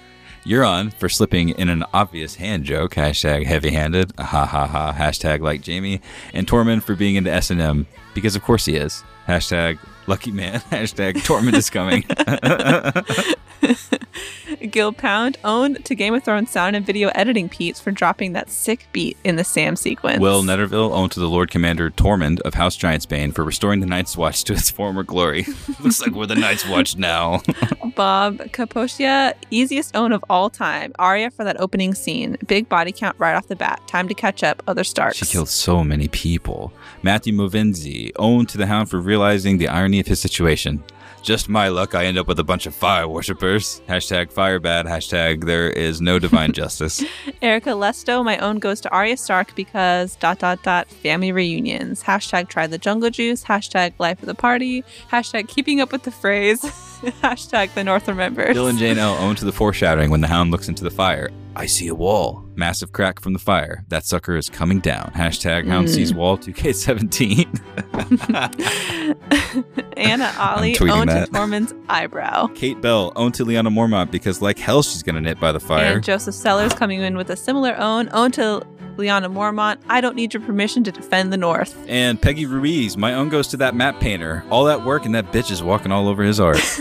Euron 0.46 0.92
for 0.94 1.08
slipping 1.08 1.50
in 1.50 1.70
an 1.70 1.84
obvious 1.94 2.36
hand 2.36 2.64
joke. 2.64 2.96
Hashtag 2.96 3.46
heavy 3.46 3.70
handed. 3.72 4.12
Ha 4.18 4.46
ha 4.46 4.66
ha. 4.66 4.94
Hashtag 4.94 5.42
like 5.42 5.66
Jaime. 5.66 6.02
And 6.34 6.48
Tormund 6.48 6.82
for 6.82 6.96
being 6.96 7.16
into 7.16 7.32
S&M. 7.32 7.86
Because 8.16 8.36
of 8.36 8.42
course 8.42 8.66
he 8.66 8.76
is. 8.76 9.04
Hashtag 9.28 9.78
lucky 10.08 10.32
man. 10.32 10.60
Hashtag 10.72 11.24
torment 11.24 11.56
is 11.56 11.70
coming. 11.70 12.06
Gil 14.70 14.94
Pound 14.94 15.38
owned 15.44 15.84
to 15.86 15.96
Game 15.96 16.14
of 16.14 16.24
Thrones 16.24 16.50
sound 16.52 16.76
and 16.76 16.86
video 16.86 17.10
editing 17.10 17.50
Pete's 17.50 17.80
for 17.80 17.92
dropping 17.92 18.34
that 18.34 18.50
sick 18.50 18.88
beat 18.92 19.18
in 19.24 19.36
the 19.36 19.44
Sam 19.44 19.76
sequence. 19.76 20.20
Will 20.20 20.44
Netterville 20.44 20.92
owned 20.92 21.12
to 21.14 21.20
the 21.20 21.30
Lord 21.30 21.52
Commander 21.52 21.90
Tormund 21.90 22.40
of 22.42 22.54
House 22.54 22.78
Giantsbane 22.78 23.34
for 23.34 23.44
restoring 23.44 23.80
the 23.80 23.86
Night's 23.86 24.18
Watch 24.18 24.44
to 24.46 24.54
its 24.54 24.70
former 24.70 25.04
glory. 25.04 25.46
Looks 25.80 26.02
like 26.02 26.12
we're 26.12 26.26
the 26.26 26.36
Night's 26.36 26.68
Watch 26.68 26.98
now. 26.98 27.42
Bob 27.96 28.38
Kaposia, 28.52 29.34
easiest 29.50 29.96
own 29.96 30.12
of 30.12 30.24
all 30.30 30.50
time. 30.50 30.94
Arya 31.00 31.32
for 31.32 31.44
that 31.44 31.60
opening 31.60 31.94
scene. 31.94 32.38
Big 32.48 32.70
body 32.70 32.92
count 32.92 33.16
right 33.20 33.36
off 33.36 33.48
the 33.48 33.56
bat. 33.56 33.82
Time 33.88 34.08
to 34.08 34.14
catch 34.14 34.44
up. 34.44 34.62
Other 34.68 34.84
Starks. 34.84 35.18
She 35.18 35.26
killed 35.26 35.50
so 35.50 35.84
many 35.84 36.08
people. 36.08 36.74
Matthew 37.04 37.34
Movenzi, 37.34 38.12
owned 38.18 38.50
to 38.50 38.58
the 38.58 38.68
Hound 38.68 38.90
for 38.90 39.00
realizing 39.00 39.58
the 39.58 39.68
irony 39.68 40.00
of 40.00 40.08
his 40.08 40.20
situation. 40.20 40.84
Just 41.24 41.50
my 41.50 41.68
luck, 41.68 41.94
I 41.94 42.06
end 42.06 42.18
up 42.18 42.28
with 42.28 42.40
a 42.40 42.44
bunch 42.44 42.66
of 42.66 42.74
fire 42.74 43.08
worshippers. 43.08 43.82
Hashtag 43.88 44.32
fire 44.32 44.60
bad. 44.60 44.88
Hashtag 44.88 45.46
there 45.46 45.70
is 45.70 46.02
no 46.02 46.18
divine 46.18 46.52
justice. 46.62 47.04
Erica 47.44 47.70
Lesto, 47.72 48.26
my 48.26 48.40
own 48.40 48.58
goes 48.58 48.82
to 48.82 48.90
Arya 48.90 49.18
Stark 49.18 49.56
because 49.56 50.16
dot 50.16 50.40
dot 50.40 50.64
dot 50.64 50.90
family 50.90 51.32
reunions. 51.32 52.02
Hashtag 52.04 52.50
try 52.50 52.66
the 52.66 52.80
jungle 52.80 53.12
juice. 53.12 53.44
Hashtag 53.44 53.94
life 54.00 54.20
of 54.22 54.26
the 54.26 54.36
party. 54.36 54.84
Hashtag 55.12 55.48
keeping 55.48 55.80
up 55.80 55.92
with 55.92 56.04
the 56.04 56.12
Freys. 56.12 56.62
Hashtag 57.22 57.74
the 57.76 57.84
North 57.84 58.08
remembers. 58.08 58.56
Dylan 58.56 58.80
Jane 58.80 58.98
L. 58.98 59.14
owned 59.16 59.38
to 59.40 59.46
the 59.46 59.52
foreshadowing 59.52 60.10
when 60.10 60.22
the 60.22 60.28
Hound 60.28 60.50
looks 60.50 60.70
into 60.70 60.84
the 60.84 60.92
fire. 60.92 61.30
I 61.56 61.66
see 61.66 61.88
a 61.90 61.96
wall. 61.96 62.44
Massive 62.56 62.92
crack 62.94 63.20
from 63.20 63.34
the 63.34 63.40
fire. 63.40 63.84
That 63.90 64.06
sucker 64.06 64.36
is 64.38 64.50
coming 64.50 64.80
down. 64.80 65.12
Hashtag 65.16 65.68
Hound 65.68 65.88
Mm. 65.88 65.94
sees 65.94 66.14
wall 66.14 66.38
2K17. 66.38 67.60
Anna 69.98 70.34
Ollie 70.40 70.78
owned 70.90 71.10
that. 71.10 71.26
to 71.28 71.32
Tormund's 71.32 71.74
eyebrow. 71.90 72.48
Kate 72.56 72.80
Bell 72.82 73.12
owned 73.16 73.34
to 73.36 73.46
Lyanna 73.46 73.68
Mormont 73.74 74.12
because 74.12 74.42
like 74.42 74.58
hell 74.58 74.82
she's 74.82 75.04
gonna 75.04 75.22
knit 75.22 75.40
by 75.40 75.52
the 75.52 75.60
fire. 75.60 75.96
And 75.96 76.04
Joseph 76.04 76.36
Sellers 76.36 76.74
coming 76.74 77.02
in 77.02 77.18
with 77.18 77.30
a 77.30 77.36
similar 77.36 77.76
own, 77.78 78.08
owned 78.14 78.34
to 78.36 78.66
Lyanna 78.98 79.32
Mormont. 79.32 79.78
I 79.90 80.00
don't 80.02 80.16
need 80.16 80.34
your 80.34 80.42
permission 80.44 80.84
to 80.86 80.92
defend 80.92 81.32
the 81.34 81.38
North. 81.38 81.78
And 81.88 82.22
Peggy 82.22 82.46
Ruiz, 82.46 82.96
my 82.98 83.14
own 83.14 83.30
goes 83.30 83.48
to 83.50 83.58
that 83.58 83.76
map 83.76 84.00
painter. 84.00 84.44
All 84.50 84.64
that 84.66 84.86
work 84.86 85.06
and 85.06 85.14
that 85.16 85.32
bitch 85.32 85.52
is 85.52 85.62
walking 85.62 85.92
all 85.92 86.08
over 86.08 86.24
his 86.24 86.40
art. 86.40 86.60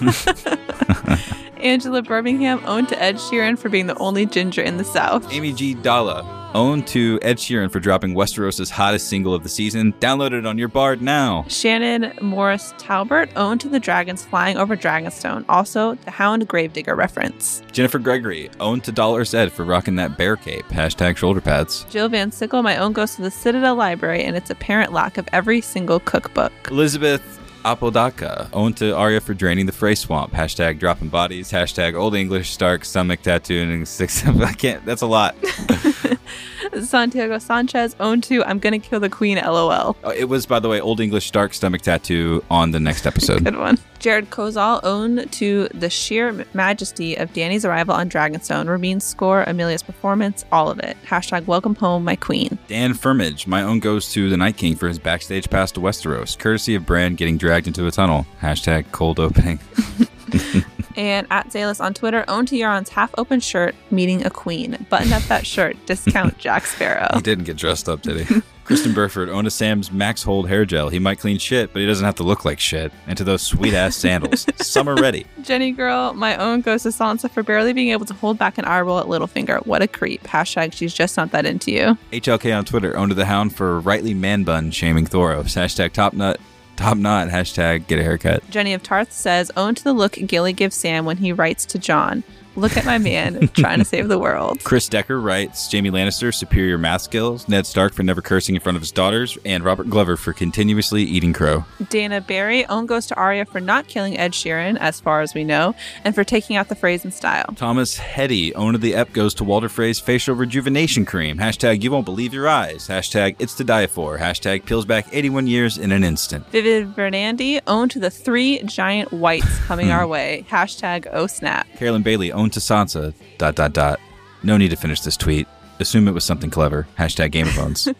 Angela 1.66 2.00
Birmingham 2.00 2.62
owned 2.64 2.88
to 2.90 3.02
Ed 3.02 3.16
Sheeran 3.16 3.58
for 3.58 3.68
being 3.68 3.88
the 3.88 3.98
only 3.98 4.24
ginger 4.24 4.62
in 4.62 4.76
the 4.76 4.84
South. 4.84 5.32
Amy 5.32 5.52
G. 5.52 5.74
Dalla, 5.74 6.50
owned 6.54 6.86
to 6.86 7.18
Ed 7.22 7.38
Sheeran 7.38 7.72
for 7.72 7.80
dropping 7.80 8.14
Westeros' 8.14 8.70
hottest 8.70 9.08
single 9.08 9.34
of 9.34 9.42
the 9.42 9.48
season. 9.48 9.92
Download 9.94 10.30
it 10.30 10.46
on 10.46 10.58
your 10.58 10.68
Bard 10.68 11.02
now. 11.02 11.44
Shannon 11.48 12.16
Morris 12.22 12.72
Talbert 12.78 13.30
owned 13.34 13.60
to 13.62 13.68
the 13.68 13.80
dragons 13.80 14.24
flying 14.24 14.56
over 14.56 14.76
Dragonstone. 14.76 15.44
Also, 15.48 15.96
the 15.96 16.12
Hound 16.12 16.46
Gravedigger 16.46 16.94
reference. 16.94 17.64
Jennifer 17.72 17.98
Gregory, 17.98 18.48
owned 18.60 18.84
to 18.84 18.92
Dolorous 18.92 19.34
Edd 19.34 19.50
for 19.50 19.64
rocking 19.64 19.96
that 19.96 20.16
bear 20.16 20.36
cape. 20.36 20.68
Hashtag 20.68 21.16
shoulder 21.16 21.40
pads. 21.40 21.84
Jill 21.90 22.08
Van 22.08 22.30
Sickle, 22.30 22.62
my 22.62 22.76
own 22.76 22.92
goes 22.92 23.16
to 23.16 23.22
the 23.22 23.30
Citadel 23.32 23.74
Library 23.74 24.22
and 24.22 24.36
its 24.36 24.50
apparent 24.50 24.92
lack 24.92 25.18
of 25.18 25.28
every 25.32 25.60
single 25.60 25.98
cookbook. 25.98 26.52
Elizabeth 26.70 27.35
Apodaca, 27.66 28.48
owned 28.52 28.76
to 28.76 28.94
Arya 28.94 29.20
for 29.20 29.34
draining 29.34 29.66
the 29.66 29.72
Frey 29.72 29.96
Swamp. 29.96 30.32
Hashtag 30.32 30.78
dropping 30.78 31.08
bodies. 31.08 31.50
Hashtag 31.50 31.94
old 31.94 32.14
English 32.14 32.50
Stark 32.50 32.84
stomach 32.84 33.22
tattooing 33.22 33.84
six. 33.86 34.24
I 34.24 34.52
can't. 34.52 34.84
That's 34.84 35.02
a 35.02 35.06
lot. 35.08 35.34
Santiago 36.82 37.38
Sanchez 37.38 37.96
owned 38.00 38.24
to 38.24 38.44
I'm 38.44 38.58
gonna 38.58 38.78
kill 38.78 39.00
the 39.00 39.08
queen 39.08 39.38
lol. 39.38 39.96
Oh, 40.04 40.10
it 40.10 40.24
was, 40.24 40.46
by 40.46 40.58
the 40.58 40.68
way, 40.68 40.80
old 40.80 41.00
English 41.00 41.26
Stark 41.26 41.54
stomach 41.54 41.82
tattoo 41.82 42.44
on 42.50 42.70
the 42.70 42.80
next 42.80 43.06
episode. 43.06 43.44
Good 43.44 43.56
one. 43.56 43.78
Jared 43.98 44.30
Kozal 44.30 44.80
owned 44.84 45.32
to 45.32 45.68
the 45.74 45.88
sheer 45.88 46.44
majesty 46.54 47.16
of 47.16 47.32
Danny's 47.32 47.64
arrival 47.64 47.94
on 47.94 48.10
Dragonstone, 48.10 48.68
Ramin's 48.68 49.04
score, 49.04 49.42
Emilia's 49.44 49.82
performance, 49.82 50.44
all 50.52 50.70
of 50.70 50.78
it. 50.78 50.96
Hashtag 51.06 51.46
welcome 51.46 51.74
home, 51.74 52.04
my 52.04 52.16
queen. 52.16 52.58
Dan 52.68 52.92
Firmage, 52.92 53.46
my 53.46 53.62
own 53.62 53.80
goes 53.80 54.10
to 54.12 54.28
the 54.28 54.36
Night 54.36 54.56
King 54.56 54.76
for 54.76 54.88
his 54.88 54.98
backstage 54.98 55.48
pass 55.48 55.72
to 55.72 55.80
Westeros, 55.80 56.38
courtesy 56.38 56.74
of 56.74 56.84
Bran 56.84 57.14
getting 57.14 57.38
dragged 57.38 57.66
into 57.66 57.86
a 57.86 57.90
tunnel. 57.90 58.26
Hashtag 58.40 58.92
cold 58.92 59.18
opening. 59.18 59.58
And 60.96 61.26
at 61.30 61.48
Zalus 61.48 61.80
on 61.80 61.94
Twitter, 61.94 62.24
owned 62.28 62.48
to 62.48 62.56
Euron's 62.56 62.88
half 62.88 63.14
open 63.18 63.40
shirt, 63.40 63.74
meeting 63.90 64.24
a 64.24 64.30
queen. 64.30 64.86
Button 64.88 65.12
up 65.12 65.22
that 65.24 65.46
shirt, 65.46 65.76
discount 65.86 66.38
Jack 66.38 66.66
Sparrow. 66.66 67.08
He 67.14 67.20
didn't 67.20 67.44
get 67.44 67.56
dressed 67.56 67.88
up, 67.88 68.02
did 68.02 68.26
he? 68.26 68.42
Kristen 68.66 68.92
Burford 68.94 69.28
owned 69.28 69.46
a 69.46 69.50
Sam's 69.50 69.92
Max 69.92 70.24
Hold 70.24 70.48
hair 70.48 70.64
gel. 70.64 70.88
He 70.88 70.98
might 70.98 71.20
clean 71.20 71.38
shit, 71.38 71.72
but 71.72 71.78
he 71.78 71.86
doesn't 71.86 72.04
have 72.04 72.16
to 72.16 72.24
look 72.24 72.44
like 72.44 72.58
shit. 72.58 72.90
And 73.06 73.16
to 73.16 73.22
those 73.22 73.42
sweet 73.42 73.74
ass 73.74 73.94
sandals, 74.02 74.44
summer 74.56 74.96
ready. 74.96 75.24
Jenny 75.42 75.70
girl, 75.70 76.14
my 76.14 76.36
own 76.36 76.62
goes 76.62 76.82
to 76.82 76.88
Sansa 76.88 77.30
for 77.30 77.44
barely 77.44 77.72
being 77.72 77.90
able 77.90 78.06
to 78.06 78.14
hold 78.14 78.38
back 78.38 78.58
an 78.58 78.64
eye 78.64 78.80
roll 78.80 78.98
at 78.98 79.06
Littlefinger. 79.06 79.64
What 79.66 79.82
a 79.82 79.86
creep. 79.88 80.24
Hashtag 80.24 80.72
she's 80.72 80.92
just 80.92 81.16
not 81.16 81.30
that 81.30 81.46
into 81.46 81.70
you. 81.70 81.96
HLK 82.10 82.58
on 82.58 82.64
Twitter 82.64 82.96
owned 82.96 83.10
to 83.10 83.14
the 83.14 83.26
Hound 83.26 83.54
for 83.54 83.78
rightly 83.78 84.14
man 84.14 84.42
bun 84.42 84.72
shaming 84.72 85.06
Thoros. 85.06 85.54
Hashtag 85.54 85.92
top 85.92 86.12
nut, 86.12 86.40
top 86.76 86.96
knot. 86.96 87.28
Hashtag 87.28 87.86
get 87.86 87.98
a 87.98 88.02
haircut. 88.02 88.48
Jenny 88.50 88.74
of 88.74 88.82
Tarth 88.82 89.12
says, 89.12 89.50
own 89.56 89.74
to 89.74 89.84
the 89.84 89.92
look 89.92 90.12
Gilly 90.12 90.52
gives 90.52 90.76
Sam 90.76 91.04
when 91.04 91.16
he 91.18 91.32
writes 91.32 91.64
to 91.66 91.78
Jon. 91.78 92.22
Look 92.56 92.76
at 92.76 92.84
my 92.84 92.98
man 92.98 93.48
trying 93.48 93.78
to 93.78 93.84
save 93.86 94.08
the 94.08 94.18
world. 94.18 94.64
Chris 94.64 94.88
Decker 94.88 95.20
writes 95.20 95.70
Jaime 95.70 95.90
Lannister 95.90 96.34
superior 96.34 96.78
math 96.78 97.02
skills, 97.02 97.48
Ned 97.48 97.66
Stark 97.66 97.92
for 97.92 98.02
never 98.02 98.22
cursing 98.22 98.54
in 98.54 98.60
front 98.60 98.76
of 98.76 98.82
his 98.82 98.92
daughters, 98.92 99.36
and 99.44 99.62
Robett 99.62 99.88
Glover 99.88 100.16
for 100.16 100.32
continuously 100.32 101.02
eating 101.02 101.32
crow. 101.32 101.64
Dana 101.90 102.20
Barry, 102.20 102.66
own 102.66 102.86
goes 102.86 103.06
to 103.06 103.14
Arya 103.14 103.44
for 103.44 103.60
not 103.60 103.88
killing 103.88 104.18
Ed 104.18 104.32
Sheeran, 104.32 104.76
as 104.78 105.00
far 105.00 105.20
as 105.20 105.34
we 105.34 105.44
know, 105.44 105.74
and 106.04 106.14
for 106.14 106.24
taking 106.24 106.56
out 106.56 106.68
the 106.68 106.74
Freys 106.74 107.04
in 107.04 107.10
style. 107.12 107.52
Thomas 107.56 107.96
Hetty, 107.98 108.54
owner 108.54 108.76
of 108.76 108.80
the 108.80 108.94
ep 108.94 109.12
goes 109.12 109.34
to 109.34 109.44
Walder 109.44 109.68
Frey's 109.68 109.98
facial 110.00 110.34
rejuvenation 110.34 111.04
cream. 111.04 111.38
Hashtag 111.38 111.82
you 111.82 111.90
won't 111.90 112.04
believe 112.04 112.32
your 112.32 112.48
eyes. 112.48 112.88
Hashtag 112.88 113.36
it's 113.38 113.54
to 113.54 113.64
die 113.64 113.86
for. 113.86 114.18
Hashtag 114.18 114.64
peels 114.64 114.84
back 114.84 115.06
81 115.12 115.46
years 115.46 115.78
in 115.78 115.92
an 115.92 116.04
instant. 116.04 116.46
Vivid 116.50 116.94
Bernandi, 116.94 117.60
own 117.66 117.88
to 117.90 117.98
the 117.98 118.10
three 118.10 118.62
giant 118.64 119.12
wights 119.12 119.58
coming 119.66 119.90
our 119.96 120.06
way. 120.06 120.46
Hashtag 120.50 121.06
oh 121.12 121.26
snap. 121.26 121.66
Carolyn 121.76 122.02
Bailey, 122.02 122.32
owned 122.46 122.52
to 122.52 122.60
Sansa. 122.60 123.12
Dot 123.38 123.56
dot 123.56 123.72
dot. 123.72 124.00
No 124.44 124.56
need 124.56 124.68
to 124.70 124.76
finish 124.76 125.00
this 125.00 125.16
tweet. 125.16 125.48
Assume 125.80 126.06
it 126.06 126.12
was 126.12 126.24
something 126.24 126.48
clever. 126.48 126.86
Hashtag 126.96 127.32
Game 127.32 127.48
of 127.48 127.54
Thrones. 127.54 127.88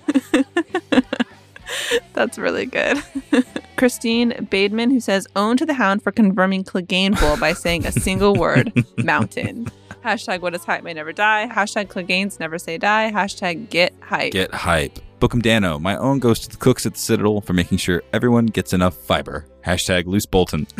That's 2.15 2.39
really 2.39 2.67
good. 2.67 3.03
Christine 3.77 4.31
Bademan, 4.33 4.93
who 4.93 5.01
says, 5.01 5.27
own 5.35 5.57
to 5.57 5.67
the 5.67 5.75
hound 5.75 6.03
for 6.03 6.13
confirming 6.13 6.63
Cleganebowl 6.65 7.41
by 7.41 7.53
saying 7.53 7.85
a 7.85 7.93
single 7.93 8.35
word, 8.39 8.73
mountain. 8.99 9.67
Hashtag 10.05 10.41
what 10.41 10.55
is 10.55 10.65
hype 10.65 10.85
may 10.85 10.95
never 10.95 11.13
die. 11.13 11.49
Hashtag 11.51 11.89
Cleganes 11.89 12.39
never 12.39 12.59
say 12.59 12.79
die. 12.79 13.11
Hashtag 13.13 13.69
get 13.69 13.93
hype. 14.01 14.33
Get 14.33 14.55
hype. 14.55 15.01
Bookum 15.19 15.41
Dano. 15.41 15.79
My 15.79 15.97
own 15.97 16.19
goes 16.19 16.41
to 16.41 16.51
the 16.51 16.59
cooks 16.59 16.85
at 16.85 16.93
the 16.93 16.99
Citadel 16.99 17.41
for 17.41 17.55
making 17.55 17.79
sure 17.79 18.03
everyone 18.13 18.47
gets 18.47 18.75
enough 18.75 18.95
fiber. 18.95 19.47
Hashtag 19.65 20.05
loose 20.07 20.27
Bolton. 20.27 20.67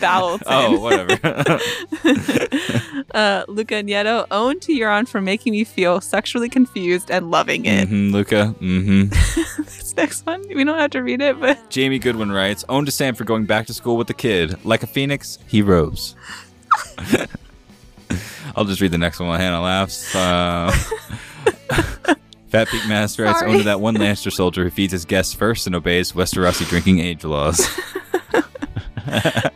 Bowelton. 0.00 0.42
Oh, 0.46 0.80
whatever. 0.80 1.12
uh, 3.14 3.44
Luca 3.48 3.74
Nieto, 3.82 4.26
own 4.30 4.60
to 4.60 4.72
Euron 4.72 5.06
for 5.08 5.20
making 5.20 5.50
me 5.52 5.64
feel 5.64 6.00
sexually 6.00 6.48
confused 6.48 7.10
and 7.10 7.30
loving 7.30 7.64
it. 7.64 7.88
hmm 7.88 8.10
Luca. 8.12 8.54
Mm-hmm. 8.60 9.08
this 9.62 9.96
next 9.96 10.26
one, 10.26 10.44
we 10.48 10.64
don't 10.64 10.78
have 10.78 10.90
to 10.90 11.02
read 11.02 11.20
it, 11.22 11.40
but 11.40 11.70
Jamie 11.70 11.98
Goodwin 12.00 12.32
writes, 12.32 12.64
own 12.68 12.84
to 12.84 12.90
Sam 12.90 13.14
for 13.14 13.24
going 13.24 13.46
back 13.46 13.66
to 13.68 13.74
school 13.74 13.96
with 13.96 14.08
the 14.08 14.14
kid. 14.14 14.62
Like 14.64 14.82
a 14.82 14.86
phoenix, 14.86 15.38
he 15.46 15.62
rose. 15.62 16.14
I'll 18.56 18.64
just 18.64 18.80
read 18.80 18.90
the 18.90 18.98
next 18.98 19.20
one 19.20 19.28
while 19.28 19.38
Hannah 19.38 19.60
laughs. 19.60 20.14
Uh, 20.14 20.70
Fat 22.48 22.68
Peak 22.68 22.86
Master 22.88 23.24
writes, 23.24 23.40
Sorry. 23.40 23.52
own 23.52 23.58
to 23.58 23.64
that 23.64 23.80
one 23.80 23.96
Lannister 23.96 24.32
soldier 24.32 24.64
who 24.64 24.70
feeds 24.70 24.92
his 24.92 25.04
guests 25.04 25.34
first 25.34 25.66
and 25.66 25.76
obeys 25.76 26.12
Westerosi 26.12 26.66
drinking 26.68 27.00
age 27.00 27.22
laws. 27.24 27.68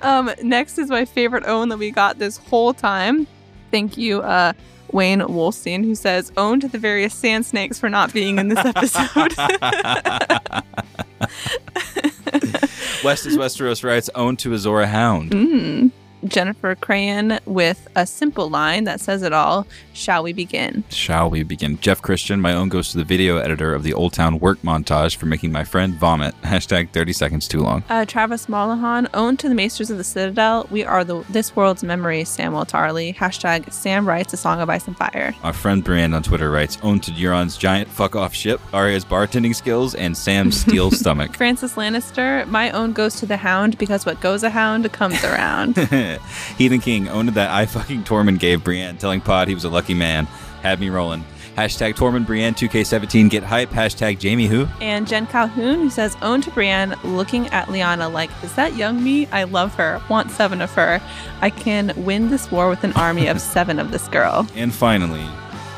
um, 0.02 0.30
next 0.42 0.76
is 0.78 0.90
my 0.90 1.04
favorite 1.06 1.44
own 1.44 1.70
that 1.70 1.78
we 1.78 1.90
got 1.90 2.18
this 2.18 2.36
whole 2.36 2.74
time. 2.74 3.26
Thank 3.70 3.96
you, 3.96 4.20
uh, 4.20 4.52
Wayne 4.92 5.20
Wolstein, 5.20 5.84
who 5.84 5.94
says, 5.94 6.30
own 6.36 6.60
to 6.60 6.68
the 6.68 6.78
various 6.78 7.14
sand 7.14 7.46
snakes 7.46 7.78
for 7.78 7.88
not 7.88 8.12
being 8.12 8.38
in 8.38 8.48
this 8.48 8.58
episode. 8.58 9.34
West 13.04 13.24
is 13.24 13.38
Westeros 13.38 13.82
writes, 13.84 14.10
own 14.14 14.36
to 14.38 14.52
Azora 14.52 14.88
Hound. 14.88 15.30
mm. 15.30 15.90
Jennifer 16.30 16.74
Crayon 16.74 17.38
with 17.44 17.88
a 17.94 18.06
simple 18.06 18.48
line 18.48 18.84
that 18.84 19.00
says 19.00 19.22
it 19.22 19.32
all. 19.32 19.66
Shall 20.00 20.22
we 20.22 20.32
begin? 20.32 20.82
Shall 20.88 21.28
we 21.28 21.42
begin? 21.42 21.78
Jeff 21.78 22.00
Christian, 22.00 22.40
my 22.40 22.54
own 22.54 22.70
goes 22.70 22.90
to 22.92 22.96
the 22.96 23.04
video 23.04 23.36
editor 23.36 23.74
of 23.74 23.82
the 23.82 23.92
Old 23.92 24.14
Town 24.14 24.38
work 24.38 24.62
montage 24.62 25.16
for 25.16 25.26
making 25.26 25.52
my 25.52 25.62
friend 25.62 25.92
vomit. 25.92 26.34
Hashtag 26.42 26.88
30 26.88 27.12
seconds 27.12 27.46
too 27.46 27.60
long. 27.60 27.84
Uh, 27.90 28.06
Travis 28.06 28.48
Mollahan, 28.48 29.08
owned 29.12 29.38
to 29.40 29.48
the 29.50 29.54
Maesters 29.54 29.90
of 29.90 29.98
the 29.98 30.04
Citadel. 30.04 30.66
We 30.70 30.84
are 30.84 31.04
the 31.04 31.22
this 31.28 31.54
world's 31.54 31.84
memory, 31.84 32.22
Samwell 32.22 32.66
Tarly. 32.66 33.14
Hashtag 33.14 33.70
Sam 33.74 34.08
writes 34.08 34.32
a 34.32 34.38
song 34.38 34.62
of 34.62 34.70
ice 34.70 34.86
and 34.86 34.96
fire. 34.96 35.34
Our 35.42 35.52
friend 35.52 35.84
Brienne 35.84 36.14
on 36.14 36.22
Twitter 36.22 36.50
writes, 36.50 36.78
own 36.82 37.00
to 37.00 37.10
Euron's 37.10 37.58
giant 37.58 37.90
fuck 37.90 38.16
off 38.16 38.32
ship, 38.32 38.58
Arya's 38.72 39.04
bartending 39.04 39.54
skills, 39.54 39.94
and 39.94 40.16
Sam's 40.16 40.58
steel 40.62 40.90
stomach. 40.90 41.36
Francis 41.36 41.74
Lannister, 41.74 42.46
my 42.46 42.70
own 42.70 42.94
goes 42.94 43.16
to 43.16 43.26
the 43.26 43.36
Hound 43.36 43.76
because 43.76 44.06
what 44.06 44.18
goes 44.22 44.44
a 44.44 44.48
hound 44.48 44.90
comes 44.92 45.22
around. 45.24 45.76
Heathen 46.56 46.80
King 46.80 47.06
owned 47.08 47.28
that 47.30 47.50
I 47.50 47.66
fucking 47.66 48.04
Tormund 48.04 48.38
gave 48.38 48.64
Brienne, 48.64 48.96
telling 48.96 49.20
Pod 49.20 49.48
he 49.48 49.54
was 49.54 49.64
a 49.64 49.68
lucky 49.68 49.89
man. 49.94 50.26
Had 50.62 50.80
me 50.80 50.90
rolling. 50.90 51.24
Hashtag 51.56 51.94
Tormund 51.94 52.26
Brienne 52.26 52.54
2K17 52.54 53.28
get 53.28 53.42
hype. 53.42 53.70
Hashtag 53.70 54.22
Jaime 54.22 54.46
who. 54.46 54.66
and 54.80 55.06
Jen 55.06 55.26
Calhoun, 55.26 55.80
who 55.80 55.90
says, 55.90 56.16
own 56.22 56.40
to 56.42 56.50
Brienne, 56.52 56.94
looking 57.04 57.48
at 57.48 57.66
Lyanna 57.66 58.10
like, 58.10 58.30
is 58.42 58.54
that 58.54 58.76
young 58.76 59.02
me? 59.02 59.26
I 59.26 59.44
love 59.44 59.74
her. 59.74 60.00
Want 60.08 60.30
seven 60.30 60.62
of 60.62 60.70
her. 60.72 61.02
I 61.40 61.50
can 61.50 61.92
win 62.04 62.30
this 62.30 62.50
war 62.50 62.68
with 62.68 62.84
an 62.84 62.92
army 62.92 63.26
of 63.26 63.40
seven 63.54 63.78
of 63.78 63.90
this 63.90 64.06
girl. 64.08 64.46
And 64.54 64.72
finally, 64.74 65.26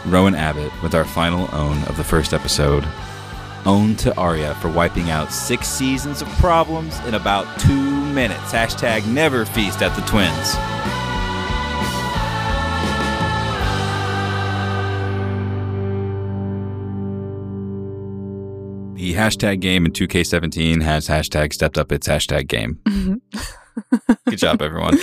Rowan 0.06 0.34
Abbott 0.34 0.72
with 0.82 0.94
our 0.94 1.04
final 1.04 1.48
own 1.54 1.82
of 1.84 1.96
the 1.96 2.04
first 2.04 2.32
episode. 2.34 2.86
Own 3.64 3.94
to 3.96 4.16
Arya 4.16 4.54
for 4.56 4.68
wiping 4.68 5.10
out 5.10 5.32
six 5.32 5.68
seasons 5.68 6.20
of 6.20 6.28
problems 6.38 6.98
in 7.06 7.14
about 7.14 7.46
two 7.60 7.90
minutes. 8.12 8.52
Hashtag 8.52 9.06
never 9.06 9.44
feast 9.44 9.82
at 9.82 9.94
the 9.94 10.02
twins. 10.02 10.54
The 19.02 19.14
hashtag 19.14 19.58
game 19.58 19.84
in 19.84 19.90
2K17 19.90 20.80
has 20.80 21.08
hashtag 21.08 21.52
stepped 21.52 21.76
up 21.76 21.90
its 21.90 22.06
hashtag 22.06 22.46
game. 22.46 22.78
Good 24.28 24.38
job, 24.38 24.62
everyone. 24.62 24.96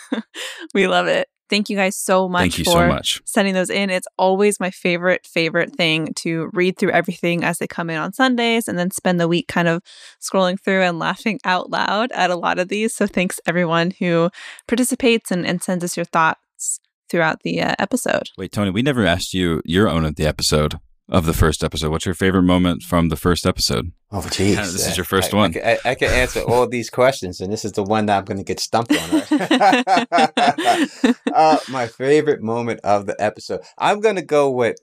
we 0.74 0.86
love 0.86 1.06
it. 1.06 1.28
Thank 1.48 1.70
you 1.70 1.76
guys 1.78 1.96
so 1.96 2.28
much 2.28 2.40
Thank 2.42 2.58
you 2.58 2.64
for 2.64 2.72
so 2.72 2.86
much. 2.86 3.22
sending 3.24 3.54
those 3.54 3.70
in. 3.70 3.88
It's 3.88 4.06
always 4.18 4.60
my 4.60 4.70
favorite, 4.70 5.26
favorite 5.26 5.74
thing 5.74 6.12
to 6.16 6.50
read 6.52 6.76
through 6.76 6.90
everything 6.90 7.44
as 7.44 7.56
they 7.56 7.66
come 7.66 7.88
in 7.88 7.96
on 7.96 8.12
Sundays 8.12 8.68
and 8.68 8.78
then 8.78 8.90
spend 8.90 9.18
the 9.18 9.26
week 9.26 9.48
kind 9.48 9.68
of 9.68 9.82
scrolling 10.20 10.60
through 10.62 10.82
and 10.82 10.98
laughing 10.98 11.40
out 11.46 11.70
loud 11.70 12.12
at 12.12 12.28
a 12.28 12.36
lot 12.36 12.58
of 12.58 12.68
these. 12.68 12.94
So 12.94 13.06
thanks 13.06 13.40
everyone 13.46 13.92
who 13.98 14.28
participates 14.68 15.30
and, 15.30 15.46
and 15.46 15.62
sends 15.62 15.82
us 15.82 15.96
your 15.96 16.04
thoughts 16.04 16.78
throughout 17.08 17.40
the 17.42 17.62
uh, 17.62 17.74
episode. 17.78 18.28
Wait, 18.36 18.52
Tony, 18.52 18.68
we 18.68 18.82
never 18.82 19.06
asked 19.06 19.32
you 19.32 19.62
your 19.64 19.88
own 19.88 20.04
of 20.04 20.16
the 20.16 20.26
episode 20.26 20.78
of 21.08 21.26
the 21.26 21.34
first 21.34 21.62
episode. 21.62 21.90
What's 21.90 22.06
your 22.06 22.14
favorite 22.14 22.42
moment 22.42 22.82
from 22.82 23.08
the 23.08 23.16
first 23.16 23.46
episode? 23.46 23.92
Oh, 24.10 24.20
jeez. 24.20 24.54
Kinda, 24.54 24.62
this 24.72 24.86
is 24.86 24.96
your 24.96 25.04
first 25.04 25.34
I, 25.34 25.36
one. 25.36 25.54
I, 25.56 25.72
I, 25.72 25.90
I 25.90 25.94
can 25.94 26.10
answer 26.10 26.40
all 26.40 26.66
these 26.66 26.90
questions, 26.90 27.40
and 27.40 27.52
this 27.52 27.64
is 27.64 27.72
the 27.72 27.82
one 27.82 28.06
that 28.06 28.18
I'm 28.18 28.24
going 28.24 28.38
to 28.38 28.44
get 28.44 28.60
stumped 28.60 28.92
on. 28.92 29.10
Right? 29.10 29.26
uh, 31.34 31.58
my 31.70 31.86
favorite 31.86 32.42
moment 32.42 32.80
of 32.84 33.06
the 33.06 33.16
episode. 33.18 33.60
I'm 33.78 34.00
going 34.00 34.16
to 34.16 34.22
go 34.22 34.50
with 34.50 34.76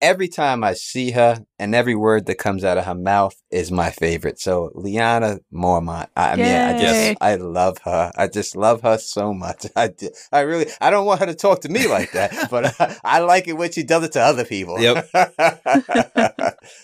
every 0.00 0.28
time 0.28 0.62
I 0.64 0.74
see 0.74 1.10
her, 1.12 1.44
and 1.58 1.74
every 1.74 1.94
word 1.94 2.26
that 2.26 2.36
comes 2.36 2.64
out 2.64 2.78
of 2.78 2.84
her 2.84 2.94
mouth 2.94 3.34
is 3.50 3.70
my 3.70 3.90
favorite. 3.90 4.38
So, 4.40 4.70
Lyanna 4.74 5.40
Mormont. 5.52 6.08
I, 6.16 6.32
I 6.32 6.36
mean, 6.36 6.46
I 6.46 6.70
Yay. 6.72 6.80
just, 6.80 7.18
I 7.20 7.34
love 7.36 7.78
her. 7.84 8.12
I 8.16 8.28
just 8.28 8.56
love 8.56 8.82
her 8.82 8.98
so 8.98 9.34
much. 9.34 9.66
I, 9.76 9.90
I 10.32 10.40
really, 10.40 10.66
I 10.80 10.90
don't 10.90 11.06
want 11.06 11.20
her 11.20 11.26
to 11.26 11.34
talk 11.34 11.60
to 11.62 11.68
me 11.68 11.88
like 11.88 12.12
that, 12.12 12.48
but 12.50 12.80
I, 12.80 12.96
I 13.04 13.18
like 13.20 13.48
it 13.48 13.54
when 13.54 13.72
she 13.72 13.82
does 13.82 14.04
it 14.04 14.12
to 14.12 14.20
other 14.20 14.44
people. 14.44 14.80
Yep. 14.80 15.08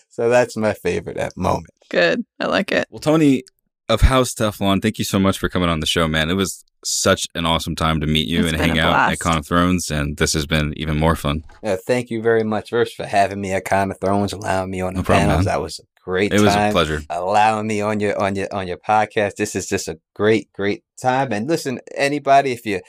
so 0.09 0.29
that's 0.29 0.57
my 0.57 0.75
favorite 0.75 1.17
at 1.17 1.37
moment. 1.37 1.73
Good. 1.91 2.25
I 2.41 2.47
like 2.47 2.73
it. 2.73 2.87
Well, 2.91 3.01
Tony 3.01 3.45
of 3.89 4.01
House 4.01 4.35
Teflon, 4.35 4.83
thank 4.83 4.99
you 4.99 5.05
so 5.05 5.19
much 5.19 5.39
for 5.39 5.49
coming 5.49 5.69
on 5.69 5.81
the 5.81 5.87
show, 5.87 6.09
man. 6.09 6.31
It 6.31 6.35
was 6.35 6.65
such 6.85 7.27
an 7.35 7.47
awesome 7.47 7.75
time 7.77 8.01
to 8.01 8.07
meet 8.07 8.27
you 8.29 8.41
It's 8.45 8.53
and 8.53 8.61
hang 8.61 8.79
out 8.79 8.91
blast. 8.93 9.13
at 9.13 9.19
Con 9.21 9.39
of 9.39 9.47
Thrones, 9.47 9.91
and 9.91 10.17
this 10.17 10.33
has 10.35 10.47
been 10.47 10.73
even 10.77 10.99
more 10.99 11.17
fun. 11.17 11.45
Yeah, 11.63 11.77
thank 11.77 12.11
you 12.11 12.23
very 12.23 12.45
much, 12.45 12.71
first, 12.71 12.95
for 12.95 13.07
having 13.07 13.41
me 13.41 13.53
at 13.53 13.65
Con 13.65 13.91
of 13.91 13.99
Thrones, 14.01 14.33
allowing 14.33 14.71
me 14.71 14.81
on 14.81 14.95
the 14.95 15.01
No 15.01 15.05
problem, 15.05 15.29
panels. 15.29 15.47
man. 15.47 15.55
That 15.55 15.61
was 15.63 15.79
a 15.81 15.83
great 16.05 16.33
It 16.35 16.41
was 16.41 16.55
a 16.55 16.71
pleasure. 16.71 17.03
Allowing 17.11 17.67
me 17.67 17.81
on 17.81 17.99
your 18.01 18.21
on 18.21 18.35
your 18.37 18.47
on 18.55 18.67
your 18.69 18.77
podcast. 18.79 19.37
This 19.37 19.55
is 19.57 19.67
just 19.67 19.89
a 19.89 19.99
great, 20.15 20.53
great 20.53 20.83
time. 21.01 21.33
And 21.33 21.49
listen, 21.49 21.81
anybody, 21.97 22.53
if 22.53 22.67
you, 22.67 22.81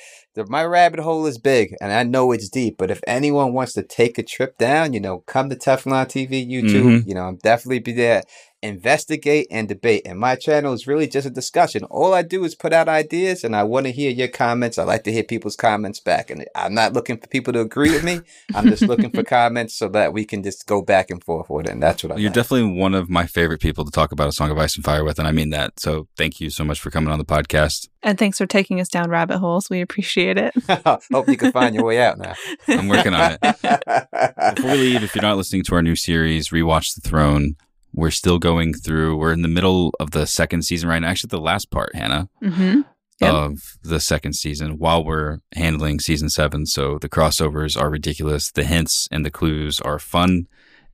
my 0.50 0.64
rabbit 0.66 1.00
hole 1.00 1.26
is 1.26 1.38
big 1.38 1.76
and 1.82 1.94
I 1.94 2.04
know 2.04 2.32
it's 2.34 2.50
deep, 2.50 2.76
but 2.78 2.92
if 2.92 3.00
anyone 3.08 3.54
wants 3.54 3.72
to 3.74 3.84
take 3.84 4.18
a 4.18 4.24
trip 4.24 4.58
down, 4.58 4.92
you 4.94 5.00
know, 5.00 5.20
come 5.28 5.50
to 5.50 5.56
Teflon 5.56 6.08
TV, 6.08 6.46
YouTube, 6.46 6.84
Mhm. 6.84 7.08
you 7.08 7.16
know, 7.16 7.24
I'm 7.24 7.38
definitely 7.38 7.80
be 7.80 7.94
there. 7.94 8.22
Investigate 8.66 9.48
and 9.52 9.68
debate. 9.68 10.02
And 10.06 10.20
my 10.20 10.36
channel 10.36 10.74
is 10.74 10.88
really 10.88 11.08
just 11.08 11.28
a 11.28 11.30
discussion. 11.30 11.84
All 11.86 12.14
I 12.14 12.24
do 12.24 12.44
is 12.44 12.56
put 12.56 12.74
out 12.74 12.90
ideas 12.90 13.44
and 13.44 13.56
I 13.56 13.64
want 13.64 13.86
to 13.86 13.92
hear 13.92 14.10
your 14.10 14.28
comments. 14.28 14.78
I 14.80 14.84
like 14.84 15.04
to 15.04 15.12
hear 15.12 15.24
people's 15.24 15.56
comments 15.56 16.00
back. 16.00 16.30
And 16.32 16.46
I'm 16.56 16.74
not 16.74 16.94
looking 16.94 17.18
for 17.18 17.28
people 17.28 17.54
to 17.54 17.62
agree 17.62 17.92
with 17.92 18.04
me. 18.04 18.22
I'm 18.56 18.68
just 18.68 18.82
looking 18.82 19.12
for 19.12 19.24
comments 19.38 19.76
so 19.76 19.88
that 19.90 20.14
we 20.14 20.26
can 20.26 20.42
just 20.42 20.66
go 20.66 20.82
back 20.82 21.12
and 21.12 21.24
forth 21.24 21.50
with 21.50 21.68
it. 21.68 21.72
And 21.74 21.84
that's 21.84 22.04
what 22.04 22.14
I 22.14 22.16
You're 22.16 22.30
like. 22.30 22.34
definitely 22.36 22.80
one 22.80 22.96
of 22.96 23.10
my 23.10 23.28
favorite 23.28 23.62
people 23.62 23.86
to 23.86 23.92
talk 23.92 24.12
about 24.12 24.30
A 24.30 24.32
Song 24.32 24.50
of 24.50 24.58
Ice 24.58 24.76
and 24.76 24.84
Fire 24.84 25.04
with, 25.04 25.20
and 25.20 25.28
I 25.28 25.32
mean 25.32 25.52
that. 25.52 25.80
So 25.80 26.08
thank 26.18 26.42
you 26.42 26.50
so 26.50 26.64
much 26.64 26.80
for 26.82 26.90
coming 26.90 27.12
on 27.12 27.20
the 27.20 27.26
podcast. 27.26 27.88
And 28.02 28.18
thanks 28.20 28.38
for 28.38 28.46
taking 28.46 28.80
us 28.80 28.88
down 28.90 29.10
rabbit 29.10 29.40
holes. 29.40 29.70
We 29.70 29.82
appreciate 29.82 30.38
it. 30.38 30.54
Hope 31.12 31.28
you 31.28 31.38
can 31.38 31.52
find 31.52 31.74
your 31.74 31.86
way 31.86 32.00
out 32.00 32.18
now. 32.20 32.34
I'm 32.68 32.88
working 32.88 33.14
on 33.14 33.38
it. 33.42 33.42
Before 34.56 34.72
we 34.72 34.78
leave, 34.78 35.04
if 35.04 35.16
you're 35.16 35.24
not 35.24 35.38
listening 35.38 35.64
to 35.64 35.76
our 35.76 35.82
new 35.82 35.96
series, 35.96 36.50
Rewatch 36.50 36.94
the 36.94 37.02
Throne, 37.02 37.56
we're 37.96 38.12
still 38.12 38.38
going 38.40 38.74
through, 38.74 39.18
we're 39.18 39.34
in 39.34 39.42
the 39.42 39.48
middle 39.48 39.94
of 40.00 40.12
the 40.12 40.28
second 40.28 40.64
season 40.64 40.90
right 40.90 41.00
now. 41.00 41.08
Actually, 41.08 41.30
the 41.30 41.40
last 41.42 41.72
part, 41.72 41.96
Hannah, 41.96 42.30
Mm-hmm. 42.44 42.82
Yep. 43.22 43.34
of 43.34 43.60
the 43.82 44.02
second 44.02 44.34
season 44.34 44.78
while 44.78 45.02
we're 45.02 45.38
handling 45.54 46.02
season 46.02 46.30
seven. 46.30 46.66
So 46.66 46.98
the 47.00 47.08
crossovers 47.08 47.80
are 47.80 47.90
ridiculous. 47.90 48.52
The 48.52 48.66
hints 48.66 49.08
and 49.10 49.26
the 49.26 49.32
clues 49.32 49.80
are 49.80 50.00
fun. 50.00 50.48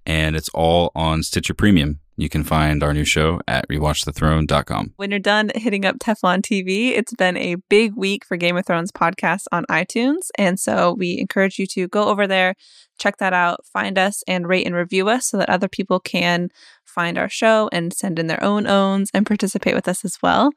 And 0.06 0.36
it's 0.36 0.50
all 0.54 0.92
on 0.94 1.24
Stitcher 1.24 1.56
Premium. 1.56 2.00
You 2.18 2.30
can 2.30 2.44
find 2.44 2.84
our 2.84 2.94
new 2.94 3.06
show 3.06 3.42
at 3.48 3.68
rewatchthethrone.com. 3.70 4.94
When 4.98 5.10
you're 5.10 5.20
done 5.20 5.52
hitting 5.56 5.86
up 5.86 5.98
Teflon 6.00 6.42
TV, 6.42 6.90
it's 6.92 7.14
been 7.14 7.38
a 7.38 7.56
big 7.70 7.96
week 7.96 8.26
for 8.26 8.38
Game 8.38 8.58
of 8.58 8.66
Thrones 8.66 8.92
podcasts 8.92 9.46
on 9.52 9.66
iTunes. 9.66 10.28
And 10.38 10.60
so 10.60 10.94
we 10.94 11.18
encourage 11.18 11.58
you 11.58 11.66
to 11.68 11.88
go 11.88 12.08
over 12.10 12.28
there, 12.28 12.56
check 13.00 13.18
that 13.18 13.34
out, 13.34 13.66
find 13.66 13.98
us, 13.98 14.24
and 14.28 14.48
rate 14.48 14.66
and 14.68 14.76
review 14.76 15.10
us 15.10 15.28
so 15.28 15.38
that 15.38 15.50
other 15.50 15.68
people 15.68 16.00
can 16.00 16.50
find 16.92 17.18
our 17.18 17.30
show 17.30 17.70
and 17.72 17.94
send 17.94 18.20
in 18.20 18.28
their 18.28 18.44
own 18.44 18.68
owns 18.68 19.10
and 19.14 19.26
participate 19.26 19.76
with 19.76 19.88
us 19.88 20.06
as 20.06 20.18
well. 20.22 20.52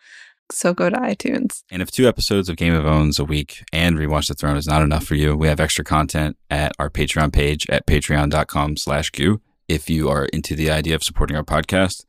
So 0.52 0.74
go 0.74 0.90
to 0.90 0.96
iTunes. 0.96 1.62
And 1.70 1.80
if 1.80 1.90
two 1.90 2.06
episodes 2.06 2.48
of 2.48 2.56
Game 2.56 2.74
of 2.74 2.84
Owns 2.84 3.18
a 3.18 3.24
week 3.24 3.64
and 3.72 3.96
Rewatch 3.96 4.28
the 4.28 4.34
Throne 4.34 4.56
is 4.56 4.66
not 4.66 4.82
enough 4.82 5.04
for 5.04 5.14
you, 5.14 5.36
we 5.36 5.48
have 5.48 5.60
extra 5.60 5.84
content 5.84 6.36
at 6.50 6.72
our 6.78 6.90
Patreon 6.90 7.32
page 7.32 7.66
at 7.70 7.86
patreon.com 7.86 8.76
slash 8.76 9.10
Q. 9.10 9.40
If 9.68 9.88
you 9.88 10.10
are 10.10 10.26
into 10.26 10.54
the 10.54 10.70
idea 10.70 10.94
of 10.94 11.02
supporting 11.02 11.36
our 11.36 11.44
podcast, 11.44 12.04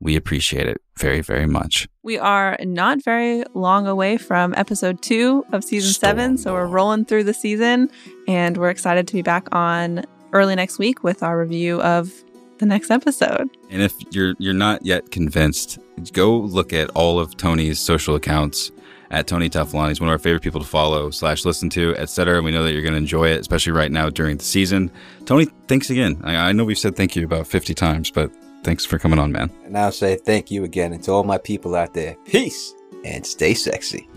we 0.00 0.16
appreciate 0.16 0.66
it 0.66 0.82
very, 0.98 1.22
very 1.22 1.46
much. 1.46 1.88
We 2.02 2.18
are 2.18 2.56
not 2.60 3.02
very 3.02 3.44
long 3.54 3.86
away 3.86 4.18
from 4.18 4.52
episode 4.56 5.00
two 5.00 5.44
of 5.52 5.64
season 5.64 5.94
seven. 5.94 6.36
So 6.36 6.52
we're 6.52 6.66
rolling 6.66 7.04
through 7.04 7.24
the 7.24 7.34
season 7.34 7.88
and 8.28 8.58
we're 8.58 8.70
excited 8.70 9.06
to 9.08 9.14
be 9.14 9.22
back 9.22 9.46
on 9.52 10.04
early 10.32 10.56
next 10.56 10.78
week 10.78 11.02
with 11.02 11.22
our 11.22 11.38
review 11.38 11.80
of 11.82 12.12
the 12.58 12.66
next 12.66 12.90
episode. 12.90 13.48
And 13.70 13.82
if 13.82 13.94
you're 14.10 14.34
you're 14.38 14.54
not 14.54 14.84
yet 14.84 15.10
convinced, 15.10 15.78
go 16.12 16.36
look 16.36 16.72
at 16.72 16.90
all 16.90 17.18
of 17.18 17.36
Tony's 17.36 17.78
social 17.78 18.14
accounts 18.14 18.70
at 19.10 19.26
Tony 19.26 19.48
Teflon. 19.48 19.88
He's 19.88 20.00
one 20.00 20.08
of 20.08 20.12
our 20.12 20.18
favorite 20.18 20.42
people 20.42 20.60
to 20.60 20.66
follow, 20.66 21.10
slash 21.10 21.44
listen 21.44 21.68
to, 21.70 21.94
etc. 21.96 22.42
We 22.42 22.50
know 22.50 22.62
that 22.64 22.72
you're 22.72 22.82
going 22.82 22.94
to 22.94 22.98
enjoy 22.98 23.28
it, 23.28 23.40
especially 23.40 23.72
right 23.72 23.92
now 23.92 24.08
during 24.08 24.38
the 24.38 24.44
season. 24.44 24.90
Tony, 25.26 25.46
thanks 25.68 25.90
again. 25.90 26.20
I, 26.24 26.36
I 26.36 26.52
know 26.52 26.64
we've 26.64 26.78
said 26.78 26.96
thank 26.96 27.14
you 27.14 27.24
about 27.24 27.46
50 27.46 27.74
times, 27.74 28.10
but 28.10 28.32
thanks 28.64 28.84
for 28.84 28.98
coming 28.98 29.18
on, 29.18 29.30
man. 29.30 29.50
And 29.64 29.76
I'll 29.76 29.92
say 29.92 30.16
thank 30.16 30.50
you 30.50 30.64
again. 30.64 30.92
And 30.92 31.04
to 31.04 31.12
all 31.12 31.24
my 31.24 31.38
people 31.38 31.74
out 31.74 31.92
there, 31.94 32.16
peace 32.24 32.74
and 33.04 33.26
stay 33.26 33.54
sexy. 33.54 34.08